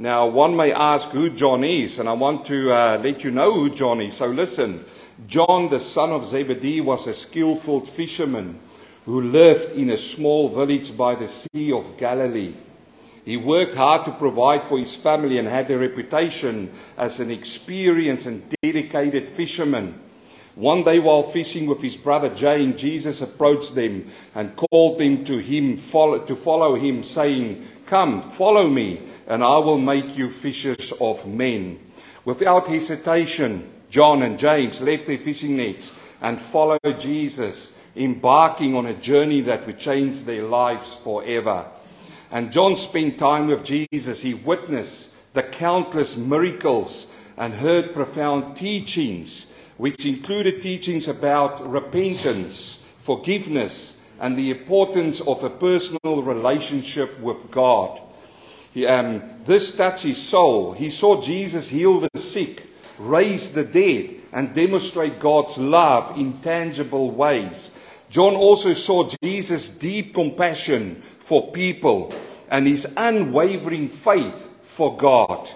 Now, 0.00 0.28
one 0.28 0.56
may 0.56 0.72
ask 0.72 1.10
who 1.10 1.28
John 1.28 1.62
is, 1.62 1.98
and 1.98 2.08
I 2.08 2.14
want 2.14 2.46
to 2.46 2.72
uh, 2.72 2.98
let 3.04 3.22
you 3.22 3.30
know 3.30 3.52
who 3.52 3.68
John 3.68 4.00
is. 4.00 4.16
So, 4.16 4.28
listen 4.28 4.86
John, 5.26 5.68
the 5.68 5.78
son 5.78 6.08
of 6.08 6.26
Zebedee, 6.26 6.80
was 6.80 7.06
a 7.06 7.12
skillful 7.12 7.84
fisherman 7.84 8.60
who 9.04 9.20
lived 9.20 9.76
in 9.76 9.90
a 9.90 9.98
small 9.98 10.48
village 10.48 10.96
by 10.96 11.16
the 11.16 11.28
Sea 11.28 11.72
of 11.72 11.98
Galilee. 11.98 12.54
He 13.26 13.36
worked 13.36 13.74
hard 13.74 14.06
to 14.06 14.12
provide 14.12 14.64
for 14.64 14.78
his 14.78 14.96
family 14.96 15.36
and 15.36 15.46
had 15.46 15.70
a 15.70 15.76
reputation 15.76 16.72
as 16.96 17.20
an 17.20 17.30
experienced 17.30 18.24
and 18.24 18.56
dedicated 18.62 19.28
fisherman. 19.28 20.00
One 20.54 20.82
day, 20.82 20.98
while 20.98 21.22
fishing 21.22 21.66
with 21.66 21.82
his 21.82 21.96
brother 21.96 22.34
James, 22.34 22.80
Jesus 22.80 23.20
approached 23.20 23.74
them 23.74 24.10
and 24.34 24.56
called 24.56 24.98
them 24.98 25.24
to 25.24 25.38
him 25.38 25.76
to 25.76 26.36
follow 26.36 26.74
him, 26.74 27.04
saying, 27.04 27.66
Come, 27.90 28.22
follow 28.22 28.68
me, 28.68 29.00
and 29.26 29.42
I 29.42 29.58
will 29.58 29.76
make 29.76 30.16
you 30.16 30.30
fishers 30.30 30.92
of 31.00 31.26
men. 31.26 31.80
Without 32.24 32.68
hesitation, 32.68 33.68
John 33.90 34.22
and 34.22 34.38
James 34.38 34.80
left 34.80 35.08
their 35.08 35.18
fishing 35.18 35.56
nets 35.56 35.92
and 36.20 36.40
followed 36.40 37.00
Jesus, 37.00 37.76
embarking 37.96 38.76
on 38.76 38.86
a 38.86 38.94
journey 38.94 39.40
that 39.40 39.66
would 39.66 39.80
change 39.80 40.22
their 40.22 40.44
lives 40.44 41.00
forever. 41.02 41.66
And 42.30 42.52
John 42.52 42.76
spent 42.76 43.18
time 43.18 43.48
with 43.48 43.64
Jesus. 43.64 44.22
He 44.22 44.34
witnessed 44.34 45.10
the 45.32 45.42
countless 45.42 46.16
miracles 46.16 47.08
and 47.36 47.54
heard 47.54 47.92
profound 47.92 48.56
teachings, 48.56 49.46
which 49.78 50.06
included 50.06 50.62
teachings 50.62 51.08
about 51.08 51.68
repentance, 51.68 52.78
forgiveness, 53.00 53.96
and 54.20 54.36
the 54.36 54.50
importance 54.50 55.20
of 55.22 55.42
a 55.42 55.50
personal 55.50 56.22
relationship 56.22 57.18
with 57.20 57.50
God. 57.50 58.00
He, 58.72 58.86
um, 58.86 59.22
this 59.44 59.74
touched 59.74 60.04
his 60.04 60.22
soul. 60.22 60.72
He 60.72 60.90
saw 60.90 61.20
Jesus 61.20 61.70
heal 61.70 62.00
the 62.00 62.18
sick, 62.18 62.66
raise 62.98 63.52
the 63.52 63.64
dead, 63.64 64.14
and 64.32 64.54
demonstrate 64.54 65.18
God's 65.18 65.58
love 65.58 66.16
in 66.16 66.38
tangible 66.40 67.10
ways. 67.10 67.72
John 68.10 68.34
also 68.34 68.74
saw 68.74 69.08
Jesus' 69.22 69.70
deep 69.70 70.14
compassion 70.14 71.02
for 71.18 71.50
people 71.52 72.14
and 72.48 72.66
his 72.66 72.92
unwavering 72.96 73.88
faith 73.88 74.50
for 74.62 74.96
God. 74.96 75.48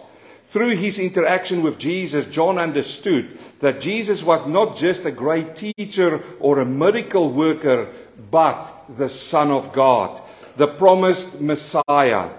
Through 0.47 0.77
his 0.77 1.01
interaction 1.01 1.65
with 1.65 1.79
Jesus, 1.79 2.27
John 2.27 2.59
understood 2.59 3.37
that 3.59 3.81
Jesus 3.81 4.23
was 4.23 4.47
not 4.47 4.77
just 4.77 5.05
a 5.05 5.11
great 5.11 5.57
teacher 5.57 6.23
or 6.39 6.61
a 6.61 6.65
miracle 6.65 7.33
worker, 7.33 7.89
but 8.35 8.87
the 8.97 9.09
Son 9.09 9.53
of 9.53 9.73
God, 9.73 10.21
the 10.57 10.67
promised 10.67 11.41
Messiah. 11.41 12.31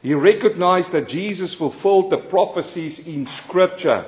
He 0.00 0.14
recognized 0.14 0.92
that 0.92 1.08
Jesus 1.08 1.52
fulfilled 1.52 2.08
the 2.08 2.16
prophecies 2.16 3.06
in 3.06 3.26
Scripture, 3.26 4.06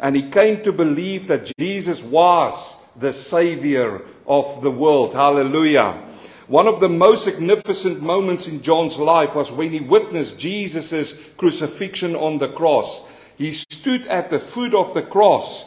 and 0.00 0.16
he 0.16 0.30
came 0.30 0.62
to 0.62 0.72
believe 0.72 1.26
that 1.26 1.52
Jesus 1.58 2.02
was 2.02 2.76
the 2.96 3.12
Savior 3.12 4.00
of 4.26 4.62
the 4.62 4.70
world. 4.70 5.12
Hallelujah. 5.12 6.02
One 6.46 6.66
of 6.66 6.80
the 6.80 6.88
most 6.88 7.24
significant 7.24 8.00
moments 8.00 8.48
in 8.48 8.62
John's 8.62 8.98
life 8.98 9.34
was 9.34 9.52
when 9.52 9.72
he 9.72 9.80
witnessed 9.80 10.38
Jesus' 10.38 11.12
crucifixion 11.36 12.16
on 12.16 12.38
the 12.38 12.48
cross. 12.48 13.02
He 13.36 13.52
stood 13.52 14.06
at 14.06 14.30
the 14.30 14.40
foot 14.40 14.74
of 14.74 14.94
the 14.94 15.02
cross. 15.02 15.66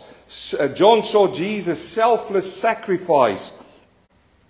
Uh, 0.60 0.70
John 0.70 1.04
saw 1.04 1.32
Jesus' 1.32 1.88
selfless 1.88 2.52
sacrifice, 2.52 3.54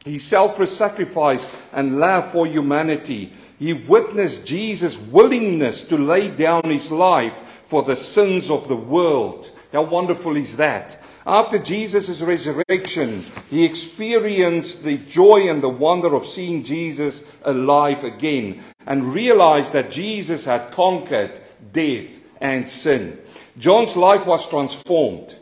his 0.05 0.23
selfless 0.23 0.75
sacrifice 0.75 1.53
and 1.73 1.99
love 1.99 2.31
for 2.31 2.47
humanity. 2.47 3.31
He 3.57 3.73
witnessed 3.73 4.45
Jesus' 4.45 4.97
willingness 4.97 5.83
to 5.85 5.97
lay 5.97 6.29
down 6.29 6.63
his 6.69 6.91
life 6.91 7.61
for 7.65 7.83
the 7.83 7.95
sins 7.95 8.49
of 8.49 8.67
the 8.67 8.75
world. 8.75 9.51
How 9.73 9.83
wonderful 9.83 10.35
is 10.35 10.57
that? 10.57 10.97
After 11.27 11.59
Jesus' 11.59 12.21
resurrection, 12.21 13.23
he 13.49 13.65
experienced 13.65 14.83
the 14.83 14.97
joy 14.97 15.49
and 15.49 15.61
the 15.61 15.69
wonder 15.69 16.15
of 16.15 16.25
seeing 16.25 16.63
Jesus 16.63 17.23
alive 17.43 18.03
again 18.03 18.63
and 18.87 19.13
realized 19.13 19.73
that 19.73 19.91
Jesus 19.91 20.45
had 20.45 20.71
conquered 20.71 21.39
death 21.71 22.19
and 22.41 22.67
sin. 22.67 23.19
John's 23.57 23.95
life 23.95 24.25
was 24.25 24.47
transformed. 24.49 25.37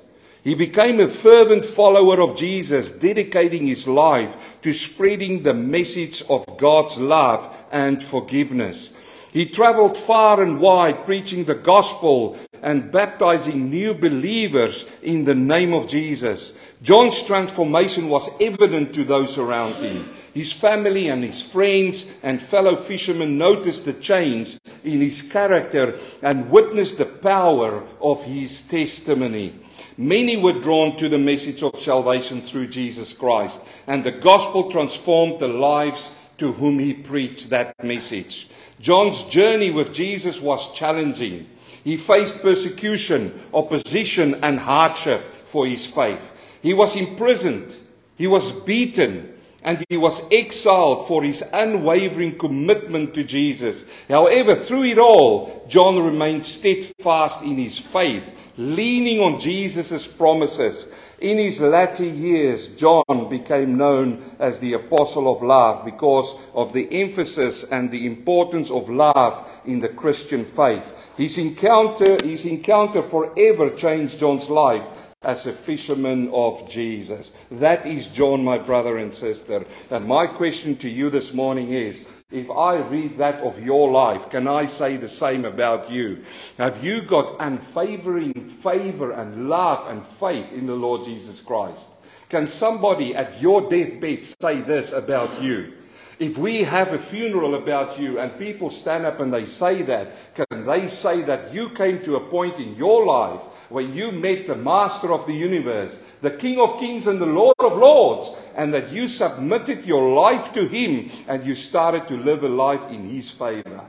He 0.47 0.55
became 0.55 1.01
a 1.01 1.09
fervent 1.09 1.65
follower 1.65 2.21
of 2.21 2.37
Jesus, 2.37 2.89
dedicating 2.89 3.67
his 3.67 3.85
life 3.85 4.55
to 4.61 4.71
spreading 4.71 5.43
the 5.43 5.53
message 5.53 6.23
of 6.29 6.45
God's 6.57 6.97
love 6.97 7.53
and 7.69 8.01
forgiveness. 8.01 8.93
He 9.33 9.45
traveled 9.45 9.97
far 9.97 10.41
and 10.41 10.61
wide 10.61 11.03
preaching 11.03 11.43
the 11.43 11.55
gospel 11.55 12.37
and 12.61 12.93
baptizing 12.93 13.69
new 13.69 13.93
believers 13.93 14.85
in 15.01 15.25
the 15.25 15.35
name 15.35 15.73
of 15.73 15.89
Jesus. 15.89 16.53
John's 16.81 17.21
transformation 17.23 18.07
was 18.07 18.29
evident 18.39 18.93
to 18.93 19.03
those 19.03 19.37
around 19.37 19.73
him. 19.73 20.07
His 20.33 20.53
family 20.53 21.09
and 21.09 21.25
his 21.25 21.43
friends 21.43 22.09
and 22.23 22.41
fellow 22.41 22.77
fishermen 22.77 23.37
noticed 23.37 23.83
the 23.83 23.91
change 23.91 24.57
in 24.85 25.01
his 25.01 25.21
character 25.21 25.99
and 26.21 26.49
witnessed 26.49 26.99
the 26.99 27.05
power 27.05 27.85
of 27.99 28.23
his 28.23 28.61
testimony. 28.61 29.66
Many 29.97 30.37
were 30.37 30.61
drawn 30.61 30.95
to 30.97 31.09
the 31.09 31.17
message 31.17 31.63
of 31.63 31.79
salvation 31.79 32.41
through 32.41 32.67
Jesus 32.67 33.13
Christ, 33.13 33.61
and 33.87 34.03
the 34.03 34.11
gospel 34.11 34.69
transformed 34.69 35.39
the 35.39 35.47
lives 35.47 36.11
to 36.37 36.53
whom 36.53 36.77
he 36.77 36.93
preached 36.93 37.49
that 37.49 37.73
message. 37.83 38.47
John's 38.79 39.23
journey 39.23 39.71
with 39.71 39.91
Jesus 39.91 40.39
was 40.39 40.71
challenging. 40.75 41.47
He 41.83 41.97
faced 41.97 42.43
persecution, 42.43 43.33
opposition, 43.51 44.35
and 44.43 44.59
hardship 44.59 45.33
for 45.47 45.65
his 45.65 45.87
faith. 45.87 46.31
He 46.61 46.75
was 46.75 46.95
imprisoned, 46.95 47.75
he 48.17 48.27
was 48.27 48.51
beaten, 48.51 49.33
and 49.67 49.83
he 49.89 49.97
was 49.97 50.23
exiled 50.31 51.09
for 51.09 51.21
his 51.23 51.43
unwavering 51.51 52.37
commitment 52.37 53.13
to 53.13 53.21
Jesus. 53.21 53.83
However, 54.07 54.55
through 54.55 54.85
it 54.85 54.97
all, 54.97 55.65
John 55.67 55.99
remained 55.99 56.45
steadfast 56.45 57.41
in 57.41 57.57
his 57.57 57.77
faith, 57.77 58.33
leaning 58.55 59.19
on 59.19 59.41
Jesus' 59.41 60.07
promises. 60.07 60.87
In 61.19 61.37
his 61.37 61.59
latter 61.59 62.05
years, 62.05 62.69
John 62.69 63.27
became 63.29 63.77
known 63.77 64.23
as 64.39 64.59
the 64.59 64.71
Apostle 64.71 65.29
of 65.29 65.43
Love 65.43 65.83
because 65.83 66.33
of 66.53 66.71
the 66.71 66.87
emphasis 67.01 67.65
and 67.65 67.91
the 67.91 68.05
importance 68.05 68.71
of 68.71 68.89
love 68.89 69.49
in 69.65 69.79
the 69.79 69.89
Christian 69.89 70.45
faith. 70.45 70.93
His 71.17 71.37
encounter, 71.37 72.15
his 72.23 72.45
encounter 72.45 73.01
forever 73.01 73.69
changed 73.71 74.17
John's 74.17 74.49
life 74.49 75.06
as 75.27 75.45
a 75.45 75.51
fisherman 75.51 76.29
of 76.31 76.69
Jesus. 76.69 77.33
That 77.51 77.85
is 77.85 78.07
John, 78.07 78.45
my 78.45 78.57
brother 78.57 78.97
and 78.97 79.13
sister. 79.13 79.65
And 79.91 80.05
my 80.05 80.25
question 80.25 80.77
to 80.77 80.89
you 80.89 81.09
this 81.09 81.33
morning 81.33 81.73
is 81.73 82.07
if 82.31 82.49
I 82.49 82.77
read 82.77 83.17
that 83.17 83.41
of 83.41 83.61
your 83.61 83.91
life, 83.91 84.29
can 84.29 84.47
I 84.47 84.65
say 84.65 84.95
the 84.95 85.09
same 85.09 85.43
about 85.43 85.91
you? 85.91 86.23
Have 86.57 86.81
you 86.81 87.01
got 87.01 87.35
unfavoring 87.41 88.49
favor 88.63 89.11
and 89.11 89.49
love 89.49 89.89
and 89.89 90.05
faith 90.05 90.51
in 90.53 90.65
the 90.65 90.75
Lord 90.75 91.03
Jesus 91.03 91.41
Christ? 91.41 91.89
Can 92.29 92.47
somebody 92.47 93.13
at 93.13 93.41
your 93.41 93.69
deathbed 93.69 94.23
say 94.23 94.61
this 94.61 94.93
about 94.93 95.41
you? 95.41 95.73
If 96.19 96.37
we 96.37 96.63
have 96.63 96.93
a 96.93 96.99
funeral 96.99 97.55
about 97.55 97.99
you 97.99 98.17
and 98.17 98.39
people 98.39 98.69
stand 98.69 99.05
up 99.05 99.19
and 99.19 99.31
they 99.31 99.45
say 99.45 99.83
that, 99.83 100.13
can 100.35 100.65
they 100.65 100.87
say 100.87 101.21
that 101.23 101.53
you 101.53 101.69
came 101.69 102.03
to 102.05 102.15
a 102.15 102.29
point 102.29 102.57
in 102.59 102.75
your 102.75 103.05
life 103.05 103.41
when 103.69 103.93
you 103.93 104.11
met 104.11 104.47
the 104.47 104.55
master 104.55 105.11
of 105.13 105.25
the 105.27 105.33
universe, 105.33 105.99
the 106.21 106.31
King 106.31 106.59
of 106.59 106.79
kings 106.79 107.07
and 107.07 107.19
the 107.19 107.25
Lord 107.25 107.55
of 107.59 107.77
lords, 107.77 108.35
and 108.55 108.73
that 108.73 108.91
you 108.91 109.07
submitted 109.07 109.85
your 109.85 110.13
life 110.13 110.53
to 110.53 110.67
him 110.67 111.09
and 111.27 111.45
you 111.45 111.55
started 111.55 112.07
to 112.07 112.17
live 112.17 112.43
a 112.43 112.47
life 112.47 112.89
in 112.89 113.09
his 113.09 113.29
favor? 113.29 113.81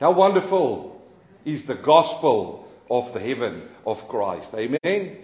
How 0.00 0.12
wonderful 0.12 1.00
is 1.44 1.66
the 1.66 1.74
gospel 1.74 2.68
of 2.90 3.14
the 3.14 3.20
heaven 3.20 3.68
of 3.86 4.06
Christ. 4.08 4.54
Amen. 4.54 5.16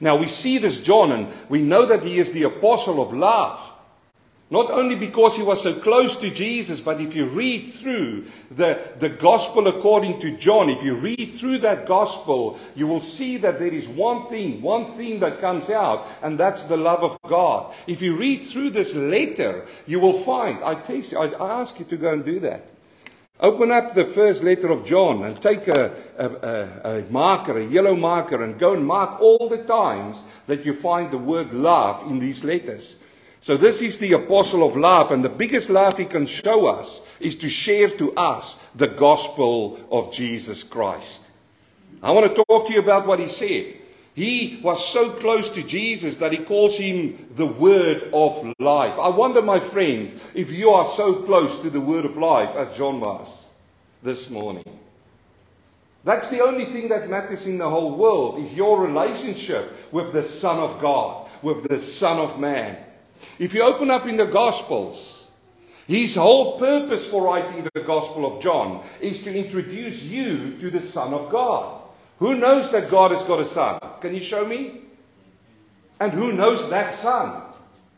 Now 0.00 0.16
we 0.16 0.28
see 0.28 0.58
this 0.58 0.80
John 0.80 1.12
and 1.12 1.32
we 1.48 1.60
know 1.60 1.86
that 1.86 2.02
he 2.02 2.18
is 2.18 2.32
the 2.32 2.44
apostle 2.44 3.02
of 3.02 3.12
love. 3.12 3.60
Not 4.54 4.70
only 4.70 4.94
because 4.94 5.34
he 5.34 5.42
was 5.42 5.64
so 5.64 5.74
close 5.74 6.14
to 6.14 6.30
Jesus, 6.30 6.78
but 6.78 7.00
if 7.00 7.12
you 7.16 7.24
read 7.24 7.72
through 7.72 8.26
the, 8.52 8.78
the 9.00 9.08
gospel 9.08 9.66
according 9.66 10.20
to 10.20 10.36
John, 10.36 10.70
if 10.70 10.80
you 10.80 10.94
read 10.94 11.34
through 11.34 11.58
that 11.58 11.86
gospel, 11.86 12.60
you 12.76 12.86
will 12.86 13.00
see 13.00 13.36
that 13.38 13.58
there 13.58 13.74
is 13.74 13.88
one 13.88 14.28
thing, 14.28 14.62
one 14.62 14.86
thing 14.96 15.18
that 15.18 15.40
comes 15.40 15.70
out, 15.70 16.06
and 16.22 16.38
that's 16.38 16.66
the 16.66 16.76
love 16.76 17.02
of 17.02 17.18
God. 17.28 17.74
If 17.88 18.00
you 18.00 18.16
read 18.16 18.44
through 18.44 18.70
this 18.70 18.94
letter, 18.94 19.66
you 19.86 19.98
will 19.98 20.22
find, 20.22 20.62
I, 20.62 20.76
taste, 20.76 21.14
I, 21.16 21.32
ask 21.32 21.80
you 21.80 21.84
to 21.86 21.96
go 21.96 22.12
and 22.12 22.24
do 22.24 22.38
that. 22.38 22.68
Open 23.40 23.72
up 23.72 23.96
the 23.96 24.06
first 24.06 24.44
letter 24.44 24.70
of 24.70 24.86
John 24.86 25.24
and 25.24 25.42
take 25.42 25.66
a, 25.66 25.96
a, 26.16 26.28
a, 26.28 26.98
a, 26.98 27.04
marker, 27.10 27.58
a 27.58 27.66
yellow 27.66 27.96
marker, 27.96 28.44
and 28.44 28.56
go 28.56 28.74
and 28.74 28.86
mark 28.86 29.20
all 29.20 29.48
the 29.48 29.64
times 29.64 30.22
that 30.46 30.64
you 30.64 30.76
find 30.76 31.10
the 31.10 31.18
word 31.18 31.52
love 31.52 32.08
in 32.08 32.20
these 32.20 32.44
letters. 32.44 33.00
So 33.44 33.58
this 33.58 33.82
is 33.82 33.98
the 33.98 34.14
apostle 34.14 34.66
of 34.66 34.74
love, 34.74 35.12
and 35.12 35.22
the 35.22 35.28
biggest 35.28 35.68
love 35.68 35.98
he 35.98 36.06
can 36.06 36.24
show 36.24 36.66
us 36.66 37.02
is 37.20 37.36
to 37.36 37.50
share 37.50 37.90
to 37.90 38.10
us 38.14 38.58
the 38.74 38.86
gospel 38.86 39.78
of 39.92 40.10
Jesus 40.10 40.62
Christ. 40.62 41.20
I 42.02 42.10
want 42.12 42.34
to 42.34 42.42
talk 42.48 42.66
to 42.66 42.72
you 42.72 42.78
about 42.78 43.06
what 43.06 43.20
he 43.20 43.28
said. 43.28 43.74
He 44.14 44.60
was 44.62 44.88
so 44.88 45.10
close 45.10 45.50
to 45.50 45.62
Jesus 45.62 46.16
that 46.16 46.32
he 46.32 46.38
calls 46.38 46.78
him 46.78 47.34
the 47.36 47.44
word 47.44 48.08
of 48.14 48.50
life. 48.58 48.98
I 48.98 49.08
wonder, 49.08 49.42
my 49.42 49.60
friend, 49.60 50.18
if 50.32 50.50
you 50.50 50.70
are 50.70 50.86
so 50.86 51.12
close 51.12 51.60
to 51.60 51.68
the 51.68 51.82
word 51.82 52.06
of 52.06 52.16
life 52.16 52.56
as 52.56 52.74
John 52.74 53.00
was 53.00 53.50
this 54.02 54.30
morning. 54.30 54.78
That's 56.02 56.30
the 56.30 56.40
only 56.40 56.64
thing 56.64 56.88
that 56.88 57.10
matters 57.10 57.46
in 57.46 57.58
the 57.58 57.68
whole 57.68 57.94
world 57.94 58.38
is 58.38 58.54
your 58.54 58.80
relationship 58.80 59.92
with 59.92 60.14
the 60.14 60.24
Son 60.24 60.58
of 60.58 60.80
God, 60.80 61.28
with 61.42 61.68
the 61.68 61.78
Son 61.78 62.18
of 62.18 62.40
Man. 62.40 62.78
If 63.38 63.54
you 63.54 63.62
open 63.62 63.90
up 63.90 64.06
in 64.06 64.16
the 64.16 64.26
Gospels, 64.26 65.24
his 65.86 66.14
whole 66.14 66.58
purpose 66.58 67.06
for 67.06 67.22
writing 67.22 67.68
the 67.74 67.80
Gospel 67.82 68.24
of 68.24 68.42
John 68.42 68.82
is 69.00 69.22
to 69.24 69.36
introduce 69.36 70.02
you 70.02 70.56
to 70.58 70.70
the 70.70 70.80
Son 70.80 71.12
of 71.12 71.30
God. 71.30 71.82
Who 72.18 72.36
knows 72.36 72.70
that 72.70 72.90
God 72.90 73.10
has 73.10 73.24
got 73.24 73.40
a 73.40 73.44
son? 73.44 73.80
Can 74.00 74.14
you 74.14 74.20
show 74.20 74.46
me? 74.46 74.80
And 76.00 76.12
who 76.12 76.32
knows 76.32 76.70
that 76.70 76.94
son? 76.94 77.42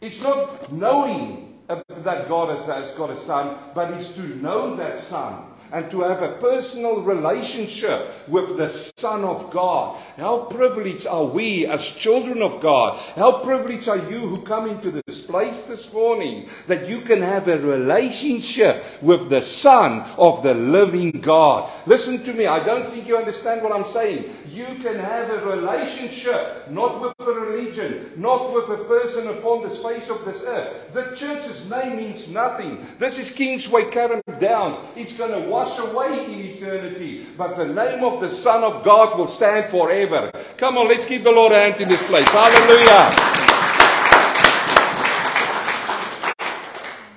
It's 0.01 0.21
not 0.23 0.73
knowing 0.73 1.59
that 1.69 2.29
God 2.29 2.57
has 2.57 2.93
got 2.93 3.11
a 3.11 3.19
son, 3.19 3.57
but 3.75 3.93
it's 3.93 4.15
to 4.15 4.23
know 4.23 4.77
that 4.77 5.01
son 5.01 5.45
and 5.73 5.91
to 5.91 6.03
have 6.03 6.23
a 6.23 6.33
personal 6.39 7.01
relationship 7.01 8.09
with 8.29 8.57
the 8.57 8.69
Son 8.69 9.25
of 9.25 9.51
God. 9.51 10.01
How 10.17 10.45
privileged 10.45 11.07
are 11.07 11.25
we 11.25 11.67
as 11.67 11.91
children 11.91 12.43
of 12.43 12.61
God? 12.61 12.99
How 13.17 13.39
privileged 13.39 13.89
are 13.89 14.11
you 14.11 14.21
who 14.21 14.43
come 14.43 14.69
into 14.69 14.91
this 14.91 15.21
place 15.23 15.63
this 15.63 15.93
morning 15.93 16.49
that 16.67 16.89
you 16.89 17.01
can 17.01 17.23
have 17.23 17.49
a 17.49 17.59
relationship 17.59 18.85
with 19.03 19.29
the 19.31 19.43
Son 19.43 20.01
of 20.19 20.43
the 20.43 20.55
living 20.55 21.11
God? 21.11 21.71
Listen 21.87 22.23
to 22.25 22.33
me. 22.33 22.47
I 22.47 22.65
don't 22.65 22.89
think 22.91 23.07
you 23.07 23.17
understand 23.17 23.63
what 23.63 23.73
I'm 23.73 23.85
saying. 23.85 24.35
You 24.51 24.67
can 24.83 24.99
have 24.99 25.31
a 25.31 25.45
relationship, 25.45 26.71
not 26.71 27.03
with 27.03 27.13
a 27.21 27.31
religion, 27.31 28.13
not 28.17 28.55
with 28.55 28.71
a 28.71 28.85
person 28.85 29.29
upon 29.29 29.63
the 29.63 29.71
face 29.71 30.09
of 30.09 30.25
this 30.25 30.45
earth. 30.45 30.93
The 30.95 31.15
church's 31.15 31.69
name 31.69 31.97
means 31.97 32.29
nothing. 32.29 32.87
This 32.99 33.19
is 33.19 33.31
Kingsway 33.31 33.85
Carrum 33.91 34.23
Downs. 34.41 34.79
It's 34.97 35.13
going 35.13 35.33
to 35.33 35.49
wash 35.57 35.79
away 35.79 36.27
in 36.27 36.41
eternity. 36.41 37.25
But 37.35 37.57
the 37.57 37.65
name 37.65 38.05
of 38.05 38.21
the 38.21 38.29
Son 38.29 38.63
of 38.63 38.85
God 38.85 39.19
will 39.19 39.27
stand 39.27 39.71
forever. 39.71 40.31
Come 40.59 40.77
on, 40.77 40.87
let's 40.89 41.07
give 41.07 41.25
the 41.25 41.33
Lord 41.33 41.53
a 41.53 41.59
hand 41.59 41.81
in 41.81 41.89
this 41.89 42.03
place. 42.03 42.29
Hallelujah. 42.29 43.17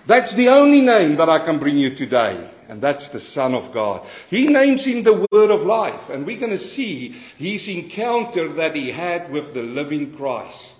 That's 0.07 0.33
the 0.35 0.47
only 0.47 0.79
name 0.79 1.17
that 1.17 1.27
I 1.27 1.39
can 1.39 1.59
bring 1.59 1.77
you 1.77 1.93
today. 1.93 2.49
And 2.69 2.81
that's 2.81 3.09
the 3.09 3.19
Son 3.19 3.53
of 3.53 3.73
God. 3.73 4.07
He 4.29 4.47
names 4.47 4.85
him 4.85 5.03
the 5.03 5.27
Word 5.31 5.51
of 5.51 5.65
Life. 5.65 6.09
And 6.09 6.25
we're 6.25 6.39
going 6.39 6.51
to 6.51 6.59
see 6.59 7.09
his 7.37 7.67
encounter 7.67 8.47
that 8.53 8.73
he 8.73 8.91
had 8.91 9.31
with 9.31 9.53
the 9.53 9.63
living 9.63 10.15
Christ. 10.15 10.79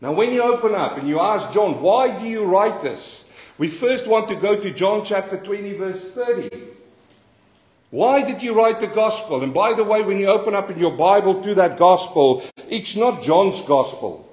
Now, 0.00 0.12
when 0.12 0.32
you 0.32 0.42
open 0.42 0.74
up 0.74 0.96
and 0.96 1.08
you 1.08 1.20
ask 1.20 1.52
John, 1.52 1.82
why 1.82 2.16
do 2.16 2.24
you 2.24 2.46
write 2.46 2.80
this? 2.80 3.27
We 3.58 3.66
first 3.66 4.06
want 4.06 4.28
to 4.28 4.36
go 4.36 4.58
to 4.58 4.70
John 4.70 5.04
chapter 5.04 5.36
20, 5.36 5.72
verse 5.74 6.12
30. 6.12 6.48
Why 7.90 8.22
did 8.22 8.40
you 8.40 8.54
write 8.54 8.80
the 8.80 8.86
gospel? 8.86 9.42
And 9.42 9.52
by 9.52 9.74
the 9.74 9.82
way, 9.82 10.02
when 10.02 10.18
you 10.18 10.28
open 10.28 10.54
up 10.54 10.70
in 10.70 10.78
your 10.78 10.96
Bible 10.96 11.42
to 11.42 11.54
that 11.56 11.76
gospel, 11.76 12.44
it's 12.68 12.94
not 12.94 13.22
John's 13.22 13.60
gospel. 13.62 14.28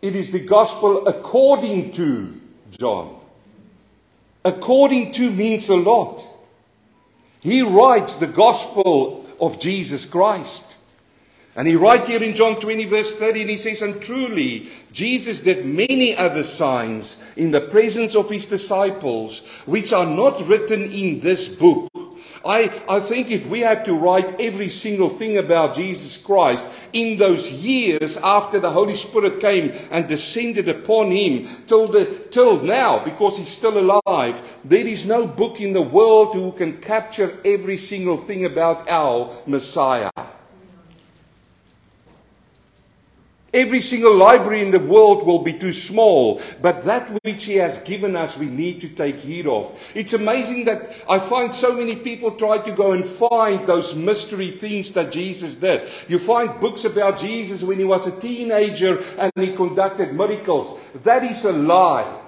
It 0.00 0.14
is 0.14 0.30
the 0.30 0.40
gospel 0.40 1.08
according 1.08 1.92
to 1.92 2.40
John. 2.70 3.18
According 4.44 5.12
to 5.12 5.30
means 5.30 5.68
a 5.68 5.74
lot. 5.74 6.22
He 7.40 7.62
writes 7.62 8.16
the 8.16 8.26
gospel 8.26 9.26
of 9.40 9.58
Jesus 9.58 10.04
Christ. 10.04 10.73
And 11.56 11.68
he 11.68 11.76
writes 11.76 12.08
here 12.08 12.22
in 12.22 12.34
John 12.34 12.58
20, 12.58 12.86
verse 12.86 13.14
30, 13.14 13.42
and 13.42 13.50
he 13.50 13.56
says, 13.56 13.80
And 13.80 14.02
truly, 14.02 14.70
Jesus 14.92 15.40
did 15.40 15.64
many 15.64 16.16
other 16.16 16.42
signs 16.42 17.16
in 17.36 17.52
the 17.52 17.60
presence 17.60 18.16
of 18.16 18.28
his 18.28 18.46
disciples, 18.46 19.40
which 19.64 19.92
are 19.92 20.06
not 20.06 20.46
written 20.48 20.90
in 20.90 21.20
this 21.20 21.48
book. 21.48 21.88
I, 22.44 22.82
I 22.88 23.00
think 23.00 23.30
if 23.30 23.46
we 23.46 23.60
had 23.60 23.86
to 23.86 23.94
write 23.94 24.38
every 24.38 24.68
single 24.68 25.08
thing 25.08 25.38
about 25.38 25.74
Jesus 25.74 26.18
Christ 26.18 26.66
in 26.92 27.16
those 27.16 27.50
years 27.50 28.18
after 28.18 28.60
the 28.60 28.70
Holy 28.72 28.96
Spirit 28.96 29.40
came 29.40 29.72
and 29.90 30.08
descended 30.08 30.68
upon 30.68 31.10
him 31.10 31.48
till, 31.66 31.88
the, 31.88 32.04
till 32.30 32.60
now, 32.62 33.02
because 33.02 33.38
he's 33.38 33.48
still 33.48 33.78
alive, 33.78 34.42
there 34.62 34.86
is 34.86 35.06
no 35.06 35.26
book 35.26 35.58
in 35.60 35.72
the 35.72 35.80
world 35.80 36.34
who 36.34 36.52
can 36.52 36.82
capture 36.82 37.38
every 37.46 37.78
single 37.78 38.18
thing 38.18 38.44
about 38.44 38.90
our 38.90 39.32
Messiah. 39.46 40.10
Every 43.54 43.80
single 43.80 44.16
library 44.16 44.62
in 44.62 44.72
the 44.72 44.80
world 44.80 45.24
will 45.24 45.38
be 45.38 45.52
too 45.52 45.72
small, 45.72 46.42
but 46.60 46.84
that 46.86 47.08
which 47.22 47.44
He 47.44 47.54
has 47.54 47.78
given 47.78 48.16
us, 48.16 48.36
we 48.36 48.46
need 48.46 48.80
to 48.80 48.88
take 48.88 49.20
heed 49.20 49.46
of. 49.46 49.80
It's 49.94 50.12
amazing 50.12 50.64
that 50.64 50.92
I 51.08 51.20
find 51.20 51.54
so 51.54 51.72
many 51.72 51.94
people 51.94 52.32
try 52.32 52.58
to 52.58 52.72
go 52.72 52.90
and 52.90 53.06
find 53.06 53.64
those 53.64 53.94
mystery 53.94 54.50
things 54.50 54.90
that 54.94 55.12
Jesus 55.12 55.54
did. 55.54 55.88
You 56.08 56.18
find 56.18 56.60
books 56.60 56.84
about 56.84 57.20
Jesus 57.20 57.62
when 57.62 57.78
He 57.78 57.84
was 57.84 58.08
a 58.08 58.20
teenager 58.20 58.98
and 59.16 59.30
He 59.36 59.54
conducted 59.54 60.12
miracles. 60.12 60.76
That 61.04 61.22
is 61.22 61.44
a 61.44 61.52
lie. 61.52 62.23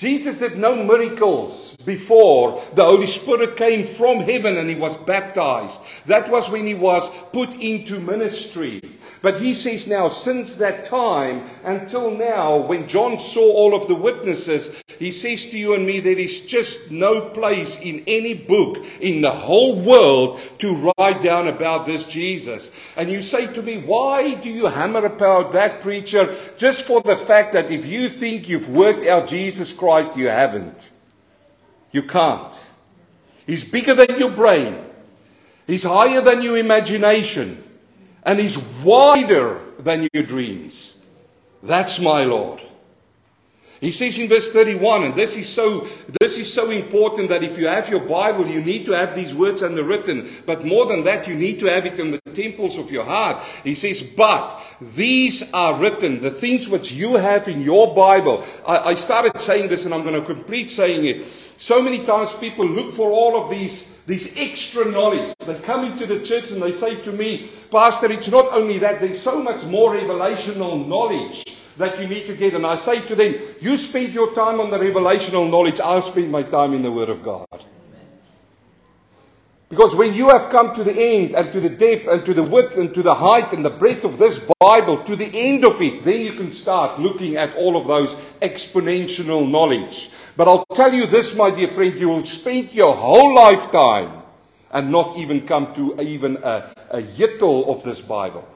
Jesus 0.00 0.36
did 0.36 0.56
no 0.56 0.82
miracles 0.82 1.76
before 1.84 2.64
the 2.74 2.82
Holy 2.82 3.06
Spirit 3.06 3.58
came 3.58 3.86
from 3.86 4.20
heaven 4.20 4.56
and 4.56 4.70
he 4.70 4.74
was 4.74 4.96
baptized. 4.96 5.78
That 6.06 6.30
was 6.30 6.48
when 6.48 6.66
he 6.66 6.72
was 6.72 7.10
put 7.34 7.54
into 7.56 8.00
ministry. 8.00 8.80
But 9.20 9.42
he 9.42 9.52
says 9.52 9.86
now, 9.86 10.08
since 10.08 10.54
that 10.54 10.86
time 10.86 11.50
until 11.64 12.10
now, 12.12 12.56
when 12.56 12.88
John 12.88 13.20
saw 13.20 13.44
all 13.52 13.74
of 13.74 13.88
the 13.88 13.94
witnesses, 13.94 14.74
he 14.98 15.12
says 15.12 15.44
to 15.50 15.58
you 15.58 15.74
and 15.74 15.84
me, 15.84 16.00
there 16.00 16.18
is 16.18 16.46
just 16.46 16.90
no 16.90 17.28
place 17.28 17.78
in 17.78 18.02
any 18.06 18.32
book 18.32 18.78
in 19.02 19.20
the 19.20 19.30
whole 19.30 19.78
world 19.78 20.40
to 20.60 20.92
write 20.96 21.22
down 21.22 21.46
about 21.46 21.84
this 21.84 22.06
Jesus. 22.08 22.70
And 22.96 23.10
you 23.10 23.20
say 23.20 23.52
to 23.52 23.60
me, 23.60 23.76
why 23.76 24.32
do 24.36 24.48
you 24.48 24.64
hammer 24.64 25.04
about 25.04 25.52
that 25.52 25.82
preacher 25.82 26.34
just 26.56 26.86
for 26.86 27.02
the 27.02 27.16
fact 27.16 27.52
that 27.52 27.70
if 27.70 27.84
you 27.84 28.08
think 28.08 28.48
you've 28.48 28.70
worked 28.70 29.04
out 29.04 29.28
Jesus 29.28 29.74
Christ, 29.74 29.89
Christ, 29.90 30.16
you 30.16 30.28
haven't. 30.28 30.92
You 31.90 32.04
can't. 32.04 32.64
He's 33.44 33.64
bigger 33.64 33.92
than 33.92 34.20
your 34.20 34.30
brain. 34.30 34.78
He's 35.66 35.82
higher 35.82 36.20
than 36.20 36.42
your 36.42 36.56
imagination. 36.58 37.64
And 38.22 38.38
he's 38.38 38.56
wider 38.84 39.60
than 39.80 40.08
your 40.12 40.22
dreams. 40.22 40.96
That's 41.60 41.98
my 41.98 42.22
Lord. 42.22 42.60
He 43.80 43.92
says 43.92 44.18
in 44.18 44.28
verse 44.28 44.50
31, 44.50 45.04
and 45.04 45.14
this 45.16 45.36
is 45.36 45.48
so 45.48 45.88
this 46.20 46.36
is 46.36 46.52
so 46.52 46.70
important 46.70 47.30
that 47.30 47.42
if 47.42 47.58
you 47.58 47.66
have 47.66 47.88
your 47.88 48.00
Bible, 48.00 48.46
you 48.46 48.60
need 48.60 48.84
to 48.84 48.92
have 48.92 49.14
these 49.14 49.34
words 49.34 49.62
underwritten. 49.62 50.28
But 50.44 50.66
more 50.66 50.84
than 50.84 51.04
that, 51.04 51.26
you 51.26 51.34
need 51.34 51.60
to 51.60 51.66
have 51.66 51.86
it 51.86 51.98
in 51.98 52.10
the 52.10 52.20
temples 52.34 52.76
of 52.76 52.90
your 52.90 53.04
heart. 53.04 53.42
He 53.64 53.74
says, 53.74 54.02
But 54.02 54.60
these 54.80 55.50
are 55.52 55.80
written, 55.80 56.22
the 56.22 56.30
things 56.30 56.68
which 56.68 56.92
you 56.92 57.14
have 57.14 57.48
in 57.48 57.62
your 57.62 57.94
Bible. 57.94 58.44
I, 58.66 58.90
I 58.90 58.94
started 58.94 59.40
saying 59.40 59.68
this 59.68 59.86
and 59.86 59.94
I'm 59.94 60.02
going 60.02 60.20
to 60.20 60.26
complete 60.26 60.70
saying 60.70 61.06
it. 61.06 61.26
So 61.56 61.80
many 61.80 62.04
times 62.04 62.32
people 62.34 62.66
look 62.66 62.94
for 62.94 63.10
all 63.10 63.42
of 63.42 63.50
these 63.50 63.90
this 64.10 64.34
extra 64.36 64.84
knowledge. 64.84 65.32
They 65.46 65.54
come 65.60 65.84
into 65.84 66.04
the 66.04 66.20
church 66.20 66.50
and 66.50 66.60
they 66.60 66.72
say 66.72 67.00
to 67.02 67.12
me, 67.12 67.50
Pastor, 67.70 68.10
it's 68.10 68.28
not 68.28 68.52
only 68.52 68.78
that, 68.78 69.00
there's 69.00 69.20
so 69.20 69.40
much 69.40 69.62
more 69.64 69.94
revelational 69.94 70.84
knowledge 70.86 71.44
that 71.76 72.00
you 72.00 72.08
need 72.08 72.26
to 72.26 72.34
get. 72.34 72.54
And 72.54 72.66
I 72.66 72.74
say 72.74 73.00
to 73.06 73.14
them, 73.14 73.36
you 73.60 73.76
spend 73.76 74.12
your 74.12 74.34
time 74.34 74.58
on 74.60 74.70
the 74.70 74.78
revelational 74.78 75.48
knowledge, 75.48 75.78
I'll 75.78 76.02
spend 76.02 76.30
my 76.30 76.42
time 76.42 76.74
in 76.74 76.82
the 76.82 76.90
Word 76.90 77.08
of 77.08 77.22
God. 77.22 77.46
Because 79.70 79.94
when 79.94 80.14
you 80.14 80.30
have 80.30 80.50
come 80.50 80.74
to 80.74 80.82
the 80.82 80.92
end 80.92 81.36
and 81.36 81.52
to 81.52 81.60
the 81.60 81.70
depth 81.70 82.08
and 82.08 82.24
to 82.24 82.34
the 82.34 82.42
width 82.42 82.76
and 82.76 82.92
to 82.92 83.04
the 83.04 83.14
height 83.14 83.52
and 83.52 83.64
the 83.64 83.70
breadth 83.70 84.04
of 84.04 84.18
this 84.18 84.40
Bible, 84.58 85.00
to 85.04 85.14
the 85.14 85.30
end 85.32 85.64
of 85.64 85.80
it, 85.80 86.04
then 86.04 86.22
you 86.22 86.32
can 86.32 86.50
start 86.50 86.98
looking 86.98 87.36
at 87.36 87.54
all 87.54 87.76
of 87.76 87.86
those 87.86 88.16
exponential 88.42 89.48
knowledge. 89.48 90.10
But 90.36 90.48
I'll 90.48 90.66
tell 90.74 90.92
you 90.92 91.06
this, 91.06 91.36
my 91.36 91.52
dear 91.52 91.68
friend, 91.68 91.96
you 91.96 92.08
will 92.08 92.26
spend 92.26 92.72
your 92.72 92.96
whole 92.96 93.32
lifetime 93.32 94.22
and 94.72 94.90
not 94.90 95.16
even 95.16 95.46
come 95.46 95.72
to 95.76 96.00
even 96.02 96.38
a, 96.38 96.72
a 96.90 97.02
yittle 97.02 97.68
of 97.68 97.84
this 97.84 98.00
Bible. 98.00 98.48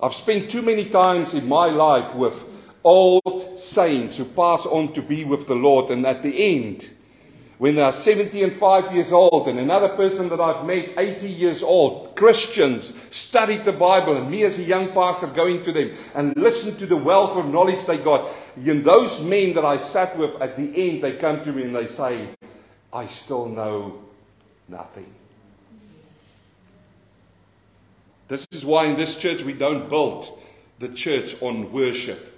I've 0.00 0.14
spent 0.14 0.48
too 0.48 0.62
many 0.62 0.90
times 0.90 1.34
in 1.34 1.48
my 1.48 1.66
life 1.66 2.14
with 2.14 2.40
old 2.84 3.58
saints 3.58 4.18
who 4.18 4.26
pass 4.26 4.64
on 4.64 4.92
to 4.92 5.02
be 5.02 5.24
with 5.24 5.48
the 5.48 5.56
Lord, 5.56 5.90
and 5.90 6.06
at 6.06 6.22
the 6.22 6.56
end, 6.56 6.88
when 7.58 7.76
they 7.76 7.82
are 7.82 7.92
70 7.92 8.42
and 8.42 8.56
5 8.56 8.92
years 8.92 9.12
old, 9.12 9.46
and 9.46 9.58
another 9.58 9.88
person 9.90 10.28
that 10.30 10.40
I've 10.40 10.64
met, 10.66 10.90
80 10.98 11.28
years 11.28 11.62
old, 11.62 12.16
Christians, 12.16 12.92
studied 13.10 13.64
the 13.64 13.72
Bible, 13.72 14.16
and 14.16 14.30
me 14.30 14.42
as 14.42 14.58
a 14.58 14.62
young 14.62 14.92
pastor 14.92 15.28
going 15.28 15.62
to 15.64 15.72
them 15.72 15.92
and 16.14 16.36
listen 16.36 16.76
to 16.76 16.86
the 16.86 16.96
wealth 16.96 17.36
of 17.36 17.46
knowledge 17.46 17.84
they 17.84 17.98
got. 17.98 18.28
And 18.56 18.84
those 18.84 19.22
men 19.22 19.54
that 19.54 19.64
I 19.64 19.76
sat 19.76 20.18
with, 20.18 20.34
at 20.42 20.56
the 20.56 20.90
end, 20.90 21.02
they 21.02 21.12
come 21.12 21.44
to 21.44 21.52
me 21.52 21.62
and 21.62 21.76
they 21.76 21.86
say, 21.86 22.28
I 22.92 23.06
still 23.06 23.48
know 23.48 24.02
nothing. 24.68 25.12
This 28.26 28.46
is 28.52 28.64
why 28.64 28.86
in 28.86 28.96
this 28.96 29.16
church 29.16 29.42
we 29.44 29.52
don't 29.52 29.88
build 29.88 30.40
the 30.80 30.88
church 30.88 31.40
on 31.40 31.70
worship. 31.70 32.33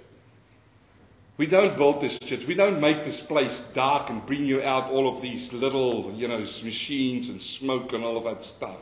We 1.37 1.45
don't 1.45 1.77
build 1.77 2.01
this 2.01 2.17
church. 2.17 2.47
We 2.47 2.55
don't 2.55 2.81
make 2.81 3.05
this 3.05 3.21
place 3.21 3.61
dark 3.73 4.09
and 4.09 4.25
bring 4.25 4.43
you 4.43 4.63
out 4.63 4.89
all 4.89 5.15
of 5.15 5.21
these 5.21 5.53
little, 5.53 6.11
you 6.13 6.27
know, 6.27 6.39
machines 6.39 7.29
and 7.29 7.39
smoke 7.39 7.93
and 7.93 8.03
all 8.03 8.17
of 8.17 8.23
that 8.23 8.43
stuff. 8.43 8.77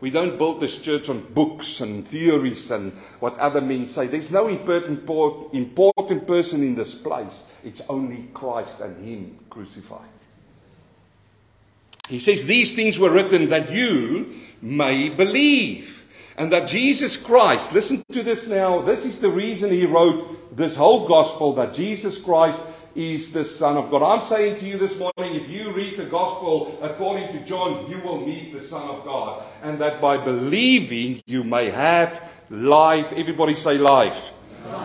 We 0.00 0.10
don't 0.10 0.36
build 0.36 0.60
this 0.60 0.78
church 0.78 1.08
on 1.08 1.20
books 1.32 1.80
and 1.80 2.06
theories 2.06 2.70
and 2.70 2.92
what 3.20 3.38
other 3.38 3.62
men 3.62 3.86
say. 3.86 4.06
There's 4.06 4.30
no 4.30 4.48
important, 4.48 5.08
important 5.54 6.26
person 6.26 6.62
in 6.62 6.74
this 6.74 6.94
place. 6.94 7.46
It's 7.64 7.80
only 7.88 8.28
Christ 8.34 8.80
and 8.80 9.02
Him 9.02 9.38
crucified. 9.48 10.00
He 12.06 12.18
says, 12.18 12.44
These 12.44 12.74
things 12.74 12.98
were 12.98 13.10
written 13.10 13.48
that 13.48 13.70
you 13.70 14.34
may 14.60 15.08
believe. 15.08 16.03
And 16.36 16.52
that 16.52 16.68
Jesus 16.68 17.16
Christ, 17.16 17.72
listen 17.72 18.02
to 18.12 18.22
this 18.22 18.48
now, 18.48 18.82
this 18.82 19.04
is 19.04 19.20
the 19.20 19.30
reason 19.30 19.70
he 19.70 19.86
wrote 19.86 20.56
this 20.56 20.74
whole 20.74 21.06
gospel 21.06 21.52
that 21.54 21.74
Jesus 21.74 22.20
Christ 22.20 22.60
is 22.94 23.32
the 23.32 23.44
Son 23.44 23.76
of 23.76 23.90
God. 23.90 24.02
I'm 24.02 24.22
saying 24.22 24.58
to 24.60 24.66
you 24.66 24.78
this 24.78 24.98
morning, 24.98 25.40
if 25.40 25.48
you 25.48 25.72
read 25.72 25.98
the 25.98 26.04
gospel 26.04 26.78
according 26.82 27.32
to 27.32 27.44
John, 27.44 27.90
you 27.90 27.98
will 28.00 28.24
meet 28.24 28.52
the 28.52 28.60
Son 28.60 28.88
of 28.88 29.04
God. 29.04 29.44
And 29.62 29.80
that 29.80 30.00
by 30.00 30.16
believing, 30.16 31.22
you 31.26 31.44
may 31.44 31.70
have 31.70 32.30
life. 32.50 33.12
Everybody 33.12 33.54
say 33.54 33.78
life. 33.78 34.30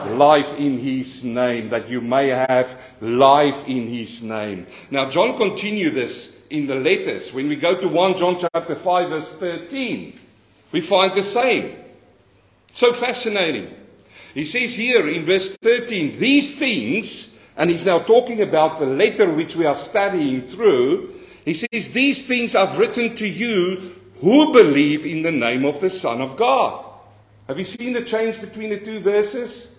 Life. 0.08 0.54
in 0.56 0.78
his 0.78 1.24
name, 1.24 1.70
that 1.70 1.88
you 1.88 2.02
may 2.02 2.30
have 2.30 2.82
life 3.00 3.66
in 3.66 3.88
his 3.88 4.22
name. 4.22 4.68
Now, 4.92 5.10
John 5.10 5.38
continued 5.38 5.94
this 5.94 6.36
in 6.50 6.68
the 6.68 6.76
letters. 6.76 7.32
When 7.32 7.48
we 7.48 7.56
go 7.56 7.80
to 7.80 7.88
1 7.88 8.18
John 8.18 8.38
chapter 8.38 8.76
5, 8.76 9.10
verse 9.10 9.38
13. 9.38 10.20
We 10.72 10.82
find 10.82 11.18
the 11.18 11.24
same. 11.24 11.76
So 12.74 12.94
fascinating. 12.94 13.74
He 14.34 14.46
says 14.46 14.76
here 14.76 15.10
in 15.10 15.26
verse 15.26 15.56
13, 15.58 16.20
these 16.20 16.58
things, 16.58 17.34
and 17.58 17.70
he's 17.70 17.86
now 17.86 18.00
talking 18.00 18.42
about 18.42 18.80
the 18.80 18.86
letter 18.86 19.32
which 19.32 19.56
we 19.56 19.66
are 19.66 19.76
studying 19.76 20.42
through. 20.42 21.14
He 21.46 21.54
says, 21.54 21.92
These 21.92 22.28
things 22.28 22.56
I've 22.56 22.78
written 22.78 23.16
to 23.16 23.28
you 23.28 23.96
who 24.22 24.54
believe 24.54 25.06
in 25.06 25.24
the 25.24 25.32
name 25.32 25.66
of 25.66 25.82
the 25.82 25.90
Son 25.90 26.22
of 26.22 26.38
God. 26.38 26.86
Have 27.48 27.58
you 27.58 27.66
seen 27.66 27.94
the 27.94 28.04
change 28.04 28.40
between 28.40 28.70
the 28.70 28.80
two 28.80 29.00
verses? 29.00 29.76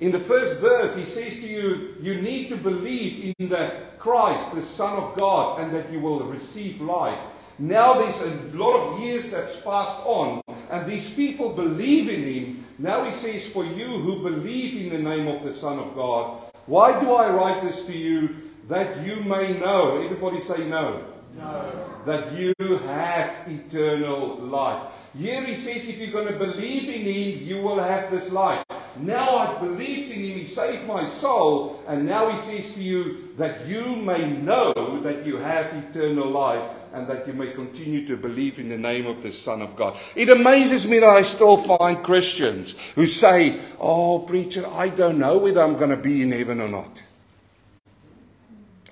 In 0.00 0.10
the 0.10 0.20
first 0.20 0.60
verse, 0.60 0.96
he 0.96 1.04
says 1.04 1.34
to 1.36 1.46
you, 1.46 1.94
You 2.00 2.20
need 2.20 2.48
to 2.48 2.56
believe 2.56 3.34
in 3.38 3.48
the 3.48 3.74
Christ, 3.98 4.54
the 4.54 4.62
Son 4.62 4.96
of 4.96 5.16
God, 5.16 5.60
and 5.60 5.74
that 5.74 5.92
you 5.92 6.00
will 6.00 6.20
receive 6.24 6.80
life. 6.80 7.20
Now 7.58 8.00
there's 8.00 8.20
a 8.20 8.56
lot 8.56 8.76
of 8.76 9.00
years 9.00 9.30
that's 9.30 9.60
passed 9.60 10.00
on, 10.04 10.42
and 10.70 10.90
these 10.90 11.10
people 11.10 11.50
believe 11.50 12.08
in 12.08 12.24
him. 12.24 12.66
Now 12.78 13.04
he 13.04 13.12
says, 13.12 13.46
For 13.46 13.64
you 13.64 13.86
who 13.86 14.22
believe 14.22 14.82
in 14.82 14.90
the 14.90 15.08
name 15.08 15.28
of 15.28 15.44
the 15.44 15.54
Son 15.54 15.78
of 15.78 15.94
God, 15.94 16.52
why 16.66 17.00
do 17.00 17.12
I 17.12 17.30
write 17.30 17.62
this 17.62 17.86
to 17.86 17.96
you? 17.96 18.50
That 18.68 19.06
you 19.06 19.22
may 19.22 19.56
know. 19.58 20.02
Everybody 20.02 20.40
say 20.40 20.66
no. 20.66 21.04
No. 21.36 22.00
That 22.06 22.32
you 22.32 22.54
have 22.58 23.48
eternal 23.48 24.36
life. 24.36 24.90
Here 25.16 25.44
he 25.44 25.54
says, 25.54 25.88
if 25.88 25.98
you're 25.98 26.10
going 26.10 26.32
to 26.32 26.38
believe 26.38 26.88
in 26.88 27.02
him, 27.02 27.42
you 27.42 27.62
will 27.62 27.80
have 27.80 28.10
this 28.10 28.32
life. 28.32 28.64
Now 28.96 29.36
I've 29.36 29.60
believed 29.60 30.10
in 30.10 30.24
him, 30.24 30.38
he 30.38 30.46
saved 30.46 30.86
my 30.86 31.06
soul, 31.06 31.82
and 31.86 32.06
now 32.06 32.30
he 32.30 32.38
says 32.38 32.74
to 32.74 32.82
you 32.82 33.34
that 33.36 33.66
you 33.66 33.96
may 33.96 34.30
know 34.30 34.72
that 35.02 35.26
you 35.26 35.36
have 35.36 35.66
eternal 35.74 36.30
life 36.30 36.68
and 36.94 37.08
that 37.08 37.26
you 37.26 37.32
may 37.32 37.52
continue 37.52 38.06
to 38.06 38.16
believe 38.16 38.58
in 38.58 38.68
the 38.68 38.78
name 38.78 39.06
of 39.06 39.22
the 39.22 39.30
Son 39.30 39.60
of 39.60 39.74
God. 39.74 39.98
It 40.14 40.30
amazes 40.30 40.86
me 40.86 41.00
that 41.00 41.08
I 41.08 41.22
still 41.22 41.56
find 41.56 42.02
Christians 42.02 42.74
who 42.94 43.06
say, 43.06 43.60
Oh, 43.80 44.20
preacher, 44.20 44.66
I 44.66 44.88
don't 44.88 45.18
know 45.18 45.38
whether 45.38 45.60
I'm 45.60 45.76
going 45.76 45.90
to 45.90 45.96
be 45.96 46.22
in 46.22 46.30
heaven 46.30 46.60
or 46.60 46.68
not. 46.68 47.02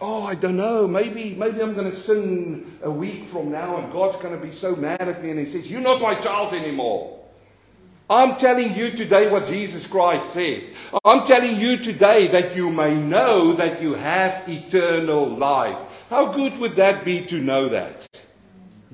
Oh, 0.01 0.25
I 0.25 0.35
don't 0.35 0.57
know. 0.57 0.89
Maybe, 0.89 1.33
maybe 1.35 1.63
I'm 1.63 1.75
going 1.75 1.89
to 1.89 1.97
sin 1.97 2.79
a 2.83 2.91
week 2.91 3.29
from 3.29 3.53
now 3.53 3.77
and 3.77 3.93
God's 3.93 4.17
going 4.17 4.39
to 4.39 4.45
be 4.45 4.53
so 4.53 4.75
mad 4.75 5.01
at 5.01 5.23
me 5.23 5.31
and 5.31 5.39
He 5.39 5.47
says, 5.47 5.71
You're 5.71 5.81
not 5.81 6.03
my 6.03 6.17
child 6.17 6.55
anymore. 6.55 7.22
I'm 8.11 8.37
telling 8.37 8.75
you 8.75 8.91
today 8.91 9.31
what 9.31 9.47
Jesus 9.47 9.87
Christ 9.87 10.31
said. 10.31 10.65
I'm 11.05 11.25
telling 11.25 11.57
you 11.57 11.79
today 11.79 12.29
that 12.29 12.55
you 12.55 12.71
may 12.71 12.95
know 12.95 13.53
that 13.55 13.81
you 13.81 13.95
have 13.95 14.49
eternal 14.49 15.29
life. 15.29 15.79
How 16.11 16.27
good 16.27 16.59
would 16.59 16.77
that 16.77 17.05
be 17.05 17.25
to 17.27 17.39
know 17.39 17.69
that? 17.69 18.09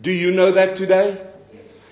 Do 0.00 0.12
you 0.12 0.31
know 0.31 0.53
that 0.53 0.77
today? 0.77 1.25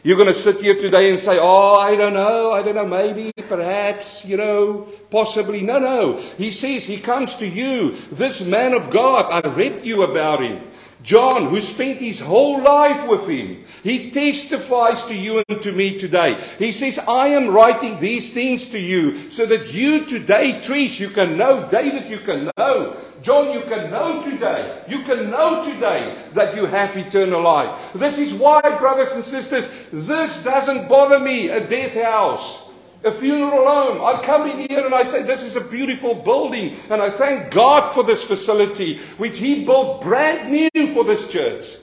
You're 0.07 0.17
going 0.17 0.29
to 0.29 0.35
sit 0.35 0.61
here 0.61 0.81
today 0.81 1.11
and 1.11 1.19
say, 1.19 1.37
Oh, 1.41 1.81
I 1.81 1.97
don't 1.97 2.13
know, 2.13 2.53
I 2.53 2.63
don't 2.63 2.77
know, 2.77 2.87
maybe, 2.87 3.33
perhaps, 3.49 4.25
you 4.25 4.37
know, 4.37 4.87
possibly. 5.11 5.63
No, 5.63 5.81
no. 5.81 6.19
He 6.39 6.53
says, 6.53 6.85
He 6.85 6.99
comes 6.99 7.35
to 7.37 7.49
you, 7.49 7.97
this 8.13 8.41
man 8.45 8.73
of 8.73 8.91
God. 8.91 9.27
I 9.33 9.49
read 9.49 9.85
you 9.85 10.05
about 10.05 10.45
him. 10.45 10.63
John, 11.03 11.47
who 11.47 11.61
spent 11.61 12.01
his 12.01 12.21
whole 12.21 12.61
life 12.63 13.07
with 13.07 13.29
him, 13.29 13.65
he 13.83 14.11
testifies 14.11 15.05
to 15.05 15.15
you 15.15 15.43
and 15.49 15.63
to 15.63 15.73
me 15.73 15.99
today. 15.99 16.37
He 16.59 16.73
says, 16.73 16.99
I 16.99 17.29
am 17.29 17.49
writing 17.49 18.01
these 18.01 18.33
things 18.33 18.67
to 18.71 18.79
you 18.79 19.31
so 19.31 19.47
that 19.47 19.73
you 19.73 20.07
today, 20.07 20.61
Trish, 20.65 20.99
you 20.99 21.11
can 21.11 21.37
know, 21.37 21.69
David, 21.71 22.11
you 22.11 22.19
can 22.19 22.51
know, 22.57 22.97
John, 23.23 23.53
you 23.53 23.63
can 23.63 23.91
know 23.91 24.23
today, 24.23 24.83
you 24.89 25.03
can 25.03 25.31
know 25.31 25.65
today 25.65 26.19
that 26.35 26.57
you 26.57 26.67
have 26.67 26.97
eternal 26.97 27.43
life. 27.43 27.93
This 27.95 28.19
is 28.19 28.35
why, 28.35 28.61
brothers 28.79 29.13
and 29.13 29.25
sisters, 29.25 29.71
this 29.93 30.43
doesn't 30.43 30.89
bother 30.89 31.19
me, 31.19 31.51
a 31.51 31.67
death 31.67 31.95
house 31.95 32.66
a 33.05 33.13
funeral 33.13 33.67
home. 33.67 34.05
I 34.05 34.23
come 34.25 34.49
in 34.49 34.69
here 34.69 34.85
and 34.85 34.95
I 34.95 35.03
say, 35.03 35.23
This 35.23 35.43
is 35.43 35.57
a 35.57 35.61
beautiful 35.61 36.15
building. 36.15 36.77
And 36.91 37.01
I 37.01 37.11
thank 37.11 37.53
God 37.53 37.93
for 37.93 38.03
this 38.03 38.25
facility, 38.25 38.99
which 39.19 39.39
He 39.39 39.65
built 39.65 40.03
brand 40.03 40.51
new 40.51 40.95
for 40.95 41.05
this 41.05 41.29
church. 41.29 41.77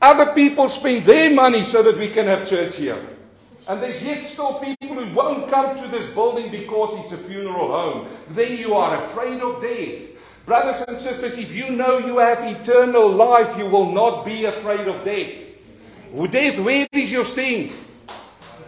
Other 0.00 0.32
people 0.32 0.68
spend 0.68 1.06
their 1.06 1.32
money 1.32 1.64
so 1.64 1.82
that 1.82 1.96
we 1.96 2.08
can 2.08 2.26
have 2.26 2.48
church 2.48 2.76
here. 2.76 3.02
And 3.66 3.82
there's 3.82 4.02
yet 4.02 4.24
still 4.24 4.54
people 4.54 5.02
who 5.02 5.14
won't 5.14 5.48
come 5.48 5.80
to 5.80 5.88
this 5.88 6.12
building 6.12 6.50
because 6.50 7.02
it's 7.02 7.12
a 7.12 7.16
funeral 7.16 7.68
home. 7.68 8.08
Then 8.30 8.58
you 8.58 8.74
are 8.74 9.04
afraid 9.04 9.40
of 9.40 9.62
death. 9.62 10.10
Brothers 10.44 10.84
and 10.86 10.98
sisters, 10.98 11.38
if 11.38 11.54
you 11.54 11.70
know 11.70 11.96
you 11.96 12.18
have 12.18 12.44
eternal 12.44 13.10
life, 13.10 13.56
you 13.56 13.64
will 13.64 13.90
not 13.90 14.26
be 14.26 14.44
afraid 14.44 14.86
of 14.86 15.02
death. 15.02 15.32
Death, 16.30 16.58
where 16.58 16.86
is 16.92 17.10
your 17.10 17.24
sting? 17.24 17.72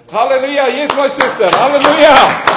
Hallelujah. 0.08 0.68
Yes, 0.68 0.96
my 0.96 1.08
sister. 1.08 1.50
Hallelujah. 1.50 2.56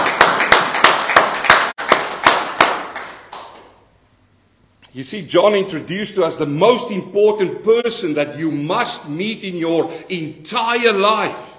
You 4.94 5.04
see, 5.04 5.26
John 5.26 5.56
introduced 5.56 6.16
to 6.16 6.24
us 6.24 6.36
the 6.36 6.46
most 6.46 6.92
important 6.92 7.64
person 7.64 8.14
that 8.16 8.38
you 8.38 8.52
must 8.52 9.10
meet 9.10 9.44
in 9.44 9.56
your 9.56 9.92
entire 10.10 10.94
life. 10.94 11.56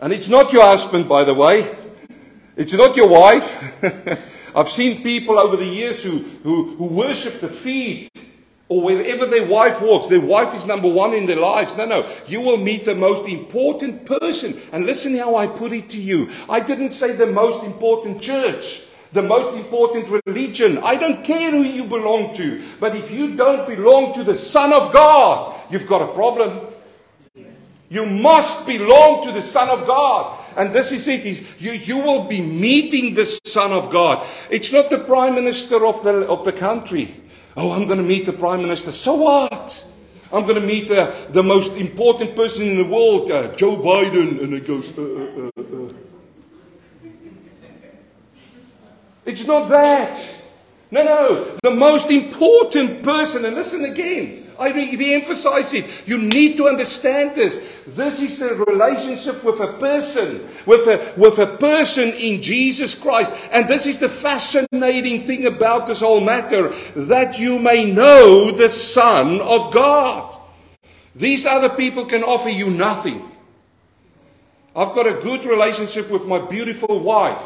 And 0.00 0.12
it's 0.12 0.28
not 0.28 0.52
your 0.52 0.62
husband, 0.62 1.08
by 1.08 1.24
the 1.24 1.34
way. 1.34 1.68
It's 2.56 2.74
not 2.74 2.96
your 2.96 3.08
wife. 3.08 3.84
I've 4.54 4.68
seen 4.68 5.02
people 5.02 5.38
over 5.38 5.56
the 5.56 5.66
years 5.66 6.02
who, 6.02 6.18
who, 6.42 6.76
who 6.76 6.86
worship 6.86 7.40
the 7.40 7.48
feet 7.48 8.10
or 8.70 8.82
wherever 8.82 9.26
their 9.26 9.46
wife 9.46 9.82
walks, 9.82 10.06
their 10.06 10.20
wife 10.20 10.54
is 10.54 10.64
number 10.64 10.88
one 10.88 11.12
in 11.12 11.26
their 11.26 11.40
lives. 11.40 11.76
No, 11.76 11.86
no. 11.86 12.08
You 12.28 12.40
will 12.40 12.56
meet 12.56 12.84
the 12.84 12.94
most 12.94 13.28
important 13.28 14.06
person. 14.06 14.60
And 14.72 14.86
listen 14.86 15.16
how 15.16 15.34
I 15.34 15.48
put 15.48 15.72
it 15.72 15.90
to 15.90 16.00
you. 16.00 16.30
I 16.48 16.60
didn't 16.60 16.92
say 16.92 17.10
the 17.10 17.26
most 17.26 17.64
important 17.64 18.22
church, 18.22 18.84
the 19.12 19.22
most 19.22 19.56
important 19.56 20.22
religion. 20.24 20.78
I 20.78 20.94
don't 20.94 21.24
care 21.24 21.50
who 21.50 21.64
you 21.64 21.82
belong 21.82 22.32
to. 22.36 22.62
But 22.78 22.94
if 22.94 23.10
you 23.10 23.34
don't 23.34 23.66
belong 23.66 24.14
to 24.14 24.22
the 24.22 24.36
Son 24.36 24.72
of 24.72 24.92
God, 24.92 25.60
you've 25.68 25.88
got 25.88 26.08
a 26.08 26.14
problem. 26.14 26.60
You 27.88 28.06
must 28.06 28.68
belong 28.68 29.26
to 29.26 29.32
the 29.32 29.42
Son 29.42 29.68
of 29.68 29.84
God. 29.84 30.38
And 30.56 30.72
this 30.72 30.92
is 30.92 31.08
it, 31.08 31.26
is 31.26 31.42
you, 31.58 31.72
you 31.72 31.98
will 31.98 32.28
be 32.28 32.40
meeting 32.40 33.14
the 33.14 33.26
Son 33.26 33.72
of 33.72 33.90
God. 33.90 34.24
It's 34.48 34.70
not 34.70 34.90
the 34.90 35.00
Prime 35.00 35.34
Minister 35.34 35.84
of 35.84 36.04
the, 36.04 36.24
of 36.28 36.44
the 36.44 36.52
country. 36.52 37.16
Oh, 37.56 37.72
I'm 37.72 37.86
going 37.86 37.98
to 37.98 38.04
meet 38.04 38.26
the 38.26 38.32
Prime 38.32 38.62
Minister. 38.62 38.92
So 38.92 39.14
what? 39.14 39.86
I'm 40.32 40.42
going 40.44 40.60
to 40.60 40.66
meet 40.66 40.90
uh, 40.90 41.12
the 41.30 41.42
most 41.42 41.72
important 41.72 42.36
person 42.36 42.68
in 42.68 42.76
the 42.76 42.84
world, 42.84 43.30
uh, 43.30 43.54
Joe 43.56 43.76
Biden. 43.76 44.42
And 44.42 44.54
it 44.54 44.66
goes, 44.66 44.96
uh, 44.96 45.02
uh, 45.02 45.50
uh, 45.56 45.86
uh. 45.86 45.92
It's 49.24 49.46
not 49.46 49.68
that. 49.68 50.36
No, 50.90 51.04
no. 51.04 51.56
The 51.62 51.70
most 51.70 52.10
important 52.10 53.02
person, 53.02 53.44
and 53.44 53.54
listen 53.54 53.84
again, 53.84 54.49
I 54.60 54.72
re 54.72 55.14
emphasize 55.14 55.72
it. 55.72 55.86
You 56.04 56.18
need 56.18 56.58
to 56.58 56.68
understand 56.68 57.34
this. 57.34 57.80
This 57.86 58.20
is 58.20 58.42
a 58.42 58.54
relationship 58.54 59.42
with 59.42 59.58
a 59.58 59.72
person, 59.78 60.46
with 60.66 60.86
a, 60.86 61.14
with 61.16 61.38
a 61.38 61.56
person 61.56 62.10
in 62.10 62.42
Jesus 62.42 62.94
Christ. 62.94 63.32
And 63.50 63.68
this 63.68 63.86
is 63.86 63.98
the 63.98 64.10
fascinating 64.10 65.22
thing 65.22 65.46
about 65.46 65.86
this 65.86 66.00
whole 66.00 66.20
matter 66.20 66.74
that 66.94 67.38
you 67.38 67.58
may 67.58 67.90
know 67.90 68.50
the 68.50 68.68
Son 68.68 69.40
of 69.40 69.72
God. 69.72 70.38
These 71.14 71.46
other 71.46 71.70
people 71.70 72.04
can 72.04 72.22
offer 72.22 72.50
you 72.50 72.70
nothing. 72.70 73.30
I've 74.76 74.94
got 74.94 75.06
a 75.06 75.22
good 75.22 75.46
relationship 75.46 76.10
with 76.10 76.26
my 76.26 76.38
beautiful 76.38 77.00
wife, 77.00 77.42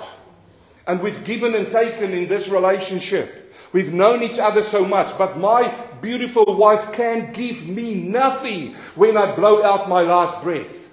and 0.87 1.00
we've 1.00 1.25
given 1.25 1.54
and 1.54 1.71
taken 1.71 2.12
in 2.12 2.28
this 2.28 2.49
relationship. 2.49 3.43
We've 3.74 3.92
known 3.92 4.22
each 4.22 4.38
other 4.38 4.62
so 4.62 4.84
much, 4.84 5.18
but 5.18 5.36
my 5.36 5.74
beautiful 6.00 6.44
wife 6.54 6.92
can 6.92 7.32
give 7.32 7.66
me 7.66 7.96
nothing 7.96 8.74
when 8.94 9.16
I 9.16 9.34
blow 9.34 9.64
out 9.64 9.88
my 9.88 10.02
last 10.02 10.40
breath. 10.44 10.88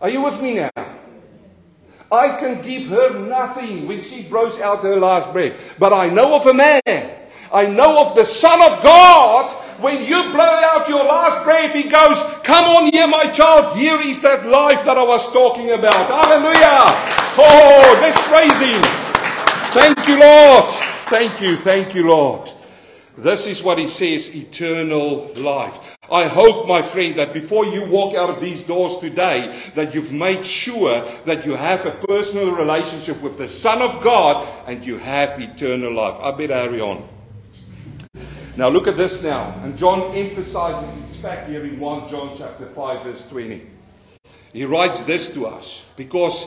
Are 0.00 0.08
you 0.08 0.22
with 0.22 0.40
me 0.40 0.54
now? 0.54 0.70
I 2.12 2.36
can 2.38 2.62
give 2.62 2.86
her 2.86 3.18
nothing 3.18 3.88
when 3.88 4.02
she 4.02 4.22
blows 4.22 4.60
out 4.60 4.84
her 4.84 4.94
last 4.94 5.32
breath. 5.32 5.58
But 5.80 5.92
I 5.92 6.08
know 6.08 6.36
of 6.36 6.46
a 6.46 6.54
man. 6.54 7.18
I 7.52 7.66
know 7.66 8.06
of 8.06 8.14
the 8.14 8.24
Son 8.24 8.62
of 8.62 8.80
God. 8.80 9.50
When 9.82 9.98
you 10.04 10.22
blow 10.30 10.54
out 10.70 10.88
your 10.88 11.02
last 11.02 11.42
breath, 11.42 11.74
he 11.74 11.82
goes, 11.82 12.22
Come 12.44 12.64
on 12.76 12.92
here, 12.92 13.08
my 13.08 13.32
child. 13.32 13.76
Here 13.76 14.00
is 14.00 14.22
that 14.22 14.46
life 14.46 14.84
that 14.84 14.96
I 14.96 15.02
was 15.02 15.32
talking 15.32 15.72
about. 15.72 16.06
Hallelujah. 16.06 16.94
Oh, 17.42 17.98
let's 18.00 18.22
him. 18.62 18.82
Thank 19.74 20.06
you, 20.06 20.20
Lord. 20.20 20.87
Thank 21.08 21.40
you, 21.40 21.56
thank 21.56 21.94
you, 21.94 22.06
Lord. 22.06 22.50
This 23.16 23.46
is 23.46 23.62
what 23.62 23.78
he 23.78 23.88
says 23.88 24.36
eternal 24.36 25.32
life. 25.36 25.96
I 26.12 26.28
hope, 26.28 26.68
my 26.68 26.82
friend, 26.82 27.18
that 27.18 27.32
before 27.32 27.64
you 27.64 27.86
walk 27.86 28.14
out 28.14 28.28
of 28.28 28.42
these 28.42 28.62
doors 28.62 28.98
today, 28.98 29.58
that 29.74 29.94
you've 29.94 30.12
made 30.12 30.44
sure 30.44 31.10
that 31.24 31.46
you 31.46 31.54
have 31.54 31.86
a 31.86 31.92
personal 31.92 32.50
relationship 32.50 33.22
with 33.22 33.38
the 33.38 33.48
Son 33.48 33.80
of 33.80 34.02
God 34.04 34.46
and 34.66 34.84
you 34.84 34.98
have 34.98 35.40
eternal 35.40 35.94
life. 35.94 36.20
I 36.20 36.30
better 36.32 36.54
hurry 36.54 36.82
on. 36.82 37.08
Now, 38.58 38.68
look 38.68 38.86
at 38.86 38.98
this 38.98 39.22
now. 39.22 39.58
And 39.62 39.78
John 39.78 40.14
emphasizes 40.14 40.94
his 41.04 41.16
fact 41.16 41.48
here 41.48 41.64
in 41.64 41.80
1 41.80 42.08
John 42.10 42.36
chapter 42.36 42.66
5, 42.66 43.04
verse 43.04 43.26
20. 43.28 43.66
He 44.52 44.66
writes 44.66 45.00
this 45.00 45.32
to 45.32 45.46
us 45.46 45.80
because 45.96 46.46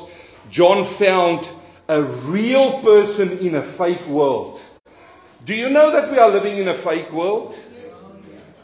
John 0.51 0.85
found 0.85 1.49
a 1.91 2.01
real 2.01 2.79
person 2.81 3.37
in 3.39 3.55
a 3.55 3.61
fake 3.61 4.07
world. 4.07 4.61
Do 5.43 5.53
you 5.53 5.69
know 5.69 5.91
that 5.91 6.09
we 6.09 6.17
are 6.17 6.31
living 6.31 6.55
in 6.55 6.69
a 6.69 6.73
fake 6.73 7.11
world? 7.11 7.53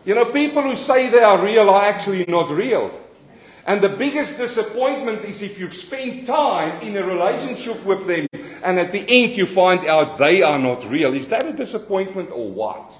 You 0.05 0.15
know, 0.15 0.31
people 0.31 0.61
who 0.61 0.77
say 0.77 1.09
they 1.09 1.19
are 1.19 1.43
real 1.43 1.69
are 1.69 1.83
actually 1.83 2.23
not 2.29 2.49
real. 2.49 2.89
And 3.65 3.81
the 3.81 3.89
biggest 3.89 4.37
disappointment 4.37 5.25
is 5.25 5.41
if 5.41 5.59
you've 5.59 5.75
spent 5.75 6.25
time 6.25 6.79
in 6.81 6.95
a 6.95 7.05
relationship 7.05 7.83
with 7.83 8.07
them 8.07 8.27
and 8.63 8.79
at 8.79 8.93
the 8.93 9.03
end 9.05 9.35
you 9.35 9.45
find 9.45 9.85
out 9.85 10.17
they 10.17 10.41
are 10.41 10.57
not 10.57 10.89
real. 10.89 11.13
Is 11.13 11.27
that 11.27 11.45
a 11.45 11.51
disappointment 11.51 12.29
or 12.31 12.49
what? 12.49 12.97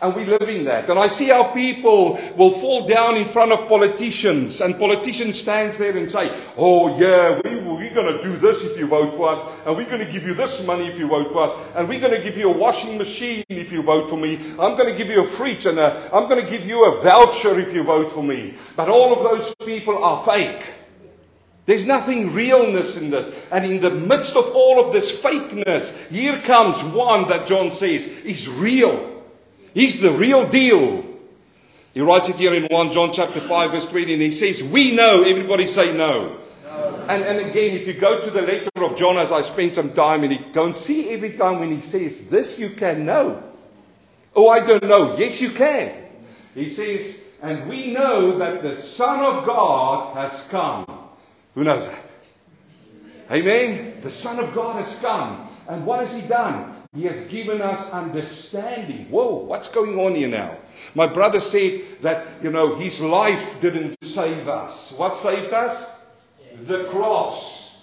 And 0.00 0.14
we 0.14 0.24
live 0.24 0.48
in 0.48 0.64
that. 0.64 0.88
And 0.88 0.98
I 0.98 1.08
see 1.08 1.26
how 1.26 1.44
people 1.52 2.20
will 2.36 2.58
fall 2.60 2.86
down 2.86 3.16
in 3.16 3.26
front 3.28 3.52
of 3.52 3.68
politicians, 3.68 4.60
and 4.60 4.78
politicians 4.78 5.38
stands 5.40 5.76
there 5.76 5.96
and 5.96 6.10
say, 6.10 6.30
"Oh 6.56 6.96
yeah, 6.98 7.40
we, 7.44 7.56
we're 7.56 7.94
going 7.94 8.16
to 8.16 8.22
do 8.22 8.36
this 8.36 8.64
if 8.64 8.78
you 8.78 8.86
vote 8.86 9.16
for 9.16 9.30
us, 9.30 9.42
and 9.66 9.76
we're 9.76 9.88
going 9.88 10.04
to 10.04 10.12
give 10.12 10.24
you 10.24 10.34
this 10.34 10.64
money 10.64 10.86
if 10.86 10.98
you 10.98 11.08
vote 11.08 11.32
for 11.32 11.44
us, 11.44 11.52
and 11.74 11.88
we're 11.88 12.00
going 12.00 12.14
to 12.16 12.22
give 12.22 12.36
you 12.36 12.52
a 12.52 12.56
washing 12.56 12.96
machine 12.96 13.44
if 13.48 13.72
you 13.72 13.82
vote 13.82 14.08
for 14.08 14.16
me. 14.16 14.36
I'm 14.58 14.76
going 14.76 14.90
to 14.90 14.96
give 14.96 15.08
you 15.08 15.22
a 15.22 15.26
fridge, 15.26 15.66
and 15.66 15.78
a, 15.78 16.14
I'm 16.14 16.28
going 16.28 16.44
to 16.44 16.50
give 16.50 16.64
you 16.64 16.84
a 16.84 17.02
voucher 17.02 17.58
if 17.58 17.74
you 17.74 17.82
vote 17.82 18.12
for 18.12 18.22
me." 18.22 18.54
But 18.76 18.88
all 18.88 19.12
of 19.12 19.24
those 19.24 19.54
people 19.66 20.02
are 20.02 20.24
fake. 20.24 20.64
There's 21.66 21.84
nothing 21.84 22.32
realness 22.32 22.96
in 22.96 23.10
this. 23.10 23.28
And 23.52 23.62
in 23.66 23.80
the 23.82 23.90
midst 23.90 24.36
of 24.36 24.46
all 24.54 24.82
of 24.82 24.90
this 24.90 25.12
fakeness, 25.12 26.08
here 26.08 26.40
comes 26.40 26.82
one 26.82 27.28
that 27.28 27.46
John 27.46 27.70
says 27.70 28.06
is 28.24 28.48
real. 28.48 29.17
He's 29.74 30.00
the 30.00 30.10
real 30.10 30.48
deal. 30.48 31.04
He 31.94 32.00
writes 32.00 32.28
it 32.28 32.36
here 32.36 32.54
in 32.54 32.64
1 32.64 32.92
John 32.92 33.12
chapter 33.12 33.40
5 33.40 33.70
verse 33.70 33.88
20 33.88 34.12
and 34.12 34.22
he 34.22 34.30
says, 34.30 34.62
we 34.62 34.94
know, 34.94 35.24
everybody 35.24 35.66
say 35.66 35.92
no. 35.92 36.38
no. 36.64 37.06
And, 37.08 37.24
and 37.24 37.38
again, 37.38 37.76
if 37.76 37.86
you 37.86 37.94
go 37.94 38.24
to 38.24 38.30
the 38.30 38.42
letter 38.42 38.70
of 38.76 38.96
John 38.96 39.18
as 39.18 39.32
I 39.32 39.42
spent 39.42 39.74
some 39.74 39.92
time 39.92 40.24
in 40.24 40.32
it, 40.32 40.52
go 40.52 40.66
and 40.66 40.76
see 40.76 41.10
every 41.10 41.36
time 41.36 41.58
when 41.60 41.72
he 41.72 41.80
says, 41.80 42.28
this 42.28 42.58
you 42.58 42.70
can 42.70 43.04
know. 43.04 43.42
Oh, 44.36 44.48
I 44.48 44.64
don't 44.64 44.84
know. 44.84 45.16
Yes, 45.16 45.40
you 45.40 45.50
can. 45.50 45.92
He 46.54 46.70
says, 46.70 47.24
and 47.42 47.68
we 47.68 47.92
know 47.92 48.38
that 48.38 48.62
the 48.62 48.76
Son 48.76 49.24
of 49.24 49.46
God 49.46 50.16
has 50.16 50.46
come. 50.48 50.86
Who 51.54 51.64
knows 51.64 51.88
that? 51.88 52.04
Amen. 53.30 54.00
The 54.00 54.10
Son 54.10 54.38
of 54.38 54.54
God 54.54 54.76
has 54.76 54.98
come. 55.00 55.48
And 55.68 55.84
what 55.84 56.00
has 56.00 56.14
he 56.14 56.22
done? 56.22 56.76
He 56.94 57.04
has 57.04 57.26
given 57.26 57.60
us 57.60 57.90
understanding. 57.90 59.10
Whoa, 59.10 59.34
what's 59.34 59.68
going 59.68 59.98
on 59.98 60.14
here 60.14 60.28
now? 60.28 60.56
My 60.94 61.06
brother 61.06 61.40
said 61.40 61.82
that, 62.00 62.26
you 62.42 62.50
know, 62.50 62.76
his 62.76 63.00
life 63.00 63.60
didn't 63.60 63.96
save 64.02 64.48
us. 64.48 64.92
What 64.92 65.16
saved 65.16 65.52
us? 65.52 65.90
The 66.64 66.84
cross. 66.84 67.82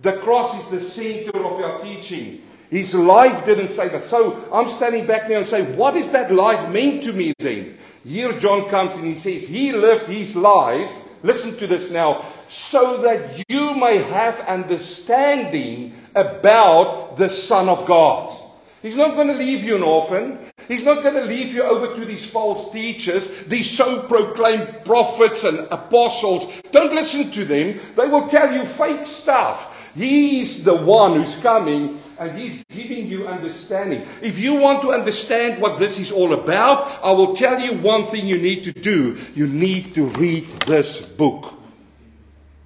The 0.00 0.18
cross 0.18 0.54
is 0.62 0.70
the 0.70 0.80
center 0.80 1.36
of 1.44 1.60
our 1.60 1.80
teaching. 1.82 2.42
His 2.70 2.94
life 2.94 3.44
didn't 3.44 3.68
save 3.68 3.94
us. 3.94 4.06
So 4.06 4.48
I'm 4.52 4.68
standing 4.68 5.06
back 5.06 5.28
now 5.28 5.38
and 5.38 5.46
say, 5.46 5.62
what 5.62 5.96
is 5.96 6.10
that 6.12 6.32
life 6.32 6.70
mean 6.70 7.00
to 7.02 7.12
me 7.12 7.34
then? 7.38 7.78
Here 8.04 8.38
John 8.38 8.68
comes 8.68 8.94
and 8.94 9.04
he 9.04 9.14
says, 9.14 9.46
he 9.46 9.72
lived 9.72 10.06
his 10.06 10.36
life 10.36 10.90
Listen 11.24 11.56
to 11.56 11.66
this 11.66 11.90
now. 11.90 12.22
So 12.54 12.98
that 12.98 13.50
you 13.50 13.74
may 13.74 13.98
have 13.98 14.38
understanding 14.46 15.92
about 16.14 17.16
the 17.16 17.28
Son 17.28 17.68
of 17.68 17.84
God. 17.84 18.32
He's 18.80 18.96
not 18.96 19.16
going 19.16 19.26
to 19.26 19.34
leave 19.34 19.64
you 19.64 19.74
an 19.74 19.82
orphan. 19.82 20.38
He's 20.68 20.84
not 20.84 21.02
going 21.02 21.16
to 21.16 21.24
leave 21.24 21.52
you 21.52 21.64
over 21.64 21.96
to 21.96 22.04
these 22.04 22.24
false 22.24 22.70
teachers, 22.70 23.26
these 23.46 23.68
so 23.68 24.02
proclaimed 24.02 24.84
prophets 24.84 25.42
and 25.42 25.66
apostles. 25.72 26.46
Don't 26.70 26.94
listen 26.94 27.32
to 27.32 27.44
them. 27.44 27.80
They 27.96 28.06
will 28.06 28.28
tell 28.28 28.54
you 28.54 28.66
fake 28.66 29.04
stuff. 29.04 29.90
He 29.96 30.42
is 30.42 30.62
the 30.62 30.76
one 30.76 31.14
who's 31.14 31.34
coming 31.34 32.00
and 32.20 32.38
He's 32.38 32.62
giving 32.66 33.08
you 33.08 33.26
understanding. 33.26 34.06
If 34.22 34.38
you 34.38 34.54
want 34.54 34.80
to 34.82 34.92
understand 34.92 35.60
what 35.60 35.80
this 35.80 35.98
is 35.98 36.12
all 36.12 36.32
about, 36.32 37.02
I 37.02 37.10
will 37.10 37.34
tell 37.34 37.58
you 37.58 37.78
one 37.78 38.06
thing 38.12 38.28
you 38.28 38.38
need 38.38 38.62
to 38.62 38.72
do. 38.72 39.18
You 39.34 39.48
need 39.48 39.96
to 39.96 40.06
read 40.06 40.46
this 40.68 41.00
book. 41.00 41.63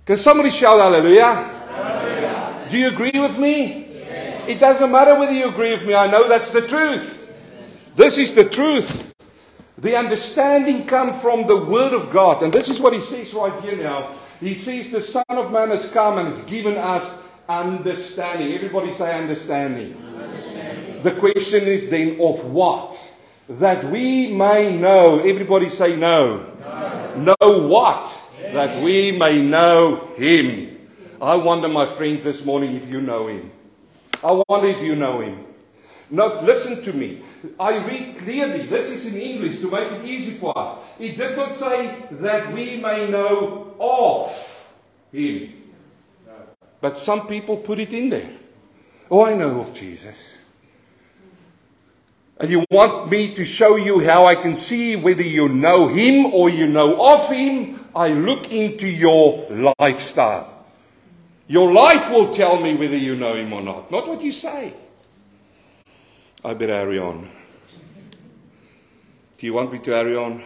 Can 0.08 0.16
somebody 0.16 0.50
shout 0.50 0.80
hallelujah? 0.80 1.34
hallelujah. 1.34 2.66
Do 2.70 2.78
you 2.78 2.88
agree 2.88 3.20
with 3.20 3.36
me? 3.36 3.88
Yes. 3.90 4.48
It 4.48 4.58
doesn't 4.58 4.90
matter 4.90 5.14
whether 5.18 5.34
you 5.34 5.50
agree 5.50 5.70
with 5.70 5.84
me. 5.84 5.92
I 5.92 6.10
know 6.10 6.26
that's 6.26 6.50
the 6.50 6.66
truth. 6.66 7.30
This 7.94 8.16
is 8.16 8.34
the 8.34 8.48
truth. 8.48 9.12
The 9.76 9.96
understanding 9.96 10.86
comes 10.86 11.20
from 11.20 11.46
the 11.46 11.62
Word 11.62 11.92
of 11.92 12.10
God. 12.10 12.42
And 12.42 12.50
this 12.50 12.70
is 12.70 12.80
what 12.80 12.94
he 12.94 13.02
says 13.02 13.34
right 13.34 13.62
here 13.62 13.76
now. 13.76 14.14
He 14.40 14.54
says, 14.54 14.90
The 14.90 15.02
Son 15.02 15.24
of 15.28 15.52
Man 15.52 15.68
has 15.68 15.90
come 15.90 16.16
and 16.16 16.28
has 16.28 16.42
given 16.44 16.78
us 16.78 17.20
understanding. 17.46 18.54
Everybody 18.54 18.92
say 18.92 19.12
understanding. 19.14 19.94
understanding. 19.94 21.02
The 21.02 21.12
question 21.16 21.64
is 21.64 21.90
then 21.90 22.18
of 22.18 22.46
what? 22.46 22.98
That 23.46 23.84
we 23.84 24.28
may 24.28 24.74
know. 24.74 25.18
Everybody 25.18 25.68
say 25.68 25.96
no. 25.96 26.46
No, 27.18 27.36
know 27.42 27.68
what? 27.68 28.27
That 28.52 28.82
we 28.82 29.12
may 29.12 29.42
know 29.42 30.14
Him. 30.16 30.88
I 31.20 31.34
wonder, 31.34 31.68
my 31.68 31.86
friend, 31.86 32.22
this 32.22 32.44
morning 32.44 32.76
if 32.76 32.88
you 32.88 33.00
know 33.00 33.28
Him. 33.28 33.50
I 34.22 34.42
wonder 34.48 34.68
if 34.68 34.80
you 34.82 34.96
know 34.96 35.20
Him. 35.20 35.44
Now, 36.10 36.40
listen 36.40 36.82
to 36.84 36.92
me. 36.92 37.22
I 37.60 37.76
read 37.76 38.18
clearly. 38.18 38.66
This 38.66 38.90
is 38.90 39.06
in 39.06 39.20
English 39.20 39.60
to 39.60 39.70
make 39.70 39.92
it 39.92 40.04
easy 40.04 40.32
for 40.32 40.56
us. 40.56 40.78
It 40.98 41.16
did 41.16 41.36
not 41.36 41.54
say 41.54 42.06
that 42.12 42.52
we 42.52 42.80
may 42.80 43.10
know 43.10 43.74
of 43.78 44.32
Him. 45.12 45.52
But 46.80 46.96
some 46.96 47.26
people 47.26 47.56
put 47.56 47.78
it 47.78 47.92
in 47.92 48.08
there. 48.08 48.30
Oh, 49.10 49.24
I 49.24 49.34
know 49.34 49.60
of 49.60 49.74
Jesus. 49.74 50.36
And 52.40 52.50
you 52.50 52.64
want 52.70 53.10
me 53.10 53.34
to 53.34 53.44
show 53.44 53.76
you 53.76 53.98
how 54.00 54.26
I 54.26 54.36
can 54.36 54.54
see 54.54 54.94
whether 54.94 55.22
you 55.22 55.48
know 55.48 55.88
him 55.88 56.26
or 56.26 56.48
you 56.48 56.68
know 56.68 57.14
of 57.14 57.28
him? 57.28 57.84
I 57.98 58.10
look 58.10 58.52
into 58.52 58.88
your 58.88 59.50
lifestyle. 59.80 60.66
Your 61.48 61.72
life 61.72 62.12
will 62.12 62.32
tell 62.32 62.60
me 62.60 62.76
whether 62.76 62.96
you 62.96 63.16
know 63.16 63.34
him 63.34 63.52
or 63.52 63.60
not, 63.60 63.90
not 63.90 64.06
what 64.06 64.22
you 64.22 64.30
say. 64.30 64.72
I 66.44 66.54
better 66.54 66.74
hurry 66.74 67.00
on. 67.00 67.28
Do 69.38 69.46
you 69.46 69.52
want 69.52 69.72
me 69.72 69.80
to 69.80 69.90
hurry 69.90 70.16
on? 70.16 70.44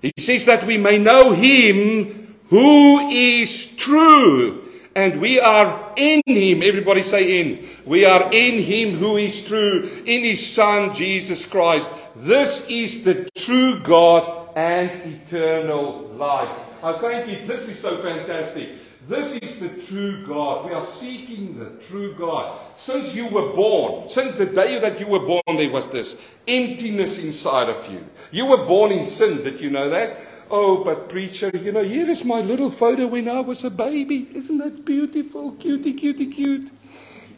He 0.00 0.14
says 0.18 0.46
that 0.46 0.64
we 0.64 0.78
may 0.78 0.96
know 0.96 1.32
him 1.32 2.36
who 2.48 3.10
is 3.10 3.66
true 3.76 4.64
And 4.96 5.20
we 5.20 5.40
are 5.40 5.92
in 5.96 6.22
him. 6.24 6.62
Everybody 6.62 7.02
say 7.02 7.40
in. 7.40 7.68
We 7.84 8.04
are 8.04 8.32
in 8.32 8.62
him 8.62 8.96
who 8.98 9.16
is 9.16 9.44
true, 9.44 10.02
in 10.06 10.22
his 10.22 10.46
son, 10.46 10.94
Jesus 10.94 11.46
Christ. 11.46 11.90
This 12.14 12.68
is 12.70 13.02
the 13.02 13.28
true 13.36 13.80
God 13.80 14.43
and 14.56 14.90
eternal 14.90 16.08
life. 16.16 16.56
I 16.82 16.98
thank 16.98 17.28
you. 17.28 17.46
This 17.46 17.68
is 17.68 17.78
so 17.78 17.96
fantastic. 17.98 18.70
This 19.06 19.34
is 19.36 19.60
the 19.60 19.68
true 19.82 20.24
God. 20.26 20.66
We 20.66 20.72
are 20.72 20.84
seeking 20.84 21.58
the 21.58 21.70
true 21.86 22.14
God. 22.14 22.58
Since 22.76 23.14
you 23.14 23.28
were 23.28 23.52
born, 23.52 24.08
since 24.08 24.38
the 24.38 24.46
day 24.46 24.78
that 24.78 24.98
you 24.98 25.06
were 25.06 25.20
born, 25.20 25.42
there 25.58 25.70
was 25.70 25.90
this 25.90 26.18
emptiness 26.48 27.18
inside 27.18 27.68
of 27.68 27.92
you. 27.92 28.06
You 28.30 28.46
were 28.46 28.64
born 28.64 28.92
in 28.92 29.04
sin. 29.04 29.42
Did 29.42 29.60
you 29.60 29.68
know 29.68 29.90
that? 29.90 30.18
Oh, 30.50 30.84
but 30.84 31.08
preacher, 31.08 31.50
you 31.54 31.72
know, 31.72 31.82
here 31.82 32.08
is 32.08 32.24
my 32.24 32.40
little 32.40 32.70
photo 32.70 33.06
when 33.06 33.28
I 33.28 33.40
was 33.40 33.64
a 33.64 33.70
baby. 33.70 34.28
Isn't 34.34 34.58
that 34.58 34.84
beautiful? 34.84 35.52
Cutie, 35.52 35.94
cutie, 35.94 36.30
cute. 36.30 36.70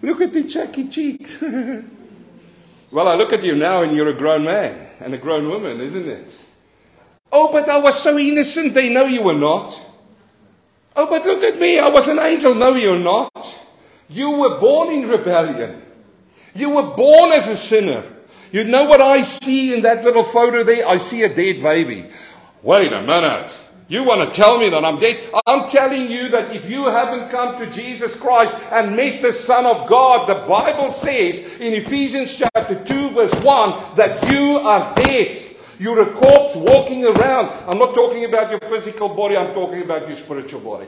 Look 0.02 0.20
at 0.20 0.32
the 0.32 0.44
chucky 0.44 0.88
cheeks. 0.88 1.40
well, 2.92 3.08
I 3.08 3.14
look 3.14 3.32
at 3.32 3.42
you 3.42 3.56
now 3.56 3.82
and 3.82 3.96
you're 3.96 4.08
a 4.08 4.16
grown 4.16 4.44
man 4.44 4.88
and 5.00 5.14
a 5.14 5.18
grown 5.18 5.48
woman, 5.48 5.80
isn't 5.80 6.08
it? 6.08 6.36
Oh, 7.32 7.50
but 7.52 7.68
I 7.68 7.78
was 7.78 8.00
so 8.00 8.18
innocent. 8.18 8.74
They 8.74 8.88
know 8.88 9.06
you 9.06 9.22
were 9.22 9.34
not. 9.34 9.80
Oh, 10.94 11.06
but 11.06 11.24
look 11.26 11.42
at 11.42 11.58
me. 11.58 11.78
I 11.78 11.88
was 11.88 12.08
an 12.08 12.18
angel. 12.18 12.54
No, 12.54 12.74
you're 12.74 12.98
not. 12.98 13.30
You 14.08 14.30
were 14.30 14.58
born 14.58 14.92
in 14.92 15.08
rebellion. 15.08 15.82
You 16.54 16.70
were 16.70 16.94
born 16.94 17.32
as 17.32 17.48
a 17.48 17.56
sinner. 17.56 18.04
You 18.52 18.64
know 18.64 18.84
what 18.84 19.00
I 19.00 19.22
see 19.22 19.74
in 19.74 19.82
that 19.82 20.04
little 20.04 20.24
photo 20.24 20.62
there? 20.64 20.88
I 20.88 20.96
see 20.96 21.22
a 21.24 21.28
dead 21.28 21.62
baby. 21.62 22.08
Wait 22.62 22.92
a 22.92 23.02
minute. 23.02 23.58
You 23.88 24.02
want 24.02 24.32
to 24.32 24.34
tell 24.34 24.58
me 24.58 24.68
that 24.70 24.84
I'm 24.84 24.98
dead? 24.98 25.30
I'm 25.46 25.68
telling 25.68 26.10
you 26.10 26.28
that 26.30 26.54
if 26.54 26.68
you 26.68 26.86
haven't 26.86 27.30
come 27.30 27.56
to 27.58 27.70
Jesus 27.70 28.18
Christ 28.18 28.56
and 28.72 28.96
met 28.96 29.22
the 29.22 29.32
Son 29.32 29.64
of 29.64 29.88
God, 29.88 30.28
the 30.28 30.46
Bible 30.46 30.90
says 30.90 31.38
in 31.60 31.74
Ephesians 31.74 32.34
chapter 32.34 32.82
2 32.82 33.10
verse 33.10 33.34
1 33.44 33.94
that 33.94 34.28
you 34.32 34.56
are 34.58 34.92
dead. 34.94 35.55
You're 35.78 36.02
a 36.02 36.14
corpse 36.14 36.56
walking 36.56 37.04
around. 37.04 37.50
I'm 37.68 37.78
not 37.78 37.94
talking 37.94 38.24
about 38.24 38.50
your 38.50 38.60
physical 38.60 39.08
body, 39.08 39.36
I'm 39.36 39.54
talking 39.54 39.82
about 39.82 40.08
your 40.08 40.16
spiritual 40.16 40.60
body. 40.60 40.86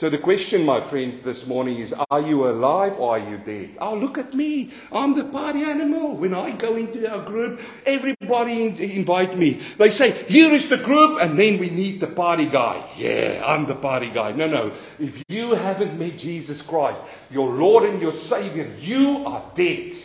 So 0.00 0.08
the 0.08 0.16
question, 0.16 0.64
my 0.64 0.80
friend, 0.80 1.22
this 1.22 1.46
morning 1.46 1.76
is 1.76 1.94
Are 2.10 2.22
you 2.22 2.48
alive 2.48 2.98
or 2.98 3.18
are 3.18 3.18
you 3.18 3.36
dead? 3.36 3.76
Oh, 3.82 3.94
look 3.94 4.16
at 4.16 4.32
me. 4.32 4.70
I'm 4.90 5.14
the 5.14 5.24
party 5.24 5.62
animal. 5.62 6.16
When 6.16 6.32
I 6.32 6.52
go 6.52 6.76
into 6.76 7.06
our 7.06 7.22
group, 7.22 7.60
everybody 7.84 8.94
invite 8.94 9.36
me. 9.36 9.60
They 9.76 9.90
say, 9.90 10.12
Here 10.24 10.54
is 10.54 10.70
the 10.70 10.78
group, 10.78 11.20
and 11.20 11.38
then 11.38 11.58
we 11.58 11.68
need 11.68 12.00
the 12.00 12.06
party 12.06 12.46
guy. 12.46 12.82
Yeah, 12.96 13.42
I'm 13.44 13.66
the 13.66 13.74
party 13.74 14.08
guy. 14.08 14.32
No, 14.32 14.46
no. 14.46 14.72
If 14.98 15.22
you 15.28 15.50
haven't 15.54 15.98
met 15.98 16.16
Jesus 16.16 16.62
Christ, 16.62 17.02
your 17.30 17.50
Lord 17.50 17.84
and 17.84 18.00
your 18.00 18.14
Savior, 18.14 18.72
you 18.80 19.24
are 19.26 19.44
dead. 19.54 19.96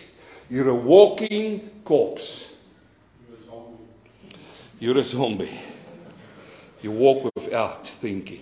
You're 0.49 0.71
a 0.71 0.75
walking 0.75 1.69
corpse. 1.85 2.49
You're 4.79 4.97
a 4.97 5.03
zombie. 5.03 5.59
You 6.81 6.91
walk 6.91 7.31
without 7.35 7.87
thinking. 7.87 8.41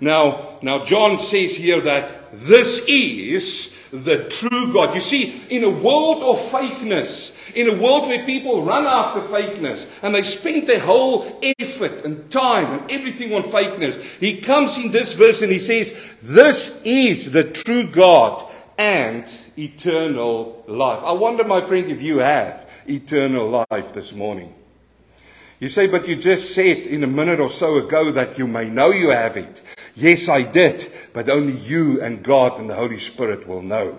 Now, 0.00 0.58
now 0.62 0.84
John 0.84 1.18
says 1.18 1.56
here 1.56 1.80
that 1.82 2.32
this 2.32 2.84
is 2.88 3.74
the 3.92 4.24
true 4.28 4.72
God. 4.72 4.94
You 4.94 5.00
see, 5.00 5.42
in 5.50 5.62
a 5.62 5.70
world 5.70 6.22
of 6.22 6.50
fakeness, 6.50 7.36
in 7.54 7.68
a 7.68 7.80
world 7.80 8.08
where 8.08 8.24
people 8.24 8.62
run 8.62 8.86
after 8.86 9.20
fakeness 9.20 9.88
and 10.02 10.14
they 10.14 10.22
spend 10.22 10.66
their 10.66 10.80
whole 10.80 11.38
effort 11.58 12.04
and 12.04 12.30
time 12.30 12.80
and 12.80 12.90
everything 12.90 13.32
on 13.34 13.44
fakeness, 13.44 14.00
he 14.18 14.40
comes 14.40 14.76
in 14.76 14.90
this 14.90 15.12
verse 15.12 15.42
and 15.42 15.52
he 15.52 15.60
says, 15.60 15.94
This 16.22 16.82
is 16.84 17.30
the 17.30 17.44
true 17.44 17.86
God 17.86 18.42
and 18.78 19.30
eternal 19.56 20.64
life. 20.66 21.04
I 21.04 21.12
wonder, 21.12 21.44
my 21.44 21.60
friend, 21.60 21.88
if 21.90 22.02
you 22.02 22.18
have 22.18 22.70
eternal 22.88 23.64
life 23.70 23.92
this 23.92 24.12
morning. 24.12 24.52
You 25.60 25.68
say, 25.68 25.86
but 25.86 26.08
you 26.08 26.16
just 26.16 26.54
said 26.54 26.78
in 26.78 27.04
a 27.04 27.08
minute 27.08 27.40
or 27.40 27.50
so 27.50 27.76
ago 27.76 28.10
that 28.10 28.38
you 28.38 28.46
may 28.46 28.68
know 28.68 28.90
you 28.90 29.10
have 29.10 29.36
it. 29.36 29.62
Yes, 29.94 30.28
I 30.28 30.42
did, 30.42 30.90
but 31.12 31.28
only 31.28 31.56
you 31.56 32.02
and 32.02 32.22
God 32.22 32.58
and 32.58 32.68
the 32.68 32.74
Holy 32.74 32.98
Spirit 32.98 33.46
will 33.46 33.62
know. 33.62 33.98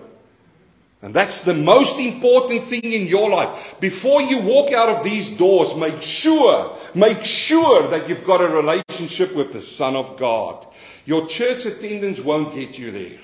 And 1.02 1.14
that's 1.14 1.42
the 1.42 1.54
most 1.54 1.98
important 1.98 2.64
thing 2.64 2.82
in 2.82 3.06
your 3.06 3.30
life. 3.30 3.76
Before 3.80 4.22
you 4.22 4.38
walk 4.38 4.72
out 4.72 4.88
of 4.88 5.04
these 5.04 5.30
doors, 5.30 5.74
make 5.74 6.02
sure, 6.02 6.76
make 6.94 7.24
sure 7.24 7.88
that 7.88 8.08
you've 8.08 8.24
got 8.24 8.40
a 8.40 8.48
relationship 8.48 9.34
with 9.34 9.52
the 9.52 9.60
Son 9.60 9.94
of 9.94 10.16
God. 10.18 10.66
Your 11.04 11.26
church 11.26 11.64
attendance 11.64 12.20
won't 12.20 12.54
get 12.54 12.78
you 12.78 12.90
there. 12.90 13.18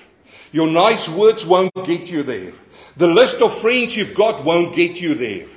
Your 0.51 0.67
nice 0.67 1.09
words 1.09 1.45
won't 1.45 1.73
get 1.83 2.09
you 2.09 2.23
there. 2.23 2.53
The 2.95 3.07
list 3.07 3.41
of 3.41 3.57
friends 3.59 3.97
you've 3.97 4.13
got 4.15 4.43
won't 4.43 4.75
get 4.75 5.01
you 5.01 5.15
there. 5.15 5.47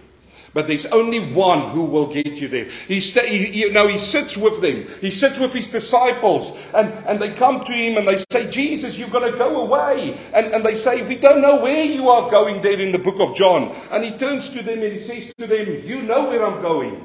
But 0.57 0.69
there's 0.69 0.87
only 0.87 1.35
one 1.35 1.73
who 1.73 1.85
will 1.85 2.07
get 2.07 2.41
you 2.41 2.49
there. 2.49 2.65
He, 2.89 3.03
sta- 3.03 3.27
he, 3.27 3.61
you 3.61 3.75
know, 3.75 3.89
he 3.89 3.99
sits 3.99 4.39
with 4.39 4.63
them. 4.63 4.87
He 5.03 5.11
sits 5.11 5.39
with 5.39 5.53
his 5.53 5.69
disciples. 5.69 6.51
And, 6.73 6.95
and 7.07 7.21
they 7.21 7.35
come 7.35 7.63
to 7.63 7.73
him 7.73 7.99
and 7.99 8.09
they 8.09 8.17
say, 8.33 8.49
Jesus, 8.49 8.97
you've 8.97 9.13
got 9.13 9.31
to 9.31 9.33
go 9.33 9.61
away. 9.61 10.19
And, 10.33 10.55
and 10.55 10.65
they 10.65 10.75
say, 10.75 11.07
we 11.07 11.17
don't 11.17 11.43
know 11.43 11.61
where 11.61 11.85
you 11.85 12.09
are 12.09 12.31
going 12.31 12.63
there 12.63 12.81
in 12.81 12.91
the 12.91 12.99
book 12.99 13.21
of 13.21 13.37
John. 13.37 13.77
And 13.91 14.03
he 14.03 14.13
turns 14.13 14.49
to 14.49 14.63
them 14.63 14.83
and 14.83 14.95
he 14.95 14.99
says 14.99 15.31
to 15.37 15.47
them, 15.47 15.83
you 15.85 16.01
know 16.01 16.31
where 16.31 16.47
I'm 16.47 16.63
going. 16.63 17.05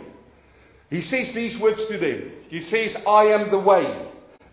He 0.90 1.02
says 1.02 1.34
these 1.34 1.60
words 1.60 1.88
to 1.88 1.98
them. 1.98 2.32
He 2.48 2.62
says, 2.62 3.04
I 3.06 3.24
am 3.24 3.52
the 3.52 3.60
way, 3.60 4.02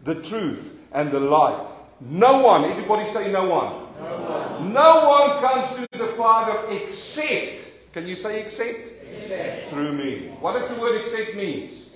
the 0.03 0.17
truth, 0.17 0.75
and 0.91 1.13
the 1.13 1.21
life. 1.21 1.65
No 2.01 2.43
one, 2.43 2.65
everybody 2.65 3.09
say 3.13 3.31
no 3.31 3.49
one. 3.49 3.75
No 4.03 4.17
one, 4.23 4.73
no 4.73 5.09
one 5.09 5.41
comes 5.41 5.69
to 5.77 5.99
the 5.99 6.15
Father 6.17 6.67
except 6.73 7.68
can 7.93 8.07
you 8.07 8.17
say 8.17 8.43
accept? 8.43 8.91
accept? 9.17 9.71
Through 9.71 9.93
me. 9.93 10.29
What 10.41 10.53
does 10.53 10.69
the 10.69 10.81
word 10.81 11.01
accept 11.01 11.35
means? 11.35 11.91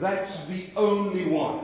That's 0.00 0.46
the 0.46 0.66
only 0.76 1.26
one. 1.26 1.60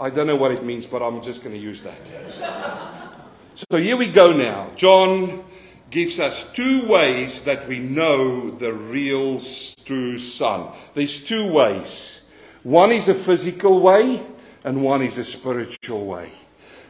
I 0.00 0.10
don't 0.10 0.26
know 0.26 0.36
what 0.36 0.52
it 0.52 0.62
means, 0.62 0.86
but 0.86 1.02
I'm 1.02 1.20
just 1.20 1.42
going 1.42 1.54
to 1.54 1.60
use 1.60 1.82
that. 1.82 3.16
so 3.54 3.78
here 3.78 3.96
we 3.96 4.06
go 4.08 4.32
now. 4.32 4.70
John 4.76 5.44
gives 5.90 6.20
us 6.20 6.50
two 6.52 6.86
ways 6.86 7.42
that 7.42 7.66
we 7.68 7.78
know 7.78 8.50
the 8.50 8.72
real 8.72 9.40
true 9.84 10.18
Son. 10.18 10.68
There's 10.94 11.24
two 11.24 11.50
ways. 11.50 12.20
One 12.62 12.92
is 12.92 13.08
a 13.08 13.14
physical 13.14 13.80
way, 13.80 14.22
and 14.64 14.82
one 14.82 15.02
is 15.02 15.18
a 15.18 15.24
spiritual 15.24 16.06
way. 16.06 16.30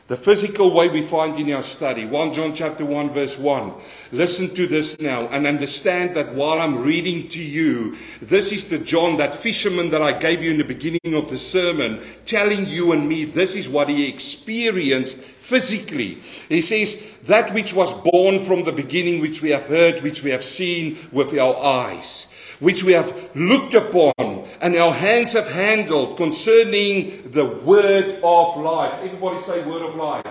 The 0.09 0.17
physical 0.17 0.73
way 0.73 0.89
we 0.89 1.03
find 1.03 1.39
in 1.39 1.53
our 1.53 1.63
study, 1.63 2.07
1 2.07 2.33
John 2.33 2.55
chapter 2.55 2.83
1 2.83 3.13
verse 3.13 3.37
1. 3.37 3.75
Listen 4.11 4.49
to 4.55 4.67
this 4.67 4.99
now 4.99 5.29
and 5.29 5.47
understand 5.47 6.17
that 6.17 6.35
while 6.35 6.59
I'm 6.63 6.83
reading 6.83 7.29
to 7.29 7.39
you, 7.39 7.95
this 8.23 8.51
is 8.51 8.71
the 8.71 8.79
John, 8.79 9.19
that 9.19 9.35
fisherman 9.35 9.91
that 9.91 10.01
I 10.01 10.19
gave 10.19 10.43
you 10.43 10.51
in 10.51 10.57
the 10.57 10.65
beginning 10.65 11.13
of 11.13 11.29
the 11.29 11.37
sermon, 11.37 12.03
telling 12.25 12.65
you 12.65 12.93
and 12.93 13.07
me 13.07 13.27
this 13.27 13.55
is 13.55 13.69
what 13.69 13.91
he 13.91 14.09
experienced 14.09 15.19
physically. 15.19 16.23
He 16.49 16.63
says, 16.63 17.03
that 17.25 17.53
which 17.53 17.75
was 17.75 17.93
born 18.11 18.47
from 18.47 18.65
the 18.65 18.73
beginning, 18.73 19.21
which 19.21 19.43
we 19.43 19.51
have 19.51 19.67
heard, 19.67 20.03
which 20.03 20.23
we 20.23 20.31
have 20.31 20.43
seen 20.43 20.97
with 21.13 21.39
our 21.39 21.55
eyes 21.63 22.28
which 22.61 22.83
we 22.83 22.93
have 22.93 23.31
looked 23.35 23.75
upon 23.75 24.13
and 24.61 24.77
our 24.77 24.93
hands 24.93 25.33
have 25.35 25.49
handled 25.49 26.17
concerning 26.17 27.31
the 27.31 27.45
word 27.45 28.21
of 28.23 28.61
life. 28.61 29.01
Everybody 29.03 29.41
say 29.41 29.63
word 29.65 29.83
of 29.83 29.95
life. 29.95 30.27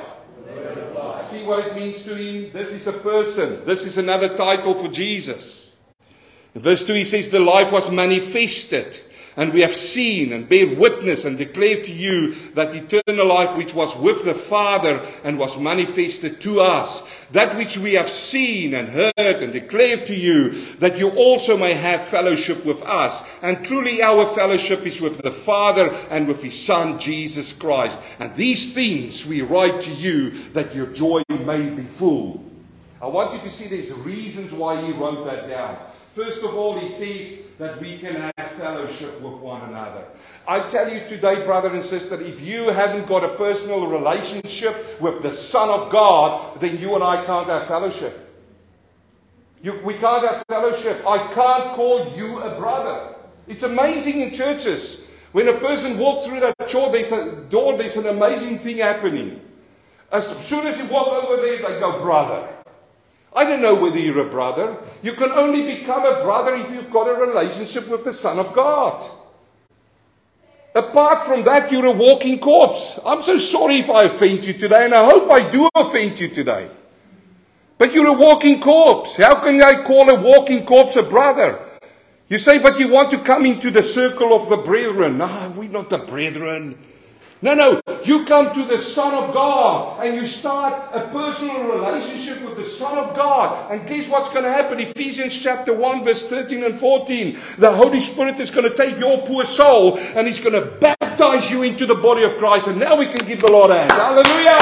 Word 0.48 0.78
of 0.78 0.96
life. 0.96 1.24
See 1.26 1.44
what 1.44 1.68
it 1.68 1.76
means 1.76 2.04
to 2.04 2.16
him? 2.16 2.52
This 2.52 2.72
is 2.72 2.88
a 2.88 2.94
person. 2.94 3.66
This 3.66 3.86
is 3.86 3.98
another 3.98 4.36
title 4.36 4.74
for 4.74 4.90
Jesus. 4.90 5.76
In 6.54 6.62
verse 6.62 6.84
2 6.84 6.94
he 6.94 7.06
says, 7.06 7.30
The 7.30 7.40
life 7.40 7.72
was 7.72 7.92
manifested 7.92 9.00
and 9.38 9.54
we 9.54 9.62
have 9.62 9.76
seen 9.76 10.34
and 10.34 10.50
bear 10.50 10.76
witness 10.76 11.23
and 11.23 11.38
declare 11.38 11.84
to 11.84 11.93
you 11.93 12.36
that 12.56 12.73
eternal 12.73 13.28
life 13.28 13.56
which 13.56 13.73
was 13.76 13.95
with 13.95 14.26
the 14.26 14.34
Father 14.34 15.06
and 15.23 15.38
was 15.38 15.60
manifested 15.60 16.41
to 16.41 16.60
us, 16.60 17.08
that 17.32 17.56
which 17.56 17.78
we 17.78 17.93
have 17.93 18.10
seen 18.10 18.73
and 18.73 18.89
heard 18.89 19.13
and 19.15 19.54
declared 19.54 20.08
to 20.08 20.15
you, 20.15 20.65
that 20.78 20.97
you 20.97 21.12
also 21.12 21.56
may 21.56 21.76
have 21.76 22.08
fellowship 22.08 22.65
with 22.65 22.82
us. 22.82 23.23
And 23.43 23.63
truly 23.63 24.02
our 24.02 24.28
fellowship 24.34 24.86
is 24.88 25.00
with 25.00 25.21
the 25.21 25.32
Father 25.32 25.89
and 26.10 26.28
with 26.28 26.41
His 26.41 26.60
Son, 26.60 27.00
Jesus 27.00 27.54
Christ. 27.54 28.00
And 28.19 28.36
these 28.36 28.73
things 28.73 29.26
we 29.26 29.43
write 29.43 29.82
to 29.82 29.93
you 29.93 30.32
that 30.54 30.73
your 30.73 30.88
joy 30.88 31.21
may 31.30 31.69
be 31.69 31.84
full. 31.84 32.43
I 33.00 33.06
want 33.06 33.36
you 33.36 33.41
to 33.41 33.52
see 33.52 33.67
there's 33.67 33.93
reasons 33.93 34.52
why 34.52 34.84
he 34.84 34.91
wrote 34.91 35.26
that 35.26 35.47
down. 35.47 35.78
First 36.17 36.41
of 36.41 36.56
all, 36.56 36.80
he 36.80 36.89
says 36.89 37.43
that 37.60 37.80
we 37.80 37.99
can 37.99 38.15
have 38.15 38.51
fellowship 38.53 39.21
with 39.21 39.39
one 39.39 39.62
another. 39.69 40.03
I 40.47 40.67
tell 40.67 40.91
you 40.91 41.08
today, 41.08 41.45
brother 41.45 41.71
and 41.71 41.86
sister, 41.86 42.19
if 42.19 42.41
you 42.41 42.69
haven't 42.69 43.06
got 43.06 43.23
a 43.23 43.36
personal 43.36 43.86
relationship 43.86 44.99
with 44.99 45.21
the 45.21 45.32
Son 45.32 45.69
of 45.69 45.91
God, 45.91 46.60
then 46.60 46.80
you 46.80 46.95
and 46.95 47.03
I 47.03 47.23
can't 47.23 47.47
have 47.47 47.67
fellowship. 47.67 48.36
You, 49.62 49.80
we 49.86 49.93
can't 49.93 50.27
have 50.27 50.43
fellowship. 50.49 51.06
I 51.06 51.32
can't 51.36 51.75
call 51.75 52.12
you 52.17 52.39
a 52.39 52.58
brother. 52.58 53.13
It's 53.47 53.62
amazing 53.62 54.21
in 54.21 54.34
churches 54.34 55.03
When 55.34 55.47
a 55.47 55.60
person 55.60 55.99
walks 55.99 56.25
through 56.25 56.39
that 56.39 56.56
door, 56.67 56.91
there's, 56.91 57.12
a, 57.12 57.32
door, 57.43 57.77
there's 57.77 57.95
an 57.95 58.08
amazing 58.08 58.58
thing 58.58 58.80
happening. 58.80 59.39
As 60.12 60.36
soon 60.47 60.65
as 60.65 60.80
you 60.80 60.86
walk 60.86 61.10
over 61.10 61.39
there, 61.43 61.58
they 61.58 61.80
go, 61.80 61.99
brother. 61.99 62.57
I 63.38 63.43
don't 63.43 63.62
know 63.62 63.76
whether 63.76 64.00
you're 64.00 64.26
a 64.26 64.30
brother. 64.32 64.78
You 65.04 65.13
can 65.13 65.30
only 65.30 65.62
become 65.62 66.04
a 66.06 66.23
brother 66.23 66.56
if 66.56 66.71
you've 66.71 66.89
got 66.89 67.08
a 67.08 67.13
relationship 67.13 67.88
with 67.88 68.04
the 68.04 68.12
Son 68.12 68.39
of 68.39 68.52
God. 68.56 69.06
Apart 70.73 71.28
from 71.28 71.43
that, 71.43 71.71
you're 71.71 71.86
a 71.86 71.91
walking 71.91 72.39
corpse. 72.39 73.00
I'm 73.06 73.21
so 73.21 73.38
sorry 73.38 73.78
if 73.78 73.91
I 73.91 74.06
offend 74.06 74.43
you 74.43 74.54
today, 74.54 74.86
and 74.86 74.93
I 74.95 75.06
hope 75.06 75.30
I 75.30 75.47
do 75.47 75.69
offend 75.76 76.19
you 76.19 76.30
today. 76.30 76.71
But 77.78 77.93
you're 77.93 78.08
a 78.08 78.13
walking 78.13 78.60
corpse. 78.60 79.17
How 79.17 79.36
can 79.36 79.62
I 79.62 79.84
call 79.84 80.10
a 80.10 80.19
walking 80.19 80.65
corpse 80.65 80.95
a 80.95 81.04
brother? 81.04 81.60
You 82.30 82.39
say, 82.39 82.58
but 82.58 82.80
you 82.80 82.88
want 82.88 83.12
to 83.12 83.19
come 83.19 83.45
into 83.45 83.69
the 83.69 83.84
circle 83.84 84.36
of 84.36 84.50
the 84.50 84.58
brethren. 84.58 85.19
No, 85.19 85.54
we're 85.56 85.69
not 85.69 85.91
the 85.91 86.00
brethren. 86.00 86.76
No, 87.39 87.54
no. 87.54 87.82
You 88.04 88.26
come 88.26 88.52
to 88.56 88.65
the 88.65 88.80
Son 88.80 89.13
of 89.13 89.32
God 89.32 90.04
and 90.04 90.15
you 90.15 90.26
start 90.26 90.89
a 90.91 91.08
personal 91.10 91.65
relationship 91.65 92.41
with 92.41 92.58
the 92.58 92.65
Son 92.65 92.97
of 92.97 93.15
God. 93.15 93.71
And 93.71 93.88
guess 93.88 94.10
what's 94.10 94.30
going 94.30 94.43
to 94.43 94.52
happen? 94.52 94.80
Ephesians 94.80 95.39
chapter 95.39 95.71
1, 95.71 96.04
verse 96.04 96.26
13 96.26 96.63
and 96.63 96.80
14. 96.80 97.38
The 97.60 97.71
Holy 97.71 98.00
Spirit 98.00 98.39
is 98.39 98.50
going 98.50 98.67
to 98.67 98.76
take 98.76 98.97
your 98.97 99.21
poor 99.28 99.45
soul 99.45 100.00
and 100.00 100.26
He's 100.26 100.39
going 100.39 100.54
to 100.54 100.65
baptize 100.65 101.52
you 101.52 101.62
into 101.62 101.86
the 101.86 101.95
body 101.95 102.23
of 102.23 102.38
Christ. 102.38 102.67
And 102.69 102.80
now 102.80 102.95
we 102.95 103.06
can 103.06 103.28
give 103.28 103.41
the 103.41 103.52
Lord 103.52 103.69
a 103.69 103.78
hand. 103.78 103.91
Hallelujah. 103.91 104.58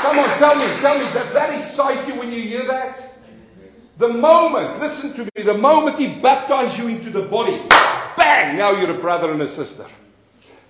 Come 0.00 0.18
on, 0.20 0.38
tell 0.38 0.56
me, 0.56 0.64
tell 0.80 0.98
me, 0.98 1.04
does 1.12 1.34
that 1.34 1.60
excite 1.60 2.08
you 2.08 2.14
when 2.14 2.32
you 2.32 2.40
hear 2.40 2.66
that? 2.66 3.09
The 4.00 4.08
moment, 4.08 4.80
listen 4.80 5.12
to 5.12 5.24
me, 5.24 5.42
the 5.44 5.58
moment 5.58 5.98
He 5.98 6.08
baptized 6.08 6.78
you 6.78 6.88
into 6.88 7.10
the 7.10 7.20
body, 7.20 7.62
bang, 8.16 8.56
now 8.56 8.70
you're 8.70 8.96
a 8.96 8.98
brother 8.98 9.30
and 9.30 9.42
a 9.42 9.46
sister. 9.46 9.84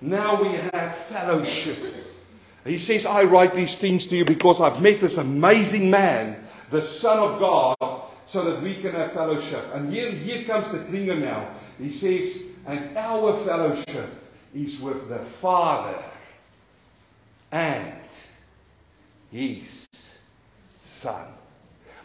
Now 0.01 0.41
we 0.41 0.49
have 0.49 0.97
fellowship. 1.07 1.77
He 2.65 2.77
says, 2.77 3.05
I 3.05 3.23
write 3.23 3.53
these 3.53 3.77
things 3.77 4.05
to 4.07 4.17
you 4.17 4.25
because 4.25 4.59
I've 4.59 4.81
met 4.81 4.99
this 4.99 5.17
amazing 5.17 5.89
man, 5.89 6.45
the 6.71 6.81
Son 6.81 7.19
of 7.19 7.39
God, 7.39 7.77
so 8.27 8.43
that 8.43 8.61
we 8.61 8.75
can 8.75 8.91
have 8.95 9.13
fellowship. 9.13 9.63
And 9.73 9.93
here, 9.93 10.11
here 10.11 10.43
comes 10.43 10.69
the 10.69 10.79
clinger 10.79 11.17
now. 11.17 11.51
He 11.79 11.93
says, 11.93 12.43
and 12.67 12.97
our 12.97 13.37
fellowship 13.45 14.09
is 14.53 14.81
with 14.81 15.07
the 15.07 15.19
Father 15.19 16.03
and 17.49 17.95
his 19.31 19.87
Son. 20.83 21.27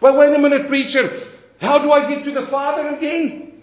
But 0.01 0.17
wait 0.17 0.35
a 0.35 0.39
minute, 0.39 0.67
preacher. 0.69 1.27
How 1.61 1.79
do 1.79 1.91
I 1.93 2.09
get 2.09 2.25
to 2.25 2.31
the 2.33 2.47
Father 2.47 2.89
again? 2.89 3.61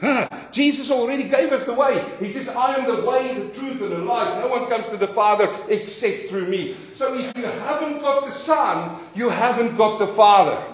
Jesus 0.51 0.91
already 0.91 1.23
gave 1.23 1.51
us 1.51 1.65
the 1.65 1.73
way. 1.73 2.03
He 2.19 2.29
says, 2.29 2.49
I 2.49 2.75
am 2.75 2.93
the 2.93 3.03
way, 3.03 3.33
the 3.33 3.49
truth, 3.57 3.81
and 3.81 3.91
the 3.91 3.97
life. 3.99 4.39
No 4.39 4.49
one 4.49 4.67
comes 4.69 4.87
to 4.89 4.97
the 4.97 5.07
Father 5.07 5.55
except 5.69 6.29
through 6.29 6.47
me. 6.47 6.75
So 6.93 7.17
if 7.17 7.35
you 7.37 7.43
haven't 7.43 8.01
got 8.01 8.25
the 8.25 8.31
Son, 8.31 8.99
you 9.15 9.29
haven't 9.29 9.77
got 9.77 9.99
the 9.99 10.07
Father. 10.07 10.73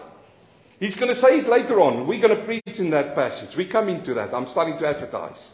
He's 0.79 0.95
going 0.95 1.09
to 1.09 1.15
say 1.15 1.39
it 1.39 1.47
later 1.47 1.79
on. 1.81 2.07
We're 2.07 2.21
going 2.21 2.35
to 2.35 2.43
preach 2.43 2.79
in 2.79 2.89
that 2.91 3.13
passage. 3.13 3.55
We 3.55 3.65
come 3.65 3.89
into 3.89 4.13
that. 4.15 4.33
I'm 4.33 4.47
starting 4.47 4.77
to 4.77 4.87
advertise. 4.87 5.53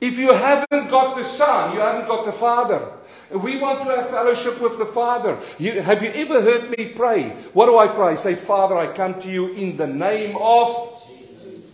If 0.00 0.18
you 0.18 0.34
haven't 0.34 0.90
got 0.90 1.16
the 1.16 1.24
Son, 1.24 1.74
you 1.74 1.80
haven't 1.80 2.08
got 2.08 2.26
the 2.26 2.32
Father. 2.32 2.90
We 3.30 3.56
want 3.58 3.82
to 3.82 3.88
have 3.88 4.10
fellowship 4.10 4.60
with 4.60 4.78
the 4.78 4.86
Father. 4.86 5.40
You, 5.58 5.80
have 5.80 6.02
you 6.02 6.10
ever 6.10 6.40
heard 6.42 6.70
me 6.76 6.88
pray? 6.88 7.30
What 7.52 7.66
do 7.66 7.78
I 7.78 7.88
pray? 7.88 8.16
Say, 8.16 8.34
Father, 8.34 8.76
I 8.76 8.94
come 8.94 9.20
to 9.20 9.28
you 9.28 9.52
in 9.54 9.76
the 9.76 9.86
name 9.86 10.36
of 10.36 11.02
Jesus. 11.08 11.70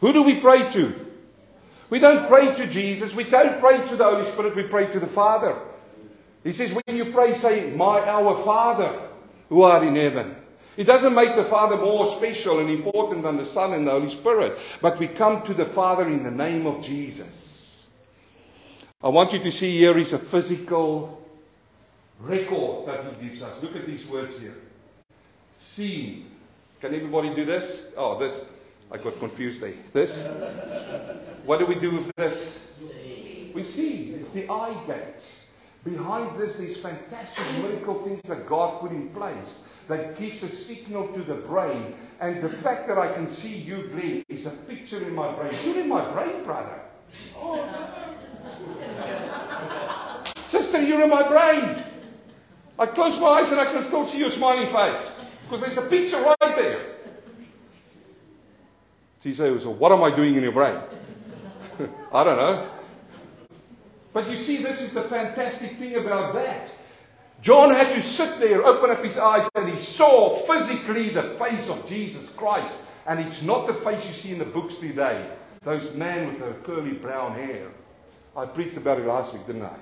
Who 0.00 0.12
do 0.12 0.22
we 0.22 0.40
pray 0.40 0.70
to? 0.70 1.06
We 1.88 1.98
don't 1.98 2.28
pray 2.28 2.54
to 2.54 2.66
Jesus. 2.66 3.14
We 3.14 3.24
don't 3.24 3.60
pray 3.60 3.86
to 3.88 3.96
the 3.96 4.04
Holy 4.04 4.24
Spirit. 4.24 4.54
We 4.54 4.64
pray 4.64 4.86
to 4.92 5.00
the 5.00 5.06
Father. 5.06 5.58
He 6.44 6.52
says, 6.52 6.72
when 6.72 6.96
you 6.96 7.06
pray, 7.06 7.34
say, 7.34 7.70
My 7.70 8.00
our 8.00 8.42
Father 8.44 9.08
who 9.50 9.62
art 9.62 9.82
in 9.82 9.96
heaven. 9.96 10.36
It 10.76 10.84
doesn't 10.84 11.14
make 11.14 11.36
the 11.36 11.44
Father 11.44 11.76
more 11.76 12.06
special 12.06 12.60
and 12.60 12.70
important 12.70 13.24
than 13.24 13.36
the 13.36 13.44
Son 13.44 13.74
and 13.74 13.86
the 13.86 13.90
Holy 13.90 14.08
Spirit. 14.08 14.58
But 14.80 14.98
we 14.98 15.08
come 15.08 15.42
to 15.42 15.52
the 15.52 15.66
Father 15.66 16.08
in 16.08 16.22
the 16.22 16.30
name 16.30 16.66
of 16.66 16.82
Jesus. 16.82 17.49
I 19.02 19.08
want 19.08 19.32
you 19.32 19.38
to 19.38 19.50
see 19.50 19.78
here 19.78 19.96
is 19.96 20.12
a 20.12 20.18
physical 20.18 21.26
record 22.18 22.86
that 22.86 23.14
he 23.14 23.28
gives 23.28 23.42
us. 23.42 23.62
Look 23.62 23.74
at 23.74 23.86
these 23.86 24.06
words 24.06 24.38
here. 24.38 24.54
Seen. 25.58 26.26
Can 26.82 26.94
everybody 26.94 27.34
do 27.34 27.46
this? 27.46 27.92
Oh, 27.96 28.18
this. 28.18 28.44
I 28.92 28.98
got 28.98 29.18
confused 29.18 29.62
there. 29.62 29.72
This. 29.94 30.26
What 31.46 31.60
do 31.60 31.66
we 31.66 31.76
do 31.76 31.92
with 31.92 32.14
this? 32.16 32.58
We 33.54 33.64
see. 33.64 34.10
It's 34.18 34.32
the 34.32 34.50
eye 34.50 34.76
gate. 34.86 35.34
Behind 35.82 36.38
this, 36.38 36.58
these 36.58 36.76
fantastic 36.76 37.44
miracle 37.62 38.04
things 38.04 38.20
that 38.24 38.46
God 38.46 38.82
put 38.82 38.90
in 38.90 39.08
place 39.10 39.62
that 39.88 40.18
gives 40.18 40.42
a 40.42 40.48
signal 40.48 41.08
to 41.14 41.22
the 41.22 41.36
brain. 41.36 41.94
And 42.20 42.42
the 42.42 42.50
fact 42.50 42.86
that 42.88 42.98
I 42.98 43.14
can 43.14 43.30
see 43.30 43.56
you, 43.56 43.88
Glenn, 43.88 44.24
is 44.28 44.44
a 44.44 44.50
picture 44.50 45.02
in 45.02 45.14
my 45.14 45.32
brain. 45.32 45.54
You're 45.64 45.80
in 45.80 45.88
my 45.88 46.10
brain, 46.12 46.44
brother. 46.44 46.80
Oh. 47.34 48.09
Sister, 50.46 50.82
you're 50.82 51.02
in 51.02 51.10
my 51.10 51.28
brain. 51.28 51.84
I 52.78 52.86
close 52.86 53.18
my 53.20 53.26
eyes 53.26 53.50
and 53.50 53.60
I 53.60 53.66
can 53.66 53.82
still 53.82 54.04
see 54.04 54.18
your 54.18 54.30
smiling 54.30 54.72
face 54.72 55.20
because 55.42 55.60
there's 55.60 55.78
a 55.78 55.88
picture 55.88 56.20
right 56.20 56.56
there. 56.56 56.86
She 59.22 59.34
says, 59.34 59.62
So, 59.62 59.70
what 59.70 59.92
am 59.92 60.02
I 60.02 60.14
doing 60.14 60.34
in 60.34 60.42
your 60.42 60.52
brain? 60.52 60.80
I 62.12 62.24
don't 62.24 62.36
know. 62.36 62.70
But 64.12 64.30
you 64.30 64.36
see, 64.36 64.58
this 64.58 64.80
is 64.80 64.92
the 64.92 65.02
fantastic 65.02 65.76
thing 65.76 65.96
about 65.96 66.34
that. 66.34 66.70
John 67.42 67.70
had 67.70 67.94
to 67.94 68.02
sit 68.02 68.38
there, 68.38 68.64
open 68.64 68.90
up 68.90 69.02
his 69.04 69.16
eyes, 69.16 69.48
and 69.54 69.68
he 69.68 69.76
saw 69.78 70.36
physically 70.40 71.08
the 71.10 71.34
face 71.38 71.68
of 71.68 71.86
Jesus 71.88 72.30
Christ. 72.30 72.78
And 73.06 73.20
it's 73.20 73.42
not 73.42 73.66
the 73.66 73.74
face 73.74 74.06
you 74.06 74.14
see 74.14 74.32
in 74.32 74.38
the 74.38 74.44
books 74.44 74.76
today. 74.76 75.30
Those 75.62 75.92
men 75.94 76.28
with 76.28 76.38
the 76.38 76.52
curly 76.64 76.92
brown 76.92 77.34
hair. 77.34 77.68
I 78.36 78.46
preached 78.46 78.76
about 78.76 78.98
it 78.98 79.06
last 79.06 79.32
week, 79.32 79.46
didn't 79.46 79.62
I? 79.62 79.76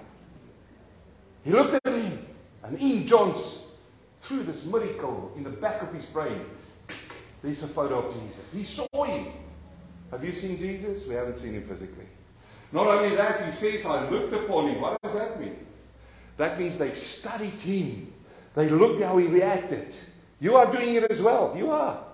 He 1.45 1.53
looked 1.53 1.75
at 1.75 1.93
him, 1.93 2.27
and 2.63 2.79
in 2.79 3.07
John's, 3.07 3.65
through 4.23 4.45
this 4.45 4.65
miracle 4.65 5.33
in 5.37 5.45
the 5.45 5.51
back 5.51 5.83
of 5.83 5.93
his 5.93 6.05
brain, 6.07 6.45
there's 7.43 7.63
a 7.63 7.69
photo 7.69 8.07
of 8.07 8.15
Jesus. 8.15 8.53
He 8.53 8.65
saw 8.65 9.05
him. 9.05 9.33
Have 10.11 10.25
you 10.25 10.33
seen 10.33 10.59
Jesus? 10.59 11.07
We 11.07 11.15
haven't 11.15 11.39
seen 11.39 11.53
him 11.53 11.69
physically. 11.69 12.07
Not 12.73 12.87
only 12.87 13.15
that, 13.17 13.47
he 13.47 13.53
says, 13.53 13.87
I 13.87 14.09
looked 14.09 14.33
upon 14.33 14.69
him. 14.69 14.81
What 14.81 15.01
does 15.03 15.15
that 15.15 15.41
mean? 15.41 15.57
That 16.37 16.59
means 16.59 16.79
they've 16.79 16.97
studied 16.97 17.61
him. 17.61 18.13
They 18.55 18.69
looked 18.69 19.03
how 19.03 19.17
he 19.19 19.27
reacted. 19.27 19.95
You 20.41 20.57
are 20.57 20.71
doing 20.71 20.95
it 20.95 21.05
as 21.11 21.21
well. 21.21 21.55
You 21.57 21.71
are. 21.71 22.05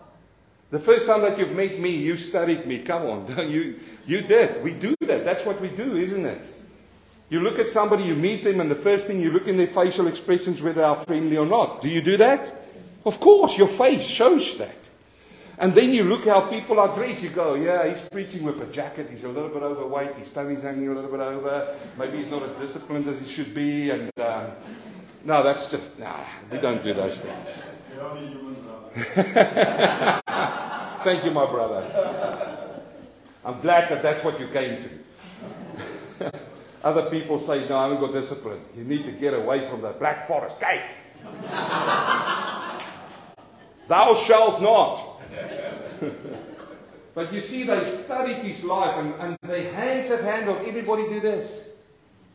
The 0.70 0.78
first 0.78 1.06
time 1.06 1.22
that 1.22 1.38
you've 1.38 1.52
met 1.52 1.78
me, 1.78 1.90
you 1.90 2.16
studied 2.16 2.66
me. 2.66 2.80
Come 2.80 3.02
on. 3.06 3.48
You, 3.50 3.78
you 4.06 4.22
did. 4.22 4.62
We 4.62 4.72
do 4.72 4.94
that. 5.00 5.24
That's 5.24 5.44
what 5.44 5.60
we 5.60 5.68
do, 5.68 5.96
isn't 5.96 6.24
it? 6.24 6.40
You 7.30 7.40
look 7.40 7.58
at 7.58 7.70
somebody, 7.70 8.04
you 8.04 8.14
meet 8.14 8.44
them, 8.44 8.60
and 8.60 8.70
the 8.70 8.76
first 8.76 9.06
thing 9.06 9.20
you 9.20 9.32
look 9.32 9.48
in 9.48 9.56
their 9.56 9.66
facial 9.66 10.06
expressions 10.06 10.62
whether 10.62 10.80
they 10.80 10.82
are 10.82 11.04
friendly 11.04 11.36
or 11.36 11.46
not. 11.46 11.82
Do 11.82 11.88
you 11.88 12.02
do 12.02 12.16
that? 12.18 12.62
Of 13.04 13.20
course, 13.20 13.58
your 13.58 13.68
face 13.68 14.06
shows 14.06 14.56
that. 14.58 14.76
And 15.58 15.74
then 15.74 15.92
you 15.92 16.04
look 16.04 16.26
how 16.26 16.42
people 16.42 16.80
are 16.80 16.94
dressed. 16.94 17.22
You 17.22 17.30
go, 17.30 17.54
yeah, 17.54 17.88
he's 17.88 18.00
preaching 18.00 18.42
with 18.42 18.60
a 18.60 18.66
jacket. 18.66 19.08
He's 19.10 19.24
a 19.24 19.28
little 19.28 19.48
bit 19.48 19.62
overweight. 19.62 20.16
His 20.16 20.30
tummy's 20.30 20.62
hanging 20.62 20.88
a 20.88 20.94
little 20.94 21.10
bit 21.10 21.20
over. 21.20 21.76
Maybe 21.98 22.18
he's 22.18 22.30
not 22.30 22.42
as 22.42 22.52
disciplined 22.52 23.08
as 23.08 23.20
he 23.20 23.26
should 23.26 23.54
be. 23.54 23.90
And 23.90 24.10
um, 24.18 24.50
no, 25.24 25.42
that's 25.42 25.70
just, 25.70 25.98
nah, 25.98 26.20
we 26.50 26.58
don't 26.58 26.82
do 26.82 26.92
those 26.92 27.18
things. 27.18 27.62
Thank 31.04 31.24
you, 31.24 31.30
my 31.30 31.46
brother. 31.46 32.82
I'm 33.44 33.60
glad 33.60 33.90
that 33.90 34.02
that's 34.02 34.24
what 34.24 34.40
you 34.40 34.48
came 34.48 34.82
to. 36.18 36.32
Other 36.84 37.10
people 37.10 37.38
say, 37.38 37.68
no, 37.68 37.76
I 37.76 37.82
haven't 37.84 38.00
got 38.00 38.12
discipline. 38.12 38.60
You 38.76 38.84
need 38.84 39.04
to 39.04 39.12
get 39.12 39.34
away 39.34 39.68
from 39.68 39.82
the 39.82 39.90
black 39.90 40.26
forest 40.26 40.58
gate. 40.60 40.82
Thou 43.88 44.16
shalt 44.26 44.62
not. 44.62 45.20
but 47.14 47.32
you 47.32 47.40
see, 47.40 47.64
they've 47.64 47.98
studied 47.98 48.36
his 48.36 48.64
life 48.64 48.96
and, 48.96 49.14
and 49.14 49.38
their 49.42 49.72
hands 49.72 50.08
have 50.08 50.22
handled. 50.22 50.58
Everybody 50.66 51.08
do 51.08 51.20
this. 51.20 51.70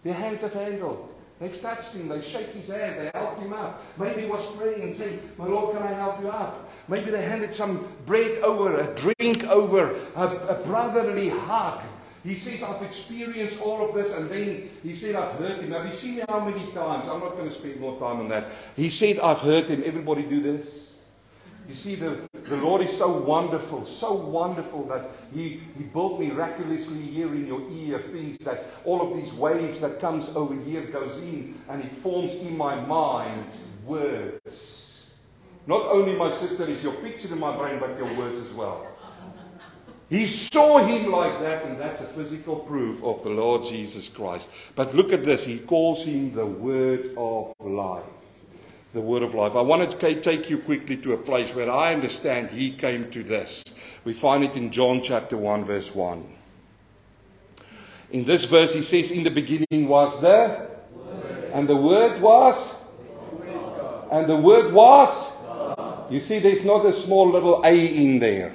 Their 0.03 0.13
hands 0.13 0.41
have 0.41 0.53
handled. 0.53 1.09
They've 1.39 1.61
touched 1.61 1.93
him, 1.93 2.09
they 2.09 2.21
shake 2.21 2.47
his 2.47 2.67
hand, 2.69 2.99
they 2.99 3.11
help 3.17 3.39
him 3.39 3.53
up. 3.53 3.81
Maybe 3.97 4.23
he 4.23 4.27
was 4.27 4.45
praying 4.57 4.81
and 4.81 4.95
saying, 4.95 5.21
My 5.37 5.45
Lord, 5.45 5.75
can 5.75 5.83
I 5.83 5.93
help 5.93 6.19
you 6.21 6.29
up? 6.29 6.68
Maybe 6.89 7.11
they 7.11 7.21
handed 7.21 7.53
some 7.53 7.87
bread 8.05 8.39
over, 8.41 8.77
a 8.77 8.95
drink 8.95 9.43
over, 9.45 9.95
a, 10.15 10.23
a 10.23 10.63
brotherly 10.65 11.29
hug. 11.29 11.81
He 12.23 12.35
says, 12.35 12.63
I've 12.63 12.81
experienced 12.81 13.61
all 13.61 13.87
of 13.87 13.95
this, 13.95 14.13
and 14.13 14.29
then 14.29 14.69
he 14.83 14.95
said, 14.95 15.15
I've 15.15 15.35
heard 15.35 15.59
him. 15.59 15.71
Have 15.71 15.85
you 15.85 15.93
seen 15.93 16.23
how 16.27 16.39
many 16.39 16.65
times? 16.71 17.07
I'm 17.07 17.19
not 17.21 17.37
going 17.37 17.47
to 17.47 17.55
spend 17.55 17.79
more 17.79 17.97
time 17.99 18.19
on 18.19 18.27
that. 18.29 18.49
He 18.75 18.89
said, 18.89 19.19
I've 19.19 19.39
heard 19.39 19.69
him. 19.69 19.83
Everybody 19.85 20.23
do 20.23 20.41
this. 20.41 20.89
You 21.69 21.75
see, 21.75 21.93
the, 21.93 22.27
the 22.33 22.57
Lord 22.57 22.81
is 22.81 22.97
so 22.97 23.11
wonderful, 23.11 23.85
so 23.85 24.13
wonderful 24.13 24.85
that 24.87 25.11
He, 25.31 25.61
he 25.77 25.83
built 25.83 26.19
miraculously 26.19 27.01
here 27.03 27.27
in 27.27 27.45
your 27.45 27.61
ear 27.69 28.03
things 28.11 28.39
that 28.39 28.65
all 28.83 29.07
of 29.07 29.15
these 29.15 29.31
waves 29.33 29.79
that 29.81 29.99
comes 29.99 30.29
over 30.29 30.55
here 30.55 30.81
goes 30.87 31.21
in 31.21 31.61
and 31.69 31.83
it 31.83 31.91
forms 31.97 32.33
in 32.41 32.57
my 32.57 32.73
mind 32.73 33.45
words. 33.85 34.88
Not 35.69 35.85
only, 35.85 36.15
my 36.15 36.31
sister, 36.31 36.67
is 36.67 36.81
your 36.81 36.93
picture 36.93 37.31
in 37.31 37.39
my 37.39 37.55
brain, 37.55 37.79
but 37.79 37.95
your 37.95 38.11
words 38.15 38.39
as 38.39 38.51
well. 38.53 38.87
He 40.09 40.25
saw 40.25 40.79
him 40.79 41.11
like 41.11 41.39
that, 41.41 41.63
and 41.63 41.79
that's 41.79 42.01
a 42.01 42.07
physical 42.07 42.55
proof 42.55 43.03
of 43.03 43.23
the 43.23 43.29
Lord 43.29 43.67
Jesus 43.67 44.09
Christ. 44.09 44.49
But 44.73 44.95
look 44.95 45.13
at 45.13 45.23
this. 45.23 45.45
He 45.45 45.59
calls 45.59 46.03
him 46.03 46.33
the 46.33 46.43
Word 46.43 47.13
of 47.15 47.53
Life. 47.59 48.03
The 48.95 49.01
Word 49.01 49.21
of 49.21 49.35
Life. 49.35 49.55
I 49.55 49.61
wanted 49.61 49.91
to 49.91 50.21
take 50.21 50.49
you 50.49 50.57
quickly 50.57 50.97
to 50.97 51.13
a 51.13 51.17
place 51.17 51.53
where 51.53 51.69
I 51.69 51.93
understand 51.93 52.49
he 52.49 52.71
came 52.71 53.11
to 53.11 53.23
this. 53.23 53.63
We 54.05 54.13
find 54.13 54.43
it 54.43 54.55
in 54.55 54.71
John 54.71 55.03
chapter 55.03 55.37
1, 55.37 55.65
verse 55.65 55.93
1. 55.93 56.25
In 58.09 58.25
this 58.25 58.45
verse, 58.45 58.73
he 58.73 58.81
says, 58.81 59.11
In 59.11 59.21
the 59.21 59.29
beginning 59.29 59.87
was 59.87 60.19
the 60.19 60.67
Word. 60.95 61.51
And 61.53 61.69
the 61.69 61.75
Word 61.75 62.19
was? 62.19 62.73
And 64.11 64.27
the 64.27 64.35
Word 64.35 64.73
was? 64.73 65.28
You 66.09 66.19
see, 66.19 66.39
there's 66.39 66.65
not 66.65 66.85
a 66.85 66.93
small 66.93 67.29
little 67.29 67.61
A 67.63 67.73
in 67.73 68.19
there. 68.19 68.53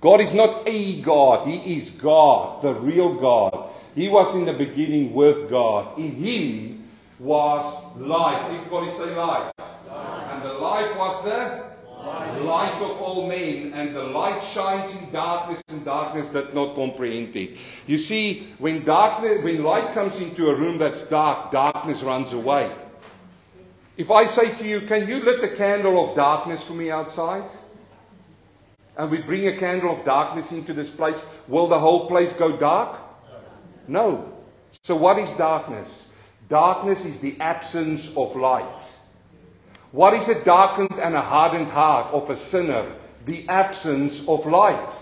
God 0.00 0.20
is 0.22 0.32
not 0.32 0.66
a 0.66 1.02
God, 1.02 1.46
He 1.46 1.76
is 1.76 1.90
God, 1.90 2.62
the 2.62 2.72
real 2.72 3.14
God. 3.14 3.70
He 3.94 4.08
was 4.08 4.34
in 4.34 4.46
the 4.46 4.54
beginning 4.54 5.12
with 5.12 5.50
God. 5.50 5.98
In 5.98 6.14
Him 6.14 6.88
was 7.18 7.96
life. 7.96 8.50
Everybody 8.50 8.90
say 8.92 9.14
life. 9.14 9.52
life. 9.58 10.32
And 10.32 10.42
the 10.42 10.54
life 10.54 10.96
was 10.96 11.22
the 11.22 11.64
light. 11.86 12.40
light 12.40 12.80
of 12.80 12.96
all 13.02 13.28
men. 13.28 13.74
And 13.74 13.94
the 13.94 14.04
light 14.04 14.42
shines 14.42 14.90
in 14.94 15.10
darkness, 15.12 15.62
and 15.68 15.84
darkness 15.84 16.28
did 16.28 16.54
not 16.54 16.74
comprehend 16.76 17.36
it. 17.36 17.58
You 17.86 17.98
see, 17.98 18.48
when 18.58 18.84
darkness, 18.84 19.44
when 19.44 19.62
light 19.62 19.92
comes 19.92 20.18
into 20.18 20.48
a 20.48 20.54
room 20.54 20.78
that's 20.78 21.02
dark, 21.02 21.50
darkness 21.50 22.02
runs 22.02 22.32
away. 22.32 22.70
If 24.00 24.10
I 24.10 24.24
say 24.24 24.54
to 24.56 24.66
you, 24.66 24.80
Can 24.80 25.06
you 25.06 25.20
lit 25.20 25.42
the 25.42 25.48
candle 25.48 26.02
of 26.02 26.16
darkness 26.16 26.62
for 26.62 26.72
me 26.72 26.90
outside? 26.90 27.44
and 28.96 29.10
we 29.10 29.18
bring 29.18 29.46
a 29.46 29.56
candle 29.56 29.92
of 29.92 30.04
darkness 30.04 30.52
into 30.52 30.74
this 30.74 30.90
place, 30.90 31.24
will 31.48 31.66
the 31.66 31.78
whole 31.78 32.06
place 32.06 32.32
go 32.32 32.56
dark? 32.56 32.98
No. 33.88 34.32
So, 34.82 34.96
what 34.96 35.18
is 35.18 35.32
darkness? 35.34 36.04
Darkness 36.48 37.04
is 37.04 37.18
the 37.18 37.34
absence 37.40 38.14
of 38.16 38.36
light. 38.36 38.92
What 39.92 40.14
is 40.14 40.28
a 40.28 40.44
darkened 40.44 40.98
and 40.98 41.14
a 41.14 41.20
hardened 41.20 41.68
heart 41.68 42.12
of 42.12 42.28
a 42.30 42.36
sinner? 42.36 42.92
The 43.26 43.48
absence 43.48 44.26
of 44.28 44.46
light. 44.46 44.92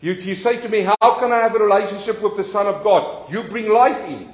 You, 0.00 0.12
you 0.12 0.34
say 0.34 0.60
to 0.60 0.68
me, 0.68 0.80
How 0.80 1.18
can 1.18 1.32
I 1.32 1.38
have 1.38 1.54
a 1.54 1.58
relationship 1.58 2.22
with 2.22 2.36
the 2.36 2.44
Son 2.44 2.66
of 2.66 2.82
God? 2.84 3.32
You 3.32 3.42
bring 3.44 3.68
light 3.68 4.02
in. 4.04 4.32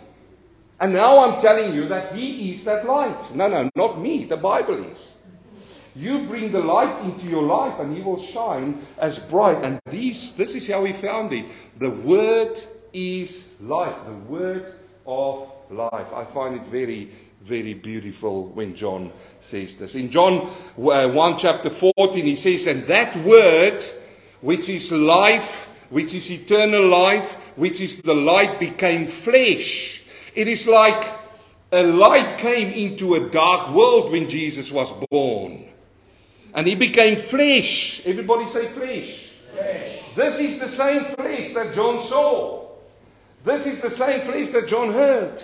And 0.82 0.92
now 0.92 1.24
I'm 1.24 1.40
telling 1.40 1.72
you 1.72 1.86
that 1.86 2.12
He 2.12 2.52
is 2.52 2.64
that 2.64 2.84
light. 2.84 3.34
No, 3.36 3.46
no, 3.46 3.70
not 3.76 4.00
me. 4.00 4.24
The 4.24 4.36
Bible 4.36 4.84
is. 4.84 5.14
You 5.94 6.26
bring 6.26 6.50
the 6.50 6.58
light 6.58 7.04
into 7.04 7.26
your 7.26 7.44
life 7.44 7.78
and 7.78 7.94
he 7.94 8.02
will 8.02 8.20
shine 8.20 8.84
as 8.98 9.18
bright. 9.18 9.62
And 9.62 9.78
these, 9.90 10.34
this 10.34 10.56
is 10.56 10.66
how 10.66 10.82
we 10.82 10.92
found 10.92 11.32
it. 11.32 11.46
The 11.78 11.90
word 11.90 12.60
is 12.92 13.48
light. 13.60 13.94
The 14.06 14.14
word 14.14 14.74
of 15.06 15.52
life. 15.70 16.12
I 16.12 16.24
find 16.24 16.56
it 16.56 16.64
very, 16.64 17.12
very 17.42 17.74
beautiful 17.74 18.46
when 18.48 18.74
John 18.74 19.12
says 19.40 19.76
this. 19.76 19.94
In 19.94 20.10
John 20.10 20.50
uh, 20.78 21.08
1 21.08 21.38
chapter 21.38 21.70
14, 21.70 22.26
he 22.26 22.36
says, 22.36 22.66
And 22.66 22.86
that 22.88 23.14
word, 23.24 23.84
which 24.40 24.68
is 24.68 24.90
life, 24.90 25.68
which 25.90 26.12
is 26.12 26.28
eternal 26.28 26.88
life, 26.88 27.34
which 27.54 27.80
is 27.80 28.00
the 28.00 28.14
light, 28.14 28.58
became 28.58 29.06
flesh. 29.06 30.01
It 30.34 30.48
is 30.48 30.66
like 30.66 31.18
a 31.72 31.82
light 31.82 32.38
came 32.38 32.70
into 32.72 33.14
a 33.14 33.30
dark 33.30 33.74
world 33.74 34.12
when 34.12 34.28
Jesus 34.28 34.70
was 34.70 34.92
born. 35.10 35.64
And 36.54 36.66
he 36.66 36.74
became 36.74 37.18
flesh. 37.18 38.06
Everybody 38.06 38.46
say 38.46 38.68
flesh. 38.68 39.30
flesh. 39.52 40.00
This 40.14 40.38
is 40.38 40.58
the 40.58 40.68
same 40.68 41.04
flesh 41.14 41.54
that 41.54 41.74
John 41.74 42.02
saw. 42.06 42.68
This 43.44 43.66
is 43.66 43.80
the 43.80 43.90
same 43.90 44.20
flesh 44.20 44.50
that 44.50 44.68
John 44.68 44.92
heard. 44.92 45.42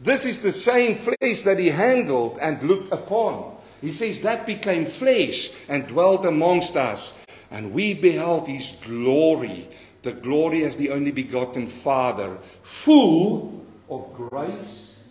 This 0.00 0.24
is 0.24 0.42
the 0.42 0.52
same 0.52 0.96
flesh 0.96 1.42
that 1.42 1.58
he 1.58 1.68
handled 1.68 2.38
and 2.40 2.62
looked 2.62 2.92
upon. 2.92 3.56
He 3.80 3.92
says 3.92 4.20
that 4.20 4.46
became 4.46 4.86
flesh 4.86 5.50
and 5.68 5.86
dwelt 5.86 6.26
amongst 6.26 6.76
us. 6.76 7.14
And 7.50 7.72
we 7.72 7.94
beheld 7.94 8.48
his 8.48 8.76
glory, 8.84 9.68
the 10.02 10.12
glory 10.12 10.64
as 10.64 10.76
the 10.76 10.90
only 10.90 11.10
begotten 11.10 11.68
Father, 11.68 12.38
full 12.62 13.60
of 13.90 14.14
grace 14.14 15.04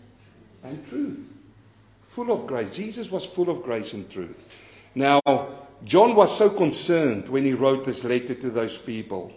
and 0.64 0.88
truth. 0.88 1.28
Full 2.10 2.32
of 2.32 2.48
grace. 2.48 2.72
Jesus 2.72 3.12
was 3.12 3.26
full 3.26 3.50
of 3.50 3.62
grace 3.62 3.94
and 3.94 4.10
truth. 4.10 4.46
Now, 4.96 5.22
John 5.84 6.16
was 6.16 6.36
so 6.36 6.50
concerned 6.50 7.30
when 7.30 7.46
he 7.46 7.54
wrote 7.54 7.86
this 7.86 8.04
letter 8.04 8.34
to 8.36 8.50
those 8.50 8.78
people. 8.78 9.34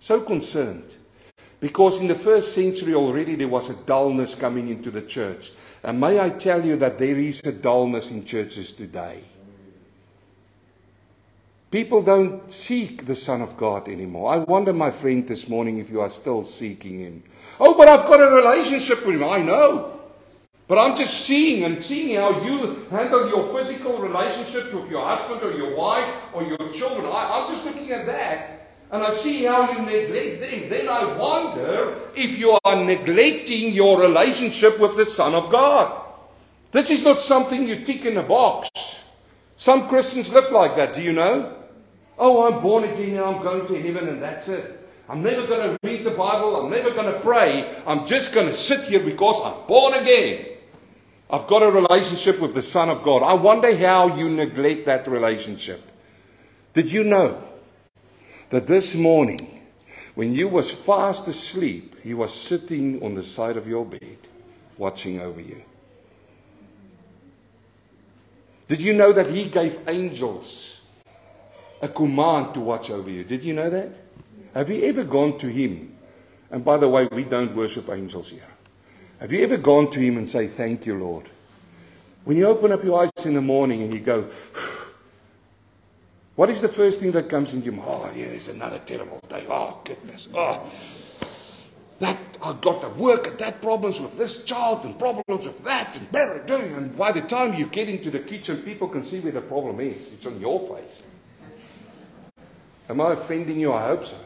So 0.00 0.20
concerned. 0.20 0.94
Because 1.60 2.00
in 2.00 2.08
the 2.08 2.14
first 2.14 2.54
century 2.54 2.94
already 2.94 3.34
there 3.34 3.48
was 3.48 3.68
a 3.68 3.74
dullness 3.74 4.34
coming 4.34 4.68
into 4.68 4.90
the 4.90 5.02
church. 5.02 5.52
And 5.82 6.00
may 6.00 6.18
I 6.18 6.30
tell 6.30 6.64
you 6.64 6.76
that 6.76 6.98
there 6.98 7.18
is 7.18 7.40
a 7.44 7.52
dullness 7.52 8.10
in 8.10 8.24
churches 8.24 8.72
today. 8.72 9.22
People 11.70 12.02
don't 12.02 12.50
seek 12.50 13.06
the 13.06 13.14
Son 13.14 13.40
of 13.40 13.56
God 13.56 13.88
anymore. 13.88 14.34
I 14.34 14.38
wonder, 14.38 14.72
my 14.72 14.90
friend, 14.90 15.26
this 15.26 15.48
morning 15.48 15.78
if 15.78 15.88
you 15.88 16.00
are 16.00 16.10
still 16.10 16.42
seeking 16.42 16.98
Him. 16.98 17.22
Oh, 17.60 17.76
but 17.78 17.86
I've 17.86 18.06
got 18.06 18.20
a 18.20 18.34
relationship 18.34 19.06
with 19.06 19.14
Him. 19.14 19.22
I 19.22 19.38
know. 19.38 20.00
But 20.66 20.78
I'm 20.78 20.96
just 20.96 21.26
seeing 21.26 21.62
and 21.64 21.84
seeing 21.84 22.16
how 22.16 22.40
you 22.42 22.86
handle 22.90 23.28
your 23.28 23.56
physical 23.56 23.98
relationships 23.98 24.72
with 24.72 24.90
your 24.90 25.04
husband 25.04 25.42
or 25.42 25.56
your 25.56 25.76
wife 25.76 26.12
or 26.32 26.42
your 26.42 26.72
children. 26.72 27.06
I, 27.06 27.42
am 27.42 27.52
just 27.52 27.64
looking 27.64 27.92
at 27.92 28.06
that 28.06 28.72
and 28.90 29.04
I 29.04 29.14
see 29.14 29.44
how 29.44 29.70
you 29.70 29.82
neglect 29.82 30.40
them. 30.40 30.70
Then 30.70 30.88
I 30.88 31.16
wonder 31.16 31.98
if 32.16 32.36
you 32.36 32.58
are 32.64 32.84
neglecting 32.84 33.72
your 33.72 34.00
relationship 34.00 34.80
with 34.80 34.96
the 34.96 35.06
Son 35.06 35.34
of 35.34 35.50
God. 35.50 36.04
This 36.72 36.90
is 36.90 37.04
not 37.04 37.20
something 37.20 37.68
you 37.68 37.84
tick 37.84 38.04
in 38.04 38.16
a 38.16 38.22
box. 38.24 38.89
Some 39.60 39.90
Christians 39.90 40.32
live 40.32 40.50
like 40.52 40.76
that. 40.76 40.94
Do 40.94 41.02
you 41.02 41.12
know? 41.12 41.54
Oh, 42.16 42.50
I'm 42.50 42.62
born 42.62 42.84
again 42.84 43.16
now. 43.16 43.34
I'm 43.34 43.42
going 43.42 43.66
to 43.66 43.78
heaven 43.78 44.08
and 44.08 44.22
that's 44.22 44.48
it. 44.48 44.88
I'm 45.06 45.22
never 45.22 45.46
going 45.46 45.68
to 45.68 45.78
read 45.86 46.02
the 46.02 46.12
Bible. 46.12 46.56
I'm 46.56 46.70
never 46.70 46.92
going 46.92 47.12
to 47.12 47.20
pray. 47.20 47.70
I'm 47.86 48.06
just 48.06 48.32
going 48.32 48.46
to 48.46 48.54
sit 48.54 48.84
here 48.84 49.00
because 49.00 49.38
I'm 49.44 49.66
born 49.66 49.92
again. 49.92 50.46
I've 51.28 51.46
got 51.46 51.62
a 51.62 51.70
relationship 51.70 52.40
with 52.40 52.54
the 52.54 52.62
Son 52.62 52.88
of 52.88 53.02
God. 53.02 53.22
I 53.22 53.34
wonder 53.34 53.76
how 53.76 54.16
you 54.16 54.30
neglect 54.30 54.86
that 54.86 55.06
relationship. 55.06 55.82
Did 56.72 56.90
you 56.90 57.04
know 57.04 57.46
that 58.48 58.66
this 58.66 58.94
morning, 58.94 59.60
when 60.14 60.32
you 60.34 60.48
was 60.48 60.70
fast 60.70 61.28
asleep, 61.28 61.96
he 62.02 62.14
was 62.14 62.32
sitting 62.32 63.02
on 63.02 63.14
the 63.14 63.22
side 63.22 63.58
of 63.58 63.68
your 63.68 63.84
bed, 63.84 64.16
watching 64.78 65.20
over 65.20 65.42
you? 65.42 65.62
Did 68.70 68.80
you 68.80 68.94
know 68.94 69.12
that 69.12 69.26
he 69.26 69.46
gave 69.46 69.80
angels 69.88 70.80
a 71.82 71.88
command 71.88 72.54
to 72.54 72.60
watch 72.60 72.88
over 72.88 73.10
you? 73.10 73.24
Did 73.24 73.42
you 73.42 73.52
know 73.52 73.68
that? 73.68 73.96
Have 74.54 74.70
you 74.70 74.84
ever 74.84 75.02
gone 75.02 75.38
to 75.38 75.48
him? 75.48 75.96
And 76.52 76.64
by 76.64 76.78
the 76.78 76.88
way, 76.88 77.08
we 77.10 77.24
don't 77.24 77.56
worship 77.56 77.88
angels 77.90 78.28
here. 78.28 78.46
Have 79.18 79.32
you 79.32 79.42
ever 79.42 79.56
gone 79.56 79.90
to 79.90 80.00
Him 80.00 80.16
and 80.16 80.30
say, 80.30 80.46
Thank 80.46 80.86
you, 80.86 80.98
Lord? 80.98 81.28
When 82.24 82.36
you 82.36 82.46
open 82.46 82.70
up 82.72 82.84
your 82.84 83.02
eyes 83.02 83.26
in 83.26 83.34
the 83.34 83.42
morning 83.42 83.82
and 83.82 83.92
you 83.92 84.00
go, 84.00 84.30
what 86.36 86.48
is 86.48 86.62
the 86.62 86.68
first 86.68 87.00
thing 87.00 87.12
that 87.12 87.28
comes 87.28 87.52
into 87.52 87.66
your 87.66 87.74
mind? 87.74 87.88
Oh, 87.88 88.10
yeah, 88.14 88.26
it's 88.26 88.48
another 88.48 88.78
terrible 88.78 89.20
day. 89.28 89.46
Oh, 89.48 89.80
goodness. 89.84 90.28
Oh, 90.32 90.70
that 92.00 92.18
I've 92.42 92.60
got 92.62 92.80
to 92.80 92.88
work 92.88 93.26
at 93.26 93.38
that 93.38 93.60
problems 93.60 94.00
with 94.00 94.16
this 94.16 94.44
child 94.44 94.84
and 94.84 94.98
problems 94.98 95.46
with 95.46 95.62
that 95.64 95.96
and 95.96 96.10
better 96.10 96.42
doing. 96.46 96.74
and 96.74 96.96
by 96.96 97.12
the 97.12 97.20
time 97.20 97.54
you 97.54 97.66
get 97.66 97.88
into 97.88 98.10
the 98.10 98.18
kitchen, 98.18 98.62
people 98.62 98.88
can 98.88 99.04
see 99.04 99.20
where 99.20 99.32
the 99.32 99.42
problem 99.42 99.80
is. 99.80 100.12
It's 100.12 100.26
on 100.26 100.40
your 100.40 100.60
face. 100.66 101.02
Am 102.88 103.00
I 103.00 103.12
offending 103.12 103.60
you? 103.60 103.72
I 103.72 103.86
hope 103.86 104.06
so. 104.06 104.16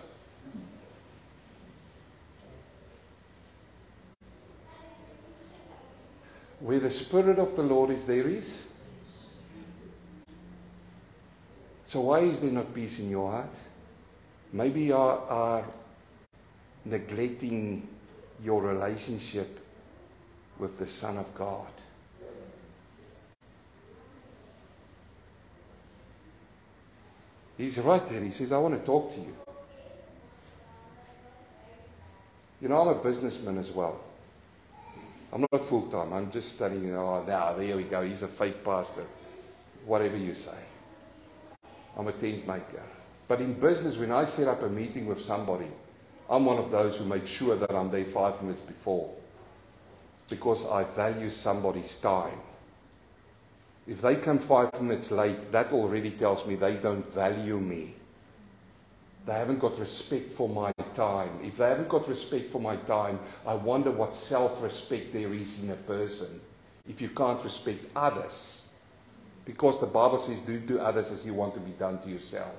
Where 6.60 6.80
the 6.80 6.90
Spirit 6.90 7.38
of 7.38 7.56
the 7.56 7.62
Lord 7.62 7.90
is, 7.90 8.06
there 8.06 8.26
is. 8.28 8.62
So, 11.86 12.00
why 12.00 12.20
is 12.20 12.40
there 12.40 12.52
not 12.52 12.72
peace 12.72 12.98
in 13.00 13.10
your 13.10 13.30
heart? 13.30 13.54
Maybe 14.52 14.84
you 14.84 14.96
are, 14.96 15.64
neglecting 16.84 17.88
your 18.42 18.62
relationship 18.62 19.60
with 20.58 20.78
the 20.78 20.86
Son 20.86 21.16
of 21.16 21.34
God. 21.34 21.66
He's 27.56 27.78
right 27.78 28.06
there. 28.08 28.20
He 28.20 28.30
says, 28.30 28.52
I 28.52 28.58
want 28.58 28.78
to 28.78 28.84
talk 28.84 29.14
to 29.14 29.20
you. 29.20 29.36
You 32.60 32.68
know, 32.68 32.80
I'm 32.80 32.88
a 32.88 33.02
businessman 33.02 33.58
as 33.58 33.70
well. 33.70 34.00
I'm 35.32 35.44
not 35.52 35.64
full 35.64 35.82
time. 35.82 36.12
I'm 36.12 36.30
just 36.30 36.50
studying. 36.50 36.94
Oh, 36.94 37.22
now, 37.26 37.48
ah, 37.48 37.52
there 37.54 37.76
we 37.76 37.84
go. 37.84 38.02
He's 38.02 38.22
a 38.22 38.28
fake 38.28 38.64
pastor. 38.64 39.04
Whatever 39.84 40.16
you 40.16 40.34
say. 40.34 40.56
I'm 41.96 42.08
a 42.08 42.12
tent 42.12 42.46
maker. 42.46 42.82
But 43.28 43.40
in 43.40 43.54
business, 43.54 43.96
when 43.96 44.12
I 44.12 44.24
set 44.24 44.48
up 44.48 44.62
a 44.62 44.68
meeting 44.68 45.06
with 45.06 45.22
somebody, 45.22 45.66
I'm 46.28 46.44
one 46.46 46.58
of 46.58 46.70
those 46.70 46.96
who 46.96 47.04
make 47.04 47.26
sure 47.26 47.56
that 47.56 47.70
I'm 47.70 47.90
there 47.90 48.04
five 48.04 48.40
minutes 48.42 48.62
before 48.62 49.10
because 50.28 50.66
I 50.66 50.84
value 50.84 51.30
somebody's 51.30 51.94
time. 51.96 52.40
If 53.86 54.00
they 54.00 54.16
come 54.16 54.38
five 54.38 54.80
minutes 54.80 55.10
late, 55.10 55.52
that 55.52 55.72
already 55.72 56.10
tells 56.10 56.46
me 56.46 56.54
they 56.54 56.76
don't 56.76 57.12
value 57.12 57.60
me. 57.60 57.94
They 59.26 59.34
haven't 59.34 59.58
got 59.58 59.78
respect 59.78 60.32
for 60.32 60.48
my 60.48 60.72
time. 60.94 61.30
If 61.42 61.58
they 61.58 61.68
haven't 61.68 61.88
got 61.88 62.08
respect 62.08 62.50
for 62.50 62.60
my 62.60 62.76
time, 62.76 63.18
I 63.46 63.54
wonder 63.54 63.90
what 63.90 64.14
self 64.14 64.62
respect 64.62 65.12
there 65.12 65.32
is 65.34 65.62
in 65.62 65.70
a 65.70 65.76
person 65.76 66.40
if 66.88 67.00
you 67.00 67.08
can't 67.10 67.42
respect 67.42 67.84
others. 67.96 68.62
Because 69.44 69.78
the 69.78 69.86
Bible 69.86 70.18
says, 70.18 70.40
do 70.40 70.60
to 70.60 70.80
others 70.80 71.10
as 71.10 71.24
you 71.24 71.34
want 71.34 71.54
to 71.54 71.60
be 71.60 71.72
done 71.72 72.00
to 72.02 72.08
yourself. 72.08 72.54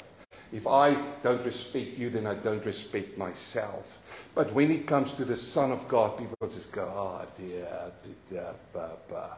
If 0.51 0.67
I 0.67 0.93
don't 1.23 1.43
respect 1.43 1.97
you, 1.97 2.09
then 2.09 2.27
I 2.27 2.35
don't 2.35 2.63
respect 2.65 3.17
myself. 3.17 3.99
But 4.33 4.53
when 4.53 4.71
it 4.71 4.85
comes 4.85 5.13
to 5.13 5.25
the 5.25 5.35
Son 5.35 5.71
of 5.71 5.87
God, 5.87 6.17
people 6.17 6.47
just 6.47 6.71
go, 6.71 6.83
oh, 6.83 7.25
dear, 7.37 7.91
dear, 8.29 8.53
bah, 8.73 9.35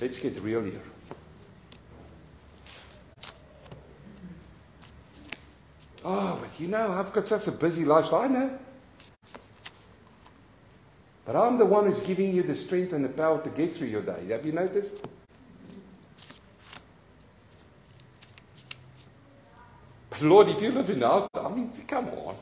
Let's 0.00 0.18
get 0.18 0.38
real 0.42 0.62
here. 0.62 0.82
Oh, 6.04 6.38
but 6.40 6.60
you 6.60 6.68
know, 6.68 6.92
I've 6.92 7.12
got 7.12 7.26
such 7.26 7.48
a 7.48 7.52
busy 7.52 7.84
lifestyle. 7.84 8.20
I 8.20 8.28
know. 8.28 8.58
But 11.26 11.34
I'm 11.34 11.58
the 11.58 11.66
one 11.66 11.86
who's 11.86 12.00
giving 12.00 12.32
you 12.32 12.44
the 12.44 12.54
strength 12.54 12.92
and 12.92 13.04
the 13.04 13.08
power 13.08 13.42
to 13.42 13.50
get 13.50 13.74
through 13.74 13.88
your 13.88 14.02
day. 14.02 14.28
Have 14.28 14.46
you 14.46 14.52
noticed? 14.52 14.94
But 20.08 20.22
Lord, 20.22 20.48
if 20.48 20.62
you 20.62 20.70
live 20.70 20.88
in 20.88 21.02
our, 21.02 21.28
I 21.34 21.48
mean, 21.48 21.72
come 21.88 22.08
on. 22.10 22.36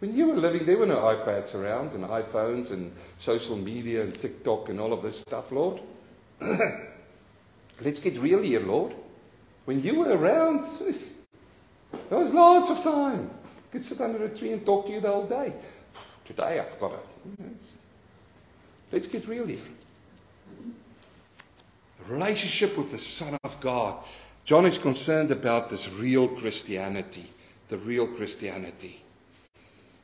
When 0.00 0.16
you 0.16 0.26
were 0.26 0.36
living, 0.36 0.66
there 0.66 0.76
were 0.76 0.86
no 0.86 0.96
iPads 0.96 1.54
around 1.54 1.92
and 1.92 2.04
iPhones 2.04 2.72
and 2.72 2.90
social 3.18 3.56
media 3.56 4.02
and 4.02 4.12
TikTok 4.12 4.70
and 4.70 4.80
all 4.80 4.92
of 4.92 5.02
this 5.02 5.20
stuff, 5.20 5.52
Lord. 5.52 5.80
Let's 7.80 8.00
get 8.00 8.18
real 8.18 8.42
here, 8.42 8.60
Lord. 8.60 8.94
When 9.66 9.82
you 9.82 9.94
were 10.00 10.16
around, 10.16 10.66
there 12.08 12.18
was 12.18 12.34
lots 12.34 12.70
of 12.70 12.82
time. 12.82 13.30
I 13.44 13.72
could 13.72 13.84
sit 13.84 14.00
under 14.00 14.24
a 14.24 14.28
tree 14.30 14.52
and 14.52 14.66
talk 14.66 14.86
to 14.86 14.92
you 14.92 15.00
the 15.00 15.10
whole 15.10 15.26
day. 15.26 15.52
Today 16.24 16.58
I've 16.58 16.80
got 16.80 16.92
a 16.92 17.79
Let's 18.92 19.06
get 19.06 19.28
real 19.28 19.46
here. 19.46 19.58
The 21.98 22.12
relationship 22.12 22.76
with 22.76 22.90
the 22.90 22.98
Son 22.98 23.38
of 23.44 23.60
God. 23.60 24.02
John 24.44 24.66
is 24.66 24.78
concerned 24.78 25.30
about 25.30 25.70
this 25.70 25.88
real 25.88 26.26
Christianity. 26.26 27.30
The 27.68 27.78
real 27.78 28.06
Christianity. 28.06 29.02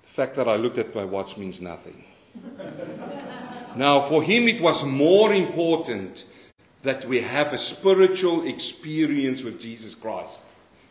The 0.02 0.08
fact 0.08 0.36
that 0.36 0.48
I 0.48 0.56
looked 0.56 0.78
at 0.78 0.94
my 0.94 1.04
watch 1.04 1.36
means 1.36 1.60
nothing. 1.60 2.04
now, 3.76 4.08
for 4.08 4.22
him, 4.22 4.46
it 4.46 4.60
was 4.60 4.84
more 4.84 5.34
important 5.34 6.26
that 6.82 7.08
we 7.08 7.20
have 7.20 7.52
a 7.52 7.58
spiritual 7.58 8.46
experience 8.46 9.42
with 9.42 9.60
Jesus 9.60 9.94
Christ. 9.94 10.42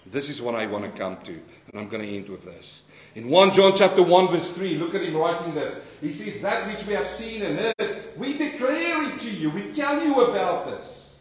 This 0.05 0.29
is 0.29 0.41
what 0.41 0.55
I 0.55 0.67
want 0.67 0.83
to 0.83 0.99
come 0.99 1.17
to, 1.23 1.31
and 1.31 1.79
I'm 1.79 1.87
going 1.87 2.01
to 2.01 2.15
end 2.15 2.27
with 2.27 2.43
this. 2.43 2.83
In 3.15 3.29
1 3.29 3.53
John 3.53 3.73
chapter 3.75 4.03
1 4.03 4.27
verse 4.27 4.51
3, 4.53 4.75
look 4.75 4.93
at 4.93 5.01
him 5.01 5.15
writing 5.15 5.55
this. 5.55 5.79
He 6.05 6.13
says, 6.13 6.41
That 6.41 6.67
which 6.67 6.85
we 6.85 6.93
have 6.93 7.07
seen 7.07 7.41
and 7.41 7.57
heard, 7.57 8.03
we 8.15 8.37
declare 8.37 9.03
it 9.11 9.19
to 9.21 9.29
you. 9.29 9.49
We 9.49 9.73
tell 9.73 10.03
you 10.03 10.21
about 10.25 10.67
this. 10.67 11.15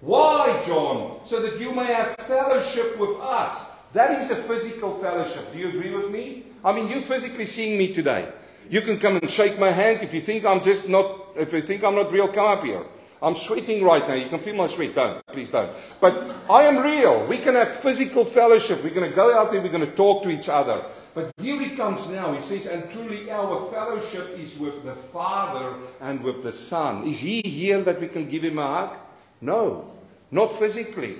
Why, 0.00 0.62
John? 0.64 1.20
So 1.24 1.42
that 1.42 1.58
you 1.58 1.72
may 1.72 1.92
have 1.92 2.14
fellowship 2.26 2.98
with 2.98 3.18
us. 3.20 3.70
That 3.94 4.22
is 4.22 4.30
a 4.30 4.36
physical 4.36 4.98
fellowship. 5.00 5.52
Do 5.52 5.58
you 5.58 5.68
agree 5.70 5.92
with 5.92 6.10
me? 6.12 6.44
I 6.64 6.72
mean, 6.72 6.88
you're 6.88 7.02
physically 7.02 7.46
seeing 7.46 7.76
me 7.76 7.92
today. 7.92 8.28
You 8.70 8.82
can 8.82 8.98
come 8.98 9.16
and 9.16 9.28
shake 9.28 9.58
my 9.58 9.72
hand. 9.72 10.02
If 10.02 10.14
you 10.14 10.20
think 10.20 10.44
I'm 10.44 10.62
just 10.62 10.88
not, 10.88 11.30
if 11.36 11.52
you 11.52 11.62
think 11.62 11.82
I'm 11.82 11.96
not 11.96 12.12
real, 12.12 12.28
come 12.28 12.46
up 12.46 12.62
here. 12.62 12.84
I'm 13.20 13.34
sweating 13.34 13.82
right 13.82 14.06
now. 14.06 14.14
You 14.14 14.28
can 14.28 14.40
feel 14.40 14.54
my 14.54 14.68
sweat. 14.68 14.94
Don't. 14.94 15.26
Please 15.26 15.50
don't. 15.50 15.72
But 16.00 16.34
I 16.48 16.62
am 16.62 16.78
real. 16.78 17.26
We 17.26 17.38
can 17.38 17.54
have 17.54 17.76
physical 17.76 18.24
fellowship. 18.24 18.82
We're 18.82 18.94
going 18.94 19.10
to 19.10 19.16
go 19.16 19.36
out 19.36 19.50
there. 19.50 19.60
We're 19.60 19.72
going 19.72 19.86
to 19.86 19.96
talk 19.96 20.22
to 20.22 20.30
each 20.30 20.48
other. 20.48 20.84
But 21.14 21.32
here 21.38 21.60
he 21.60 21.74
comes 21.74 22.08
now. 22.08 22.32
He 22.32 22.40
says, 22.40 22.66
and 22.66 22.88
truly 22.90 23.30
our 23.30 23.68
fellowship 23.72 24.38
is 24.38 24.56
with 24.58 24.84
the 24.84 24.94
Father 24.94 25.74
and 26.00 26.22
with 26.22 26.44
the 26.44 26.52
Son. 26.52 27.08
Is 27.08 27.18
he 27.18 27.42
here 27.42 27.82
that 27.82 28.00
we 28.00 28.06
can 28.06 28.28
give 28.28 28.44
him 28.44 28.58
a 28.58 28.66
hug? 28.66 28.96
No. 29.40 29.92
Not 30.30 30.56
physically. 30.56 31.16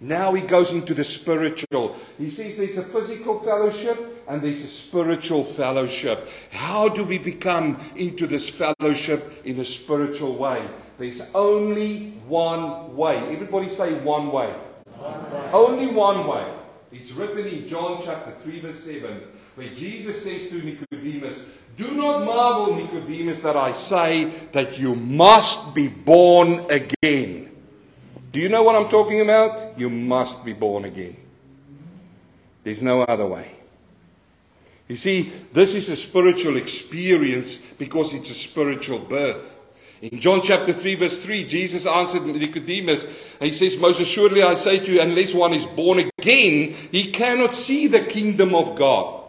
Now 0.00 0.32
he 0.32 0.42
goes 0.42 0.72
into 0.72 0.94
the 0.94 1.04
spiritual. 1.04 1.96
He 2.16 2.30
says 2.30 2.56
there's 2.56 2.78
a 2.78 2.82
physical 2.82 3.40
fellowship 3.40 4.24
and 4.26 4.40
there's 4.40 4.64
a 4.64 4.68
spiritual 4.68 5.44
fellowship. 5.44 6.28
How 6.50 6.88
do 6.88 7.04
we 7.04 7.18
become 7.18 7.78
into 7.96 8.26
this 8.26 8.48
fellowship 8.48 9.42
in 9.44 9.60
a 9.60 9.64
spiritual 9.64 10.36
way? 10.36 10.66
There's 11.00 11.22
only 11.34 12.10
one 12.28 12.94
way. 12.94 13.16
Everybody 13.32 13.70
say 13.70 13.94
one 13.94 14.30
way. 14.30 14.54
One 14.98 15.32
way. 15.32 15.50
Only 15.50 15.86
one 15.86 16.26
way. 16.26 16.54
It's 16.92 17.12
written 17.12 17.46
in 17.46 17.66
John 17.66 18.02
chapter 18.04 18.32
3, 18.32 18.60
verse 18.60 18.84
7, 18.84 19.22
where 19.54 19.68
Jesus 19.68 20.22
says 20.22 20.50
to 20.50 20.62
Nicodemus, 20.62 21.40
Do 21.78 21.90
not 21.92 22.26
marvel, 22.26 22.76
Nicodemus, 22.76 23.40
that 23.40 23.56
I 23.56 23.72
say 23.72 24.30
that 24.52 24.78
you 24.78 24.94
must 24.94 25.74
be 25.74 25.88
born 25.88 26.70
again. 26.70 27.50
Do 28.30 28.38
you 28.38 28.50
know 28.50 28.62
what 28.62 28.76
I'm 28.76 28.90
talking 28.90 29.22
about? 29.22 29.78
You 29.78 29.88
must 29.88 30.44
be 30.44 30.52
born 30.52 30.84
again. 30.84 31.16
There's 32.62 32.82
no 32.82 33.04
other 33.04 33.26
way. 33.26 33.50
You 34.86 34.96
see, 34.96 35.32
this 35.54 35.74
is 35.74 35.88
a 35.88 35.96
spiritual 35.96 36.58
experience 36.58 37.56
because 37.78 38.12
it's 38.12 38.28
a 38.28 38.34
spiritual 38.34 38.98
birth. 38.98 39.56
In 40.02 40.18
John 40.18 40.40
chapter 40.42 40.72
3, 40.72 40.94
verse 40.94 41.22
3, 41.22 41.46
Jesus 41.46 41.84
answered 41.84 42.24
Nicodemus, 42.24 43.04
and 43.04 43.48
he 43.48 43.52
says, 43.52 43.76
Most 43.76 44.00
assuredly 44.00 44.42
I 44.42 44.54
say 44.54 44.78
to 44.78 44.92
you, 44.92 45.00
unless 45.00 45.34
one 45.34 45.52
is 45.52 45.66
born 45.66 45.98
again, 45.98 46.74
he 46.90 47.12
cannot 47.12 47.54
see 47.54 47.86
the 47.86 48.00
kingdom 48.00 48.54
of 48.54 48.78
God. 48.78 49.20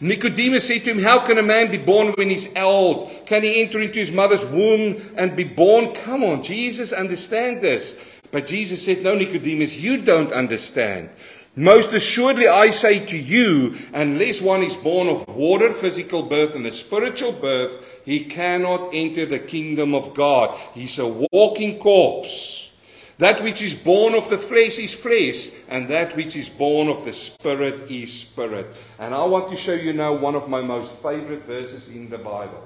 Nicodemus 0.00 0.66
said 0.66 0.84
to 0.84 0.90
him, 0.90 0.98
How 0.98 1.24
can 1.24 1.38
a 1.38 1.42
man 1.42 1.70
be 1.70 1.78
born 1.78 2.12
when 2.14 2.28
he's 2.28 2.54
old? 2.56 3.26
Can 3.26 3.44
he 3.44 3.62
enter 3.62 3.80
into 3.80 4.00
his 4.00 4.10
mother's 4.10 4.44
womb 4.44 5.00
and 5.16 5.36
be 5.36 5.44
born? 5.44 5.94
Come 5.94 6.24
on, 6.24 6.42
Jesus, 6.42 6.92
understand 6.92 7.62
this. 7.62 7.96
But 8.32 8.48
Jesus 8.48 8.84
said, 8.84 9.02
No, 9.02 9.14
Nicodemus, 9.14 9.78
you 9.78 10.02
don't 10.02 10.32
understand. 10.32 11.10
Most 11.56 11.92
assuredly, 11.92 12.48
I 12.48 12.70
say 12.70 13.04
to 13.06 13.16
you, 13.16 13.76
unless 13.92 14.40
one 14.40 14.64
is 14.64 14.74
born 14.74 15.06
of 15.06 15.28
water, 15.28 15.72
physical 15.72 16.24
birth, 16.24 16.54
and 16.56 16.66
a 16.66 16.72
spiritual 16.72 17.32
birth, 17.32 17.76
he 18.04 18.24
cannot 18.24 18.90
enter 18.92 19.24
the 19.24 19.38
kingdom 19.38 19.94
of 19.94 20.14
God. 20.14 20.58
He's 20.74 20.98
a 20.98 21.06
walking 21.06 21.78
corpse. 21.78 22.72
That 23.18 23.44
which 23.44 23.62
is 23.62 23.72
born 23.72 24.14
of 24.14 24.30
the 24.30 24.38
flesh 24.38 24.80
is 24.80 24.92
flesh, 24.92 25.50
and 25.68 25.88
that 25.90 26.16
which 26.16 26.34
is 26.34 26.48
born 26.48 26.88
of 26.88 27.04
the 27.04 27.12
spirit 27.12 27.88
is 27.88 28.12
spirit. 28.12 28.76
And 28.98 29.14
I 29.14 29.22
want 29.22 29.48
to 29.50 29.56
show 29.56 29.74
you 29.74 29.92
now 29.92 30.12
one 30.12 30.34
of 30.34 30.48
my 30.48 30.60
most 30.60 31.00
favorite 31.00 31.44
verses 31.44 31.88
in 31.88 32.10
the 32.10 32.18
Bible. 32.18 32.64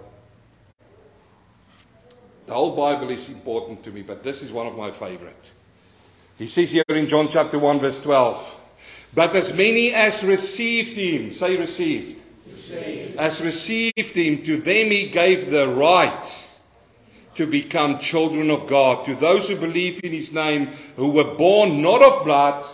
The 2.46 2.54
whole 2.54 2.74
Bible 2.74 3.10
is 3.10 3.28
important 3.28 3.84
to 3.84 3.90
me, 3.90 4.00
but 4.00 4.22
this 4.22 4.42
is 4.42 4.50
one 4.50 4.66
of 4.66 4.74
my 4.74 4.90
favorite. 4.90 5.52
He 6.38 6.46
says 6.46 6.70
here 6.70 6.84
in 6.88 7.06
John 7.06 7.28
chapter 7.28 7.58
1, 7.58 7.80
verse 7.80 8.00
12, 8.00 8.57
But 9.14 9.34
as 9.34 9.52
many 9.52 9.94
as 9.94 10.22
received 10.22 10.96
him, 10.96 11.32
say 11.32 11.56
received, 11.56 12.20
received. 12.50 13.16
as 13.16 13.40
received 13.40 14.16
him, 14.16 14.42
to 14.44 14.58
them 14.58 14.90
he 14.90 15.08
gave 15.08 15.50
the 15.50 15.68
right 15.68 16.44
to 17.34 17.46
become 17.46 18.00
children 18.00 18.50
of 18.50 18.66
God, 18.66 19.06
to 19.06 19.14
those 19.14 19.48
who 19.48 19.56
believe 19.56 20.04
in 20.04 20.12
his 20.12 20.32
name, 20.32 20.68
who 20.96 21.10
were 21.10 21.34
born 21.36 21.80
not 21.80 22.02
of 22.02 22.24
blood, 22.24 22.64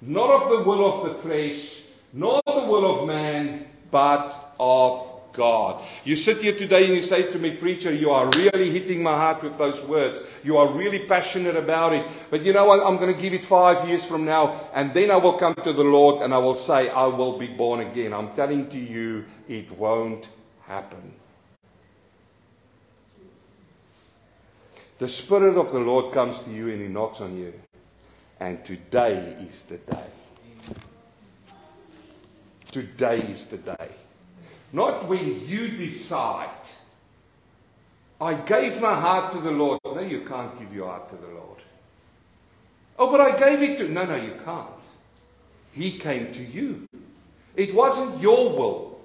not 0.00 0.42
of 0.42 0.50
the 0.50 0.62
will 0.62 0.92
of 0.92 1.08
the 1.08 1.14
flesh, 1.22 1.82
nor 2.12 2.40
the 2.46 2.64
will 2.66 3.00
of 3.00 3.06
man, 3.06 3.66
but 3.90 4.54
of 4.58 5.15
God. 5.36 5.84
You 6.04 6.16
sit 6.16 6.38
here 6.38 6.56
today 6.56 6.86
and 6.86 6.94
you 6.94 7.02
say 7.02 7.30
to 7.30 7.38
me, 7.38 7.52
Preacher, 7.52 7.92
you 7.92 8.10
are 8.10 8.28
really 8.36 8.70
hitting 8.70 9.02
my 9.02 9.14
heart 9.14 9.42
with 9.42 9.58
those 9.58 9.82
words. 9.82 10.20
You 10.42 10.56
are 10.56 10.72
really 10.72 11.06
passionate 11.06 11.56
about 11.56 11.92
it. 11.92 12.06
But 12.30 12.42
you 12.42 12.52
know 12.52 12.64
what? 12.64 12.84
I'm 12.84 12.96
going 12.96 13.14
to 13.14 13.20
give 13.20 13.34
it 13.34 13.44
five 13.44 13.88
years 13.88 14.04
from 14.04 14.24
now, 14.24 14.68
and 14.72 14.92
then 14.94 15.10
I 15.10 15.16
will 15.16 15.38
come 15.38 15.54
to 15.64 15.72
the 15.72 15.84
Lord 15.84 16.22
and 16.22 16.32
I 16.32 16.38
will 16.38 16.56
say, 16.56 16.88
I 16.88 17.06
will 17.06 17.38
be 17.38 17.48
born 17.48 17.80
again. 17.80 18.12
I'm 18.12 18.34
telling 18.34 18.68
to 18.70 18.78
you, 18.78 19.24
it 19.48 19.70
won't 19.70 20.28
happen. 20.62 21.12
The 24.98 25.08
Spirit 25.08 25.58
of 25.58 25.72
the 25.72 25.78
Lord 25.78 26.14
comes 26.14 26.38
to 26.40 26.50
you 26.50 26.70
and 26.70 26.80
He 26.80 26.88
knocks 26.88 27.20
on 27.20 27.36
you. 27.36 27.52
And 28.40 28.64
today 28.64 29.36
is 29.48 29.62
the 29.64 29.76
day. 29.76 30.06
Today 32.70 33.18
is 33.18 33.46
the 33.46 33.58
day. 33.58 33.90
Not 34.72 35.06
when 35.06 35.46
you 35.48 35.68
decide, 35.68 36.48
I 38.20 38.34
gave 38.34 38.80
my 38.80 38.94
heart 38.94 39.32
to 39.32 39.40
the 39.40 39.50
Lord. 39.50 39.80
No, 39.84 40.00
you 40.00 40.20
can't 40.20 40.58
give 40.58 40.74
your 40.74 40.88
heart 40.88 41.08
to 41.10 41.16
the 41.16 41.28
Lord. 41.28 41.62
Oh, 42.98 43.10
but 43.10 43.20
I 43.20 43.38
gave 43.38 43.62
it 43.62 43.78
to. 43.78 43.88
No, 43.88 44.04
no, 44.04 44.16
you 44.16 44.38
can't. 44.44 44.68
He 45.72 45.98
came 45.98 46.32
to 46.32 46.42
you. 46.42 46.88
It 47.54 47.74
wasn't 47.74 48.20
your 48.20 48.50
will. 48.50 48.95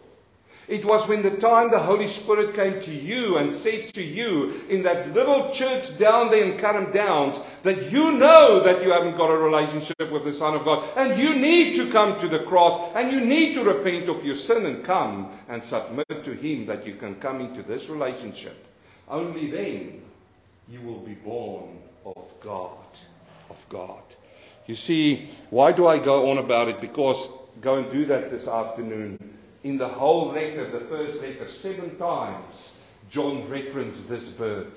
It 0.72 0.86
was 0.86 1.06
when 1.06 1.22
the 1.22 1.32
time 1.32 1.70
the 1.70 1.80
Holy 1.80 2.08
Spirit 2.08 2.56
came 2.56 2.80
to 2.84 2.92
you 2.94 3.36
and 3.36 3.54
said 3.54 3.94
to 3.94 4.02
you 4.02 4.64
in 4.70 4.84
that 4.84 5.12
little 5.12 5.52
church 5.52 5.98
down 6.00 6.32
there 6.32 6.46
in 6.46 6.58
Carrum 6.58 6.94
Downs 6.94 7.42
that 7.64 7.92
you 7.92 8.14
know 8.14 8.62
that 8.64 8.82
you 8.82 8.90
haven't 8.90 9.18
got 9.18 9.30
a 9.30 9.36
relationship 9.36 10.10
with 10.10 10.24
the 10.24 10.32
Son 10.32 10.56
of 10.56 10.64
God 10.64 10.88
and 10.96 11.22
you 11.22 11.36
need 11.36 11.76
to 11.76 11.92
come 11.92 12.18
to 12.22 12.30
the 12.30 12.46
cross 12.46 12.80
and 12.96 13.12
you 13.12 13.20
need 13.20 13.54
to 13.56 13.66
repent 13.66 14.08
of 14.08 14.24
your 14.24 14.38
sin 14.38 14.66
and 14.66 14.82
come 14.82 15.30
and 15.50 15.62
submit 15.62 16.08
to 16.24 16.32
Him 16.32 16.66
that 16.68 16.88
you 16.88 16.96
can 16.96 17.16
come 17.16 17.42
into 17.42 17.64
this 17.64 17.90
relationship. 17.90 18.66
Only 19.10 19.52
then 19.52 20.02
you 20.70 20.80
will 20.80 21.00
be 21.00 21.16
born 21.16 21.80
of 22.06 22.30
God. 22.40 22.78
Of 23.50 23.68
God. 23.68 24.04
You 24.68 24.78
see, 24.78 25.32
why 25.50 25.74
do 25.74 25.86
I 25.86 26.00
go 26.00 26.30
on 26.30 26.38
about 26.38 26.70
it? 26.70 26.80
Because 26.80 27.28
go 27.60 27.76
and 27.76 27.92
do 27.92 28.06
that 28.06 28.32
this 28.32 28.48
afternoon 28.48 29.32
in 29.64 29.78
the 29.78 29.88
whole 29.88 30.32
letter, 30.32 30.70
the 30.70 30.86
first 30.86 31.22
letter, 31.22 31.48
seven 31.48 31.98
times, 31.98 32.74
John 33.10 33.48
referenced 33.50 34.10
this 34.10 34.30
birth. 34.30 34.68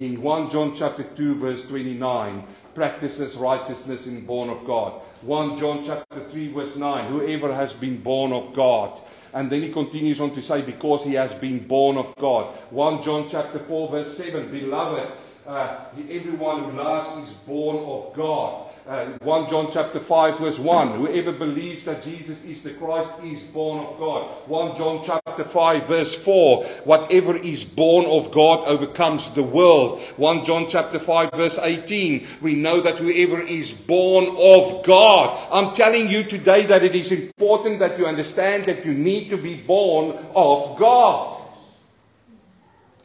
In 0.00 0.20
1 0.20 0.50
John 0.50 0.74
chapter 0.74 1.04
2, 1.04 1.36
verse 1.36 1.66
29, 1.66 2.44
practices 2.74 3.36
righteousness 3.36 4.06
in 4.06 4.26
born 4.26 4.50
of 4.50 4.66
God. 4.66 5.00
1 5.22 5.58
John 5.58 5.84
chapter 5.84 6.24
3, 6.28 6.52
verse 6.52 6.76
9, 6.76 7.12
whoever 7.12 7.54
has 7.54 7.72
been 7.72 8.02
born 8.02 8.32
of 8.32 8.54
God. 8.54 9.00
And 9.32 9.50
then 9.50 9.62
he 9.62 9.72
continues 9.72 10.20
on 10.20 10.34
to 10.34 10.42
say, 10.42 10.62
because 10.62 11.04
he 11.04 11.14
has 11.14 11.32
been 11.34 11.66
born 11.66 11.96
of 11.96 12.14
God. 12.16 12.46
1 12.70 13.02
John 13.02 13.28
chapter 13.28 13.60
4, 13.60 13.90
verse 13.90 14.16
7, 14.16 14.50
beloved, 14.50 15.12
uh, 15.46 15.84
everyone 16.10 16.64
who 16.64 16.72
loves 16.72 17.28
is 17.28 17.34
born 17.34 17.76
of 17.76 18.14
God. 18.14 18.65
Uh, 18.86 19.18
1 19.18 19.50
John 19.50 19.68
chapter 19.72 19.98
5 19.98 20.38
verse 20.38 20.60
1. 20.60 21.00
Whoever 21.00 21.32
believes 21.32 21.84
that 21.86 22.04
Jesus 22.04 22.44
is 22.44 22.62
the 22.62 22.70
Christ 22.70 23.10
is 23.24 23.42
born 23.42 23.84
of 23.84 23.98
God. 23.98 24.30
1 24.46 24.76
John 24.76 25.02
chapter 25.04 25.42
5 25.42 25.88
verse 25.88 26.14
4. 26.14 26.64
Whatever 26.84 27.36
is 27.36 27.64
born 27.64 28.06
of 28.06 28.30
God 28.30 28.64
overcomes 28.68 29.32
the 29.32 29.42
world. 29.42 30.00
1 30.18 30.44
John 30.44 30.68
chapter 30.68 31.00
5 31.00 31.30
verse 31.34 31.58
18. 31.58 32.28
We 32.40 32.54
know 32.54 32.80
that 32.80 32.98
whoever 32.98 33.40
is 33.40 33.72
born 33.72 34.26
of 34.38 34.86
God. 34.86 35.36
I'm 35.50 35.74
telling 35.74 36.08
you 36.08 36.22
today 36.22 36.64
that 36.66 36.84
it 36.84 36.94
is 36.94 37.10
important 37.10 37.80
that 37.80 37.98
you 37.98 38.06
understand 38.06 38.66
that 38.66 38.86
you 38.86 38.94
need 38.94 39.30
to 39.30 39.36
be 39.36 39.56
born 39.56 40.16
of 40.32 40.78
God. 40.78 41.42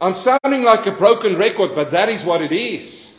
I'm 0.00 0.14
sounding 0.14 0.62
like 0.62 0.86
a 0.86 0.92
broken 0.92 1.36
record, 1.36 1.74
but 1.74 1.90
that 1.90 2.08
is 2.08 2.24
what 2.24 2.40
it 2.40 2.52
is. 2.52 3.11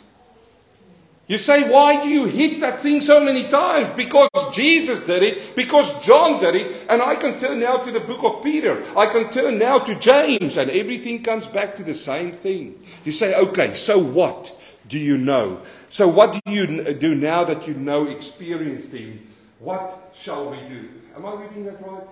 You 1.26 1.38
say, 1.38 1.70
why 1.70 2.02
do 2.02 2.10
you 2.10 2.26
hit 2.26 2.60
that 2.60 2.82
thing 2.82 3.00
so 3.00 3.24
many 3.24 3.48
times? 3.48 3.90
Because 3.96 4.28
Jesus 4.52 5.00
did 5.00 5.22
it, 5.22 5.56
because 5.56 5.98
John 6.04 6.38
did 6.38 6.54
it, 6.54 6.86
and 6.88 7.00
I 7.00 7.16
can 7.16 7.38
turn 7.38 7.60
now 7.60 7.78
to 7.78 7.90
the 7.90 8.00
book 8.00 8.22
of 8.22 8.42
Peter. 8.42 8.84
I 8.94 9.06
can 9.06 9.30
turn 9.30 9.56
now 9.58 9.78
to 9.78 9.94
James, 9.94 10.58
and 10.58 10.70
everything 10.70 11.22
comes 11.22 11.46
back 11.46 11.76
to 11.76 11.82
the 11.82 11.94
same 11.94 12.32
thing. 12.32 12.78
You 13.04 13.12
say, 13.12 13.34
okay, 13.34 13.72
so 13.72 13.98
what 13.98 14.54
do 14.86 14.98
you 14.98 15.16
know? 15.16 15.62
So 15.88 16.08
what 16.08 16.32
do 16.32 16.40
you 16.52 16.92
do 16.92 17.14
now 17.14 17.44
that 17.44 17.66
you 17.66 17.72
know, 17.72 18.06
experienced 18.06 18.92
him? 18.92 19.26
What 19.60 20.12
shall 20.14 20.50
we 20.50 20.58
do? 20.68 20.90
Am 21.16 21.24
I 21.24 21.34
reading 21.36 21.64
that 21.64 21.80
right? 21.86 22.06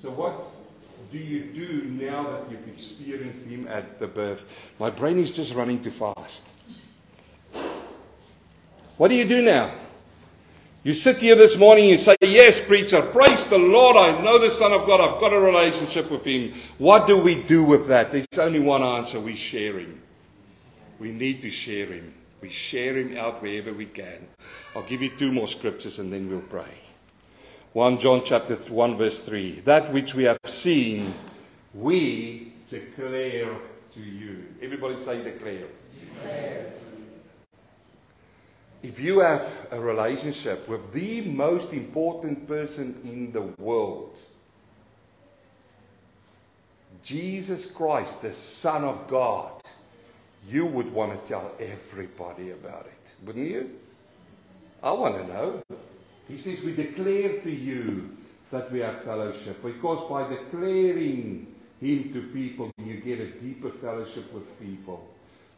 So 0.00 0.10
what 0.10 0.40
do 1.12 1.18
you 1.18 1.52
do 1.52 1.84
now 1.84 2.22
that 2.30 2.50
you've 2.50 2.66
experienced 2.66 3.44
him 3.44 3.68
at 3.68 3.98
the 3.98 4.06
birth? 4.06 4.44
My 4.78 4.88
brain 4.88 5.18
is 5.18 5.32
just 5.32 5.52
running 5.52 5.82
too 5.82 5.90
fast. 5.90 6.44
What 8.96 9.08
do 9.08 9.16
you 9.16 9.24
do 9.24 9.42
now? 9.42 9.74
You 10.84 10.94
sit 10.94 11.16
here 11.16 11.34
this 11.34 11.56
morning, 11.56 11.84
and 11.84 11.92
you 11.92 11.98
say, 11.98 12.14
Yes, 12.20 12.60
preacher, 12.60 13.02
praise 13.02 13.46
the 13.46 13.58
Lord. 13.58 13.96
I 13.96 14.22
know 14.22 14.38
the 14.38 14.50
Son 14.50 14.72
of 14.72 14.86
God. 14.86 15.00
I've 15.00 15.18
got 15.18 15.32
a 15.32 15.40
relationship 15.40 16.10
with 16.10 16.24
Him. 16.24 16.52
What 16.78 17.06
do 17.06 17.18
we 17.18 17.42
do 17.42 17.64
with 17.64 17.88
that? 17.88 18.12
There's 18.12 18.26
only 18.38 18.60
one 18.60 18.82
answer 18.82 19.18
we 19.18 19.34
share 19.34 19.78
Him. 19.78 20.00
We 21.00 21.10
need 21.10 21.40
to 21.42 21.50
share 21.50 21.86
Him. 21.86 22.14
We 22.40 22.50
share 22.50 22.96
Him 22.96 23.16
out 23.16 23.42
wherever 23.42 23.72
we 23.72 23.86
can. 23.86 24.28
I'll 24.76 24.82
give 24.82 25.02
you 25.02 25.10
two 25.18 25.32
more 25.32 25.48
scriptures 25.48 25.98
and 25.98 26.12
then 26.12 26.28
we'll 26.28 26.42
pray. 26.42 26.74
1 27.72 27.98
John 27.98 28.22
chapter 28.24 28.54
1, 28.54 28.96
verse 28.96 29.22
3. 29.22 29.60
That 29.60 29.92
which 29.92 30.14
we 30.14 30.24
have 30.24 30.38
seen, 30.44 31.14
we 31.72 32.52
declare 32.70 33.56
to 33.94 34.00
you. 34.00 34.44
Everybody 34.62 34.98
say 34.98 35.24
declare. 35.24 35.66
declare. 35.98 36.74
If 38.84 39.00
you 39.00 39.20
have 39.20 39.66
a 39.70 39.80
relationship 39.80 40.68
with 40.68 40.92
the 40.92 41.22
most 41.22 41.72
important 41.72 42.46
person 42.46 43.00
in 43.02 43.32
the 43.32 43.40
world, 43.40 44.18
Jesus 47.02 47.64
Christ, 47.64 48.20
the 48.20 48.30
Son 48.30 48.84
of 48.84 49.08
God, 49.08 49.62
you 50.46 50.66
would 50.66 50.92
want 50.92 51.12
to 51.12 51.26
tell 51.26 51.52
everybody 51.58 52.50
about 52.50 52.84
it, 52.84 53.14
wouldn't 53.24 53.48
you? 53.48 53.70
I 54.82 54.90
want 54.92 55.16
to 55.16 55.32
know. 55.32 55.62
He 56.28 56.36
says, 56.36 56.62
We 56.62 56.74
declare 56.74 57.40
to 57.40 57.50
you 57.50 58.14
that 58.50 58.70
we 58.70 58.80
have 58.80 59.02
fellowship 59.02 59.62
because 59.62 60.06
by 60.10 60.28
declaring 60.28 61.54
Him 61.80 62.12
to 62.12 62.28
people, 62.34 62.70
you 62.76 63.00
get 63.00 63.18
a 63.18 63.30
deeper 63.30 63.70
fellowship 63.70 64.30
with 64.34 64.60
people. 64.60 65.08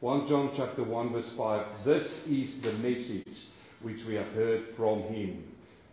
1 0.07 0.28
John 0.28 0.50
chapter 0.54 0.84
1 0.84 1.12
verse 1.12 1.30
5 1.30 1.66
This 1.84 2.28
is 2.28 2.61
the 2.61 2.72
message 2.74 3.46
which 3.82 4.04
we 4.04 4.14
have 4.14 4.32
heard 4.34 4.64
from 4.76 5.02
him 5.02 5.42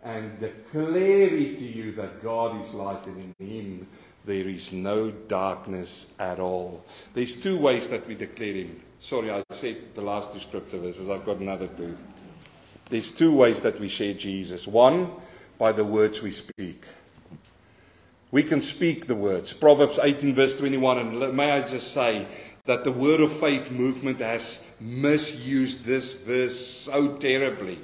and 0.04 0.38
declare 0.38 1.34
it 1.34 1.58
to 1.58 1.64
you 1.64 1.90
that 1.96 2.22
God 2.22 2.64
is 2.64 2.72
light 2.74 3.04
and 3.06 3.34
in 3.40 3.44
him 3.44 3.88
there 4.24 4.48
is 4.48 4.72
no 4.72 5.10
darkness 5.10 6.06
at 6.20 6.38
all. 6.38 6.84
There's 7.12 7.34
two 7.34 7.58
ways 7.58 7.88
that 7.88 8.06
we 8.06 8.14
declare 8.14 8.54
him. 8.54 8.80
Sorry, 9.00 9.32
I 9.32 9.42
said 9.50 9.78
the 9.96 10.02
last 10.02 10.32
two 10.32 10.38
scripture 10.38 10.78
verses. 10.78 11.10
I've 11.10 11.26
got 11.26 11.38
another 11.38 11.66
two. 11.66 11.98
There's 12.90 13.10
two 13.10 13.34
ways 13.34 13.62
that 13.62 13.80
we 13.80 13.88
share 13.88 14.14
Jesus. 14.14 14.68
One, 14.68 15.10
by 15.58 15.72
the 15.72 15.84
words 15.84 16.22
we 16.22 16.30
speak. 16.30 16.84
We 18.30 18.44
can 18.44 18.60
speak 18.60 19.08
the 19.08 19.16
words. 19.16 19.52
Proverbs 19.52 19.98
18, 20.00 20.36
verse 20.36 20.54
21. 20.54 20.98
And 20.98 21.36
may 21.36 21.50
I 21.50 21.62
just 21.62 21.92
say, 21.92 22.28
that 22.66 22.82
the 22.82 22.92
Word 22.92 23.20
of 23.20 23.30
Faith 23.30 23.70
movement 23.70 24.20
has 24.20 24.62
misused 24.80 25.84
this 25.84 26.14
verse 26.14 26.58
so 26.58 27.16
terribly. 27.18 27.78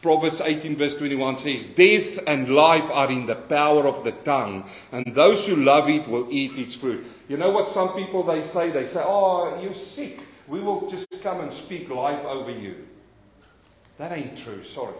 Proverbs 0.00 0.40
18, 0.40 0.76
verse 0.76 0.96
21 0.96 1.38
says, 1.38 1.66
Death 1.66 2.20
and 2.24 2.48
life 2.54 2.88
are 2.92 3.10
in 3.10 3.26
the 3.26 3.34
power 3.34 3.88
of 3.88 4.04
the 4.04 4.12
tongue, 4.12 4.70
and 4.92 5.12
those 5.12 5.44
who 5.44 5.56
love 5.56 5.88
it 5.88 6.06
will 6.06 6.28
eat 6.30 6.56
its 6.56 6.76
fruit. 6.76 7.04
You 7.26 7.36
know 7.36 7.50
what 7.50 7.68
some 7.68 7.94
people 7.94 8.22
they 8.22 8.44
say? 8.44 8.70
They 8.70 8.86
say, 8.86 9.02
Oh, 9.04 9.60
you're 9.60 9.74
sick. 9.74 10.20
We 10.46 10.60
will 10.60 10.88
just 10.88 11.08
come 11.20 11.40
and 11.40 11.52
speak 11.52 11.90
life 11.90 12.24
over 12.24 12.50
you. 12.52 12.86
That 13.98 14.12
ain't 14.12 14.38
true, 14.38 14.62
sorry. 14.62 14.94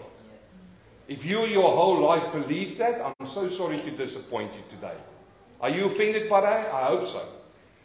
If 1.07 1.25
you 1.25 1.45
your 1.45 1.71
whole 1.71 2.01
life 2.01 2.33
believe 2.33 2.77
that, 2.79 3.15
I'm 3.21 3.29
so 3.29 3.49
sorry 3.51 3.79
to 3.79 3.91
disappoint 3.93 4.53
you 4.55 4.63
today. 4.75 4.97
Are 5.61 5.71
you 5.71 5.85
offended 5.85 6.29
by 6.29 6.41
that? 6.41 6.75
I 6.75 6.87
hope 6.87 7.07
so. 7.07 7.25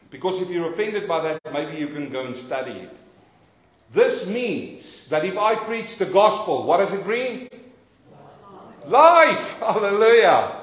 Because 0.10 0.42
if 0.42 0.50
you're 0.50 0.74
offended 0.74 1.08
by 1.08 1.22
that, 1.22 1.54
maybe 1.54 1.78
you 1.78 1.90
can 1.90 2.12
go 2.12 2.26
and 2.26 2.36
study 2.36 2.72
it. 2.72 2.98
This 3.94 4.28
means 4.28 5.06
that 5.08 5.26
if 5.26 5.38
I 5.38 5.56
preach 5.56 5.98
the 5.98 6.06
gospel, 6.06 6.64
what 6.64 6.78
does 6.78 6.94
it 6.94 7.04
bring? 7.04 7.50
Life. 8.86 9.54
Hallelujah. 9.60 10.62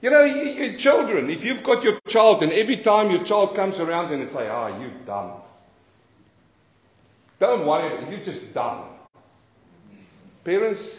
You 0.00 0.10
know, 0.10 0.24
your 0.24 0.74
children, 0.74 1.28
if 1.28 1.44
you've 1.44 1.62
got 1.64 1.82
your 1.82 1.98
child 2.06 2.42
and 2.44 2.52
every 2.52 2.76
time 2.76 3.10
your 3.10 3.24
child 3.24 3.56
comes 3.56 3.80
around 3.80 4.12
and 4.12 4.22
they 4.22 4.26
say, 4.26 4.48
ah, 4.48 4.70
oh, 4.72 4.80
you 4.80 4.92
dumb. 5.04 5.32
Don't 7.40 7.66
worry, 7.66 8.08
you're 8.10 8.24
just 8.24 8.54
dumb. 8.54 8.84
Parents, 10.44 10.96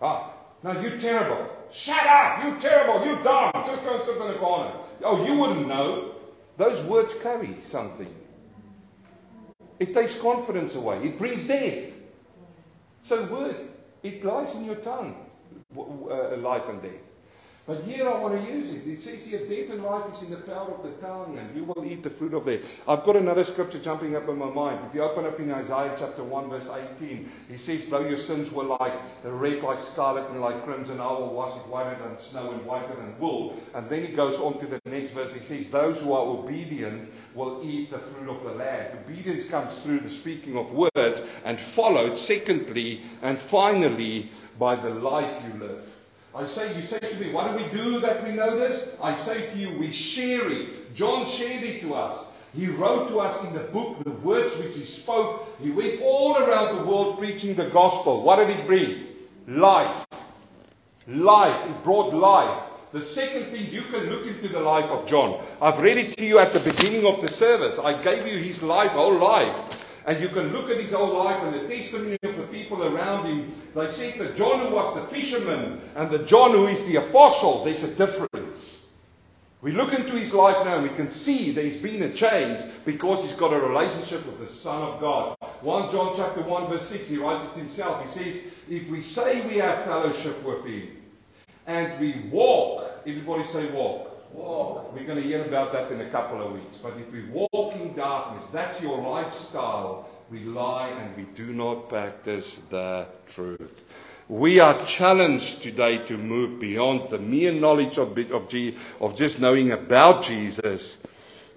ah, 0.00 0.32
no, 0.62 0.80
you're 0.80 0.98
terrible. 0.98 1.48
Shut 1.70 2.06
up, 2.06 2.42
you're 2.42 2.58
terrible, 2.58 3.04
you're 3.04 3.22
dumb. 3.22 3.50
Just 3.66 3.84
go 3.84 3.96
and 3.96 4.04
sit 4.04 4.16
in 4.16 4.28
the 4.28 4.34
corner. 4.34 4.72
Oh, 5.02 5.24
you 5.26 5.36
wouldn't 5.36 5.68
know. 5.68 6.14
Those 6.56 6.82
words 6.82 7.14
carry 7.22 7.56
something. 7.64 8.14
It 9.78 9.94
takes 9.94 10.18
confidence 10.18 10.74
away. 10.74 11.04
It 11.04 11.18
brings 11.18 11.46
death. 11.46 11.92
So, 13.02 13.24
word, 13.24 13.56
it 14.02 14.24
lies 14.24 14.54
in 14.54 14.64
your 14.64 14.76
tongue, 14.76 15.16
uh, 15.76 16.36
life 16.36 16.68
and 16.68 16.80
death. 16.82 17.11
But 17.64 17.84
here 17.84 18.08
I 18.08 18.18
want 18.18 18.44
to 18.44 18.52
use 18.52 18.72
it. 18.72 18.84
It 18.88 19.00
says 19.00 19.24
here, 19.24 19.46
death 19.46 19.70
and 19.70 19.84
life 19.84 20.12
is 20.12 20.24
in 20.24 20.30
the 20.30 20.38
power 20.38 20.74
of 20.74 20.82
the 20.82 20.90
tongue, 21.00 21.38
and 21.38 21.54
you 21.54 21.62
will 21.62 21.84
eat 21.84 22.02
the 22.02 22.10
fruit 22.10 22.34
of 22.34 22.48
it. 22.48 22.64
I've 22.88 23.04
got 23.04 23.14
another 23.14 23.44
scripture 23.44 23.78
jumping 23.78 24.16
up 24.16 24.28
in 24.28 24.36
my 24.36 24.50
mind. 24.50 24.80
If 24.88 24.96
you 24.96 25.02
open 25.02 25.24
up 25.26 25.38
in 25.38 25.48
Isaiah 25.52 25.94
chapter 25.96 26.24
1, 26.24 26.50
verse 26.50 26.68
18, 26.98 27.30
he 27.48 27.56
says, 27.56 27.86
Though 27.86 28.00
your 28.00 28.18
sins 28.18 28.50
were 28.50 28.64
like 28.64 28.94
red 29.22 29.62
like 29.62 29.78
scarlet 29.78 30.28
and 30.30 30.40
like 30.40 30.64
crimson, 30.64 30.98
I 30.98 31.12
will 31.12 31.32
wash 31.32 31.56
it 31.56 31.64
whiter 31.68 31.96
than 32.02 32.18
snow 32.18 32.50
and 32.50 32.66
whiter 32.66 32.96
than 32.96 33.16
wool. 33.20 33.56
And 33.74 33.88
then 33.88 34.06
he 34.06 34.12
goes 34.12 34.40
on 34.40 34.58
to 34.58 34.66
the 34.66 34.80
next 34.84 35.12
verse. 35.12 35.32
He 35.32 35.38
says, 35.38 35.70
Those 35.70 36.00
who 36.00 36.14
are 36.14 36.26
obedient 36.26 37.12
will 37.32 37.60
eat 37.62 37.92
the 37.92 38.00
fruit 38.00 38.28
of 38.28 38.42
the 38.42 38.54
land. 38.54 38.98
Obedience 39.06 39.48
comes 39.48 39.78
through 39.78 40.00
the 40.00 40.10
speaking 40.10 40.58
of 40.58 40.72
words, 40.72 41.22
and 41.44 41.60
followed, 41.60 42.18
secondly, 42.18 43.02
and 43.22 43.38
finally, 43.38 44.30
by 44.58 44.74
the 44.74 44.90
life 44.90 45.44
you 45.46 45.60
live. 45.60 45.91
I 46.34 46.46
say, 46.46 46.74
you 46.74 46.82
say 46.82 46.98
to 46.98 47.16
me, 47.16 47.30
what 47.30 47.50
do 47.50 47.62
we 47.62 47.70
do 47.70 48.00
that 48.00 48.24
we 48.24 48.32
know 48.32 48.58
this? 48.58 48.96
I 49.02 49.14
say 49.14 49.50
to 49.50 49.58
you, 49.58 49.76
we 49.78 49.92
share 49.92 50.50
it. 50.50 50.94
John 50.94 51.26
shared 51.26 51.62
it 51.62 51.82
to 51.82 51.94
us. 51.94 52.24
He 52.54 52.68
wrote 52.68 53.08
to 53.08 53.20
us 53.20 53.44
in 53.44 53.52
the 53.52 53.60
book 53.60 54.02
the 54.04 54.10
words 54.10 54.56
which 54.56 54.74
he 54.74 54.84
spoke. 54.84 55.48
He 55.60 55.70
went 55.70 56.00
all 56.00 56.38
around 56.38 56.76
the 56.76 56.84
world 56.84 57.18
preaching 57.18 57.54
the 57.54 57.68
gospel. 57.68 58.22
What 58.22 58.36
did 58.36 58.50
it 58.50 58.66
bring? 58.66 59.06
Life. 59.46 60.06
Life. 61.06 61.68
It 61.68 61.84
brought 61.84 62.14
life. 62.14 62.64
The 62.92 63.02
second 63.02 63.46
thing, 63.46 63.70
you 63.70 63.82
can 63.82 64.10
look 64.10 64.26
into 64.26 64.48
the 64.48 64.60
life 64.60 64.90
of 64.90 65.06
John. 65.06 65.42
I've 65.60 65.80
read 65.80 65.96
it 65.96 66.16
to 66.18 66.24
you 66.24 66.38
at 66.38 66.52
the 66.52 66.60
beginning 66.60 67.06
of 67.06 67.22
the 67.22 67.28
service. 67.28 67.78
I 67.78 68.00
gave 68.02 68.26
you 68.26 68.38
his 68.38 68.62
life, 68.62 68.92
whole 68.92 69.18
life. 69.18 69.82
And 70.04 70.20
you 70.20 70.28
can 70.28 70.52
look 70.52 70.68
at 70.68 70.78
his 70.78 70.92
whole 70.92 71.16
life 71.24 71.42
and 71.42 71.54
the 71.54 71.74
testimony 71.74 72.18
people 72.72 72.96
around 72.96 73.26
him. 73.26 73.52
They 73.74 73.90
said 73.90 74.18
that 74.18 74.36
John, 74.36 74.66
who 74.66 74.74
was 74.74 74.94
the 74.94 75.02
fisherman, 75.14 75.80
and 75.94 76.10
the 76.10 76.20
John, 76.20 76.52
who 76.52 76.66
is 76.66 76.84
the 76.86 76.96
apostle, 76.96 77.64
there's 77.64 77.82
a 77.82 77.94
difference. 77.94 78.86
We 79.60 79.72
look 79.72 79.92
into 79.92 80.14
his 80.14 80.34
life 80.34 80.64
now 80.64 80.78
and 80.78 80.90
we 80.90 80.96
can 80.96 81.08
see 81.08 81.52
there's 81.52 81.76
been 81.76 82.02
a 82.02 82.12
change 82.12 82.60
because 82.84 83.22
he's 83.22 83.34
got 83.34 83.52
a 83.52 83.60
relationship 83.60 84.26
with 84.26 84.40
the 84.40 84.46
Son 84.46 84.82
of 84.82 85.00
God. 85.00 85.36
1 85.60 85.90
John 85.92 86.14
chapter 86.16 86.42
1 86.42 86.68
verse 86.68 86.88
6, 86.88 87.08
he 87.08 87.16
writes 87.18 87.44
it 87.44 87.60
himself. 87.60 88.02
He 88.02 88.10
says, 88.10 88.46
if 88.68 88.90
we 88.90 89.00
say 89.00 89.46
we 89.46 89.58
have 89.58 89.84
fellowship 89.84 90.42
with 90.42 90.64
him 90.64 90.88
and 91.68 92.00
we 92.00 92.28
walk, 92.28 93.02
everybody 93.06 93.46
say 93.46 93.70
walk. 93.70 94.08
Walk. 94.32 94.92
We're 94.94 95.06
going 95.06 95.22
to 95.22 95.28
hear 95.28 95.44
about 95.44 95.72
that 95.74 95.92
in 95.92 96.00
a 96.00 96.10
couple 96.10 96.42
of 96.42 96.54
weeks. 96.54 96.78
But 96.82 96.94
if 96.96 97.12
we 97.12 97.26
walk 97.26 97.76
in 97.76 97.94
darkness, 97.94 98.46
that's 98.50 98.80
your 98.80 98.98
lifestyle. 98.98 100.08
We 100.32 100.44
lie 100.44 100.88
and 100.88 101.14
we 101.14 101.24
do 101.34 101.52
not 101.52 101.90
practice 101.90 102.62
the 102.70 103.06
truth. 103.34 103.84
We 104.30 104.60
are 104.60 104.82
challenged 104.86 105.62
today 105.62 105.98
to 106.06 106.16
move 106.16 106.58
beyond 106.58 107.10
the 107.10 107.18
mere 107.18 107.52
knowledge 107.52 107.98
of, 107.98 108.16
of, 108.16 108.50
of 108.98 109.14
just 109.14 109.40
knowing 109.40 109.72
about 109.72 110.24
Jesus, 110.24 110.96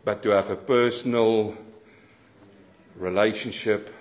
but 0.03 0.21
to 0.23 0.31
have 0.31 0.49
a 0.49 0.57
personal 0.57 1.55
relationship 2.97 3.95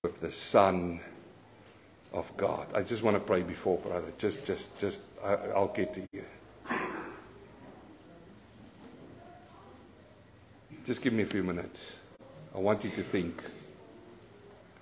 with 0.00 0.20
the 0.20 0.30
Son 0.30 1.00
of 2.12 2.30
God. 2.36 2.68
I 2.72 2.82
just 2.82 3.02
want 3.02 3.16
to 3.16 3.20
pray 3.20 3.42
before, 3.42 3.78
brother. 3.78 4.12
Just, 4.16 4.44
just, 4.44 4.78
just, 4.78 5.02
I'll 5.24 5.74
get 5.74 5.92
to 5.94 6.06
you. 6.12 6.24
Just 10.84 11.02
give 11.02 11.12
me 11.12 11.24
a 11.24 11.26
few 11.26 11.42
minutes. 11.42 11.94
I 12.54 12.60
want 12.60 12.84
you 12.84 12.90
to 12.90 13.02
think. 13.02 13.42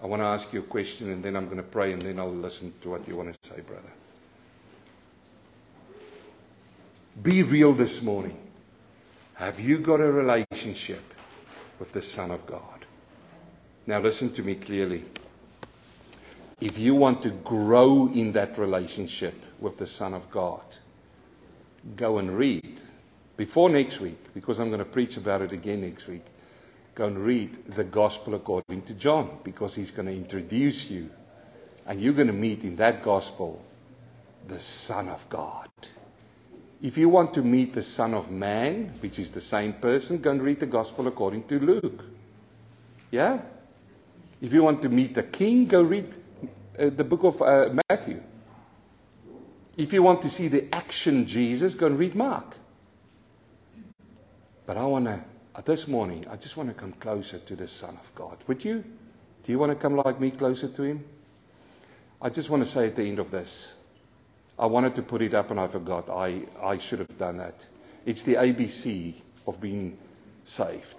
I 0.05 0.07
want 0.07 0.21
to 0.21 0.27
ask 0.27 0.53
you 0.53 0.61
a 0.61 0.65
question 0.65 1.11
and 1.11 1.25
then 1.25 1.35
I'm 1.35 1.47
going 1.47 1.57
to 1.57 1.63
pray 1.63 1.95
and 1.95 2.03
then 2.03 2.21
I'll 2.21 2.31
listen 2.31 2.75
to 2.83 2.91
what 2.91 3.09
you 3.09 3.17
want 3.17 3.33
to 3.33 3.49
say, 3.49 3.63
brother. 3.63 3.91
Be 7.23 7.43
real 7.43 7.73
this 7.73 8.03
morning. 8.03 8.37
Have 9.37 9.59
you 9.59 9.79
got 9.79 10.01
a 10.01 10.13
relationship 10.13 11.15
with 11.79 11.93
the 11.93 12.03
Son 12.03 12.31
of 12.31 12.45
God? 12.45 12.85
Now, 13.87 13.99
listen 13.99 14.31
to 14.35 14.43
me 14.43 14.57
clearly. 14.57 15.07
If 16.61 16.77
you 16.77 16.95
want 16.95 17.23
to 17.23 17.31
grow 17.31 18.11
in 18.13 18.33
that 18.33 18.59
relationship 18.59 19.43
with 19.59 19.79
the 19.79 19.87
Son 19.87 20.13
of 20.13 20.31
God, 20.31 20.65
go 21.97 22.19
and 22.19 22.37
read 22.37 22.83
before 23.39 23.71
next 23.71 24.01
week, 24.01 24.35
because 24.35 24.61
I'm 24.61 24.69
going 24.69 24.81
to 24.81 24.85
preach 24.85 25.17
about 25.17 25.41
it 25.41 25.53
again 25.53 25.81
next 25.81 26.07
week, 26.07 26.27
go 26.95 27.07
and 27.07 27.19
read 27.19 27.67
the 27.67 27.85
gospel 27.85 28.35
according 28.35 28.83
to 28.83 28.95
John, 28.95 29.39
because 29.43 29.75
he's 29.75 29.91
going 29.91 30.07
to 30.07 30.15
introduce 30.15 30.91
you. 30.91 31.11
And 31.87 32.01
you're 32.01 32.15
going 32.15 32.29
to 32.29 32.33
meet 32.33 32.65
in 32.65 32.77
that 32.77 33.03
gospel 33.03 33.65
the 34.47 34.61
Son 34.61 35.09
of 35.09 35.29
God. 35.29 35.69
If 36.83 36.99
you 36.99 37.09
want 37.09 37.33
to 37.35 37.43
meet 37.43 37.73
the 37.73 37.83
Son 37.83 38.15
of 38.15 38.31
Man, 38.31 38.95
which 39.01 39.19
is 39.19 39.31
the 39.31 39.41
same 39.41 39.73
person, 39.75 40.19
go 40.19 40.31
and 40.31 40.43
read 40.43 40.61
the 40.61 40.67
gospel 40.67 41.07
according 41.07 41.45
to 41.49 41.59
Luke. 41.59 42.05
Yeah? 43.11 43.41
If 44.41 44.53
you 44.53 44.63
want 44.63 44.83
to 44.83 44.89
meet 44.89 45.15
the 45.15 45.23
King, 45.23 45.67
go 45.67 45.83
read 45.83 46.15
uh, 46.79 46.91
the 46.91 47.05
book 47.05 47.25
of 47.25 47.41
uh, 47.41 47.71
Matthew. 47.89 48.23
If 49.77 49.93
you 49.93 50.03
want 50.03 50.23
to 50.23 50.31
see 50.31 50.49
the 50.49 50.73
action 50.75 51.27
Jesus, 51.27 51.75
go 51.75 51.87
and 51.87 51.99
read 51.99 52.15
Mark. 52.15 52.55
But 54.67 54.77
I 54.77 54.85
want 54.85 55.07
to, 55.07 55.21
Uh, 55.55 55.61
this 55.61 55.87
morning, 55.87 56.27
I 56.29 56.35
just 56.35 56.57
want 56.57 56.69
to 56.69 56.75
come 56.75 56.93
closer 56.95 57.39
to 57.39 57.55
the 57.55 57.69
Son 57.69 57.97
of 58.03 58.15
God. 58.17 58.39
Would 58.49 58.65
you? 58.65 58.83
Do 59.45 59.53
you 59.53 59.59
want 59.61 59.71
to 59.71 59.77
come 59.77 59.95
like 59.95 60.21
me 60.21 60.33
closer 60.33 60.67
to 60.67 60.83
Him? 60.83 61.05
I 62.21 62.29
just 62.29 62.51
want 62.51 62.65
to 62.65 62.69
say 62.69 62.89
at 62.89 62.97
the 62.97 63.05
end 63.05 63.21
of 63.21 63.31
this, 63.31 63.73
I 64.59 64.67
wanted 64.67 64.97
to 64.97 65.03
put 65.03 65.23
it 65.23 65.33
up 65.33 65.53
and 65.53 65.61
I 65.61 65.69
forgot. 65.69 66.11
I, 66.11 66.43
I 66.61 66.79
should 66.79 66.99
have 66.99 67.17
done 67.19 67.37
that. 67.37 67.67
It's 68.05 68.23
the 68.25 68.35
ABC 68.35 69.15
of 69.47 69.61
being 69.61 69.97
saved. 70.45 70.97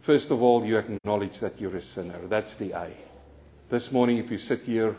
First 0.00 0.30
of 0.30 0.42
all, 0.42 0.64
you 0.64 0.78
acknowledge 0.78 1.40
that 1.40 1.60
you're 1.60 1.76
a 1.76 1.82
sinner. 1.82 2.20
That's 2.28 2.54
the 2.54 2.72
A. 2.72 2.92
This 3.68 3.92
morning, 3.92 4.16
if 4.16 4.30
you 4.30 4.38
sit 4.38 4.62
here 4.62 4.96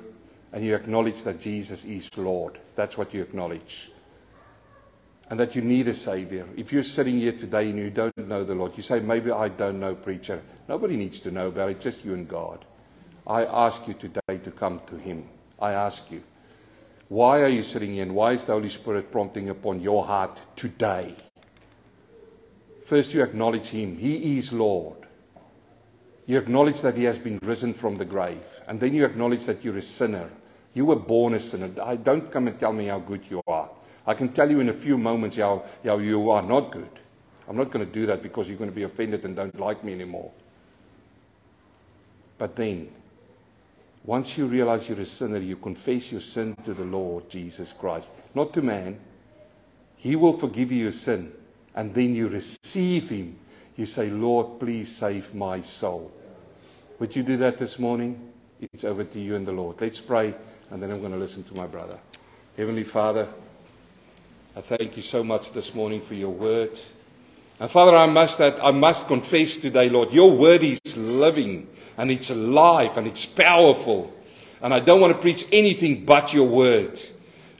and 0.53 0.63
you 0.63 0.75
acknowledge 0.75 1.23
that 1.23 1.41
Jesus 1.41 1.83
is 1.83 2.15
Lord, 2.15 2.59
that's 2.75 2.95
what 2.95 3.11
you 3.11 3.23
acknowledge 3.23 3.89
and 5.29 5.39
that 5.39 5.55
you 5.55 5.61
need 5.61 5.87
a 5.87 5.93
Savior. 5.93 6.47
If 6.55 6.71
you're 6.71 6.83
sitting 6.83 7.17
here 7.19 7.31
today 7.31 7.69
and 7.69 7.77
you 7.77 7.89
don't 7.89 8.15
know 8.17 8.43
the 8.43 8.53
Lord, 8.53 8.73
you 8.77 8.83
say, 8.83 8.99
maybe 8.99 9.31
I 9.31 9.49
don't 9.49 9.79
know, 9.79 9.95
preacher. 9.95 10.41
Nobody 10.69 10.95
needs 10.95 11.19
to 11.21 11.31
know 11.31 11.47
about 11.47 11.69
it, 11.71 11.81
just 11.81 12.05
you 12.05 12.13
and 12.13 12.27
God. 12.27 12.63
I 13.25 13.43
ask 13.43 13.87
you 13.87 13.95
today 13.95 14.37
to 14.43 14.51
come 14.51 14.81
to 14.87 14.97
Him. 14.97 15.27
I 15.59 15.71
ask 15.73 16.11
you. 16.11 16.21
Why 17.07 17.41
are 17.41 17.49
you 17.49 17.63
sitting 17.63 17.93
here 17.93 18.03
and 18.03 18.15
why 18.15 18.33
is 18.33 18.43
the 18.43 18.53
Holy 18.53 18.69
Spirit 18.69 19.11
prompting 19.11 19.49
upon 19.49 19.79
your 19.79 20.05
heart 20.05 20.39
today? 20.55 21.15
First, 22.85 23.13
you 23.13 23.23
acknowledge 23.23 23.67
Him. 23.67 23.97
He 23.97 24.37
is 24.37 24.53
Lord. 24.53 25.07
You 26.27 26.37
acknowledge 26.37 26.81
that 26.81 26.97
He 26.97 27.03
has 27.05 27.17
been 27.17 27.39
risen 27.41 27.73
from 27.73 27.95
the 27.95 28.05
grave. 28.05 28.43
And 28.67 28.79
then 28.79 28.93
you 28.93 29.05
acknowledge 29.05 29.45
that 29.45 29.63
you're 29.63 29.77
a 29.77 29.81
sinner. 29.81 30.29
You 30.73 30.85
were 30.85 30.95
born 30.95 31.33
a 31.33 31.39
sinner. 31.39 31.67
Don't 31.95 32.31
come 32.31 32.47
and 32.47 32.59
tell 32.59 32.73
me 32.73 32.87
how 32.87 32.99
good 32.99 33.23
you 33.29 33.41
are. 33.47 33.64
I 34.07 34.13
can 34.13 34.29
tell 34.29 34.49
you 34.49 34.59
in 34.59 34.69
a 34.69 34.73
few 34.73 34.97
moments 34.97 35.37
how, 35.37 35.63
how 35.83 35.97
you 35.97 36.29
are 36.29 36.41
not 36.41 36.71
good. 36.71 36.89
I'm 37.47 37.57
not 37.57 37.71
going 37.71 37.85
to 37.85 37.91
do 37.91 38.05
that 38.07 38.21
because 38.21 38.47
you're 38.47 38.57
going 38.57 38.69
to 38.69 38.75
be 38.75 38.83
offended 38.83 39.23
and 39.25 39.35
don't 39.35 39.59
like 39.59 39.83
me 39.83 39.93
anymore. 39.93 40.31
But 42.37 42.55
then, 42.55 42.89
once 44.03 44.37
you 44.37 44.45
realize 44.45 44.87
you're 44.87 44.99
a 44.99 45.05
sinner, 45.05 45.39
you 45.39 45.55
confess 45.55 46.11
your 46.11 46.21
sin 46.21 46.55
to 46.65 46.73
the 46.73 46.83
Lord 46.83 47.29
Jesus 47.29 47.73
Christ, 47.73 48.11
not 48.33 48.53
to 48.53 48.61
man. 48.61 48.99
He 49.97 50.15
will 50.15 50.37
forgive 50.37 50.71
you 50.71 50.83
your 50.83 50.91
sin. 50.91 51.31
And 51.73 51.93
then 51.93 52.15
you 52.15 52.27
receive 52.27 53.09
Him. 53.09 53.37
You 53.75 53.85
say, 53.85 54.09
Lord, 54.09 54.59
please 54.59 54.95
save 54.95 55.33
my 55.33 55.61
soul. 55.61 56.11
Would 56.99 57.15
you 57.15 57.23
do 57.23 57.37
that 57.37 57.57
this 57.57 57.79
morning? 57.79 58.31
It's 58.61 58.83
over 58.83 59.03
to 59.03 59.19
you 59.19 59.35
and 59.35 59.45
the 59.45 59.51
Lord. 59.51 59.81
Let's 59.81 59.99
pray, 59.99 60.33
and 60.69 60.81
then 60.81 60.91
I'm 60.91 60.99
going 60.99 61.11
to 61.11 61.17
listen 61.17 61.43
to 61.43 61.55
my 61.55 61.67
brother. 61.67 61.99
Heavenly 62.55 62.85
Father, 62.85 63.27
I 64.57 64.61
thank 64.61 64.95
you 64.95 65.03
so 65.03 65.21
much 65.21 65.51
this 65.51 65.73
morning 65.73 65.99
for 65.99 66.13
your 66.13 66.29
word. 66.29 66.79
And 67.59 67.69
Father, 67.69 67.93
I 67.93 68.05
must, 68.05 68.37
that, 68.37 68.57
I 68.63 68.71
must 68.71 69.05
confess 69.05 69.57
today, 69.57 69.89
Lord, 69.89 70.13
your 70.13 70.31
word 70.31 70.63
is 70.63 70.95
living 70.95 71.67
and 71.97 72.09
it's 72.09 72.29
alive 72.29 72.95
and 72.95 73.05
it's 73.05 73.25
powerful. 73.25 74.13
And 74.61 74.73
I 74.73 74.79
don't 74.79 75.01
want 75.01 75.13
to 75.13 75.19
preach 75.19 75.45
anything 75.51 76.05
but 76.05 76.33
your 76.33 76.47
word. 76.47 77.01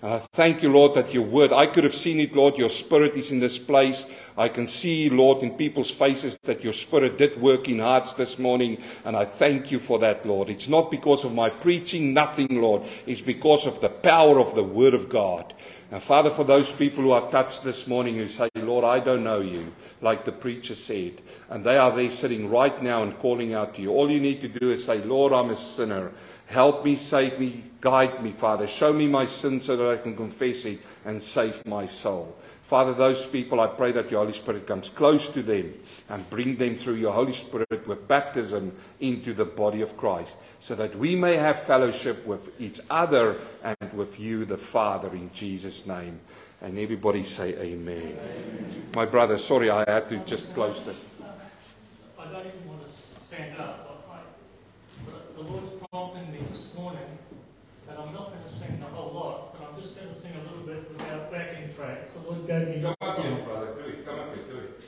And 0.02 0.14
I 0.14 0.20
thank 0.20 0.64
you, 0.64 0.72
Lord, 0.72 0.94
that 0.94 1.14
your 1.14 1.24
word, 1.24 1.52
I 1.52 1.68
could 1.68 1.84
have 1.84 1.94
seen 1.94 2.22
it, 2.22 2.34
Lord, 2.34 2.58
your 2.58 2.70
spirit 2.70 3.18
is 3.18 3.30
in 3.30 3.42
this 3.42 3.58
place. 3.58 4.06
I 4.38 4.50
can 4.50 4.68
see, 4.68 5.10
Lord, 5.10 5.44
in 5.44 5.52
people's 5.52 5.92
faces 5.92 6.38
that 6.44 6.62
your 6.62 6.74
Spirit 6.74 7.18
did 7.18 7.42
work 7.42 7.70
in 7.70 7.80
hearts 7.80 8.14
this 8.16 8.38
morning, 8.38 8.82
and 9.06 9.16
I 9.16 9.24
thank 9.24 9.72
you 9.72 9.80
for 9.80 9.98
that, 10.00 10.26
Lord. 10.26 10.50
It's 10.50 10.68
not 10.68 10.92
because 10.92 11.24
of 11.24 11.34
my 11.34 11.50
preaching, 11.50 12.14
nothing, 12.14 12.62
Lord. 12.62 12.84
It's 13.06 13.22
because 13.22 13.66
of 13.66 13.80
the 13.80 13.88
power 13.88 14.38
of 14.40 14.54
the 14.54 14.64
Word 14.64 14.94
of 14.94 15.08
God. 15.08 15.54
And 15.92 16.02
Father, 16.02 16.32
for 16.32 16.44
those 16.44 16.72
people 16.72 17.04
who 17.04 17.12
are 17.12 17.30
touched 17.30 17.64
this 17.64 17.86
morning 17.86 18.16
who 18.16 18.28
say, 18.28 18.50
Lord, 18.56 18.84
I 18.84 19.00
don't 19.00 19.24
know 19.24 19.40
you, 19.40 19.72
like 20.02 20.26
the 20.26 20.32
preacher 20.32 20.74
said, 20.74 21.22
and 21.50 21.64
they 21.64 21.78
are 21.78 21.96
there 21.96 22.10
sitting 22.10 22.50
right 22.50 22.82
now 22.82 23.04
and 23.04 23.18
calling 23.20 23.54
out 23.54 23.76
to 23.76 23.82
you, 23.82 23.92
all 23.92 24.10
you 24.10 24.20
need 24.20 24.42
to 24.42 24.48
do 24.48 24.72
is 24.72 24.84
say, 24.84 24.98
Lord, 25.04 25.32
I'm 25.32 25.52
a 25.52 25.56
sinner. 25.56 26.12
Help 26.48 26.84
me, 26.86 26.96
save 26.96 27.40
me, 27.40 27.64
guide 27.82 28.24
me, 28.24 28.32
Father. 28.32 28.68
Show 28.68 28.94
me 28.94 29.08
my 29.08 29.26
sin 29.26 29.62
so 29.62 29.78
that 29.78 29.90
I 29.90 29.98
can 29.98 30.16
confess 30.16 30.66
it 30.66 30.80
and 31.04 31.22
save 31.22 31.66
my 31.66 31.86
soul. 31.86 32.36
Father, 32.66 32.96
those 32.96 33.28
people, 33.28 33.60
I 33.60 33.68
pray 33.68 33.92
that 33.92 34.10
your 34.10 34.22
Holy 34.22 34.34
Spirit 34.34 34.66
comes 34.66 34.90
close 34.90 35.30
to 35.30 35.44
them 35.44 35.76
and 36.10 36.28
bring 36.32 36.58
them 36.58 36.76
through 36.76 36.96
your 36.96 37.14
Holy 37.14 37.34
Spirit 37.34 37.88
with 37.88 38.08
baptism 38.08 38.76
into 39.00 39.36
the 39.36 39.46
body 39.46 39.82
of 39.82 39.96
Christ, 39.96 40.38
so 40.60 40.74
that 40.74 40.98
we 40.98 41.16
may 41.16 41.38
have 41.38 41.62
fellowship 41.62 42.26
with 42.26 42.50
each 42.60 42.80
other 42.90 43.40
and 43.64 43.94
with 43.94 44.20
you, 44.20 44.46
the 44.46 44.58
Father, 44.58 45.10
in 45.10 45.32
Jesus' 45.32 45.86
name. 45.86 46.20
And 46.60 46.80
everybody 46.80 47.24
say 47.24 47.54
amen. 47.54 48.18
amen. 48.18 48.90
My 48.96 49.06
brother, 49.06 49.38
sorry, 49.38 49.70
I 49.70 49.86
had 49.88 50.10
to 50.10 50.18
just 50.26 50.52
close 50.56 50.82
the. 50.82 50.96
I 52.18 52.32
don't 52.32 52.48
even 52.48 52.68
want 52.68 52.82
to 52.84 52.92
stand 52.92 53.60
up. 53.60 53.84
The 55.36 55.42
Lord's 55.42 55.70
prompting 55.92 56.32
me 56.32 56.40
this 56.52 56.74
morning 56.76 57.20
that 57.88 58.00
I'm 58.00 58.12
not 58.12 58.32
going 58.32 58.44
to 58.44 58.50
sing 58.50 58.80
the 58.80 58.88
whole 58.88 59.14
lot, 59.14 59.54
but 59.54 59.70
I'm 59.70 59.80
just 59.80 59.96
going 59.96 60.08
to 60.08 60.20
sing 60.20 60.32
a 60.34 60.50
little 60.50 60.66
bit 60.66 60.86
without 61.78 61.88
backing 61.88 62.06
tracks. 62.06 62.14
The 62.14 62.20
Lord 62.20 62.48
gave 62.48 62.68
me 62.68 62.82
Come 62.82 62.96
up 63.02 63.18
here, 63.18 63.46
brother. 63.46 63.74
Do 63.74 63.90
it. 63.90 64.06
Come 64.06 64.20
up 64.20 64.36
here. 64.36 64.44
Do 64.44 64.58
it. 64.58 64.84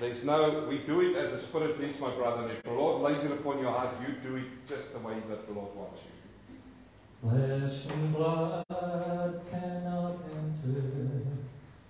There's 0.00 0.24
no, 0.24 0.66
we 0.68 0.78
do 0.78 1.00
it 1.00 1.16
as 1.16 1.30
the 1.30 1.38
Spirit 1.38 1.80
leads, 1.80 1.98
my 2.00 2.10
brother. 2.10 2.42
And 2.42 2.52
if 2.52 2.62
the 2.64 2.72
Lord 2.72 3.02
lays 3.02 3.24
it 3.24 3.30
upon 3.30 3.60
your 3.60 3.70
heart, 3.70 3.94
you 4.00 4.14
do 4.28 4.36
it 4.36 4.44
just 4.68 4.92
the 4.92 4.98
way 4.98 5.14
that 5.28 5.46
the 5.46 5.52
Lord 5.52 5.74
wants 5.76 6.00
you. 6.02 6.10
Flesh 7.22 7.94
and 7.94 8.12
blood 8.12 8.64
cannot 9.48 10.16
enter 10.34 11.22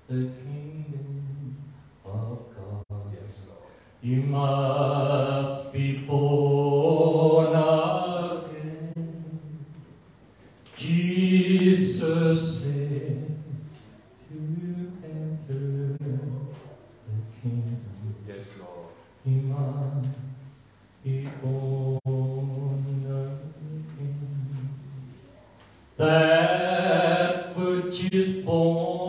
the 0.09 0.15
kingdom 0.15 1.57
of 2.05 2.39
God. 2.55 3.07
Yes, 3.15 3.41
Lord. 3.49 3.73
You 4.03 4.23
must 4.25 5.73
be 5.73 5.97
born 5.97 6.82
That 26.03 27.57
which 27.57 28.13
is 28.13 28.45
born 28.45 29.02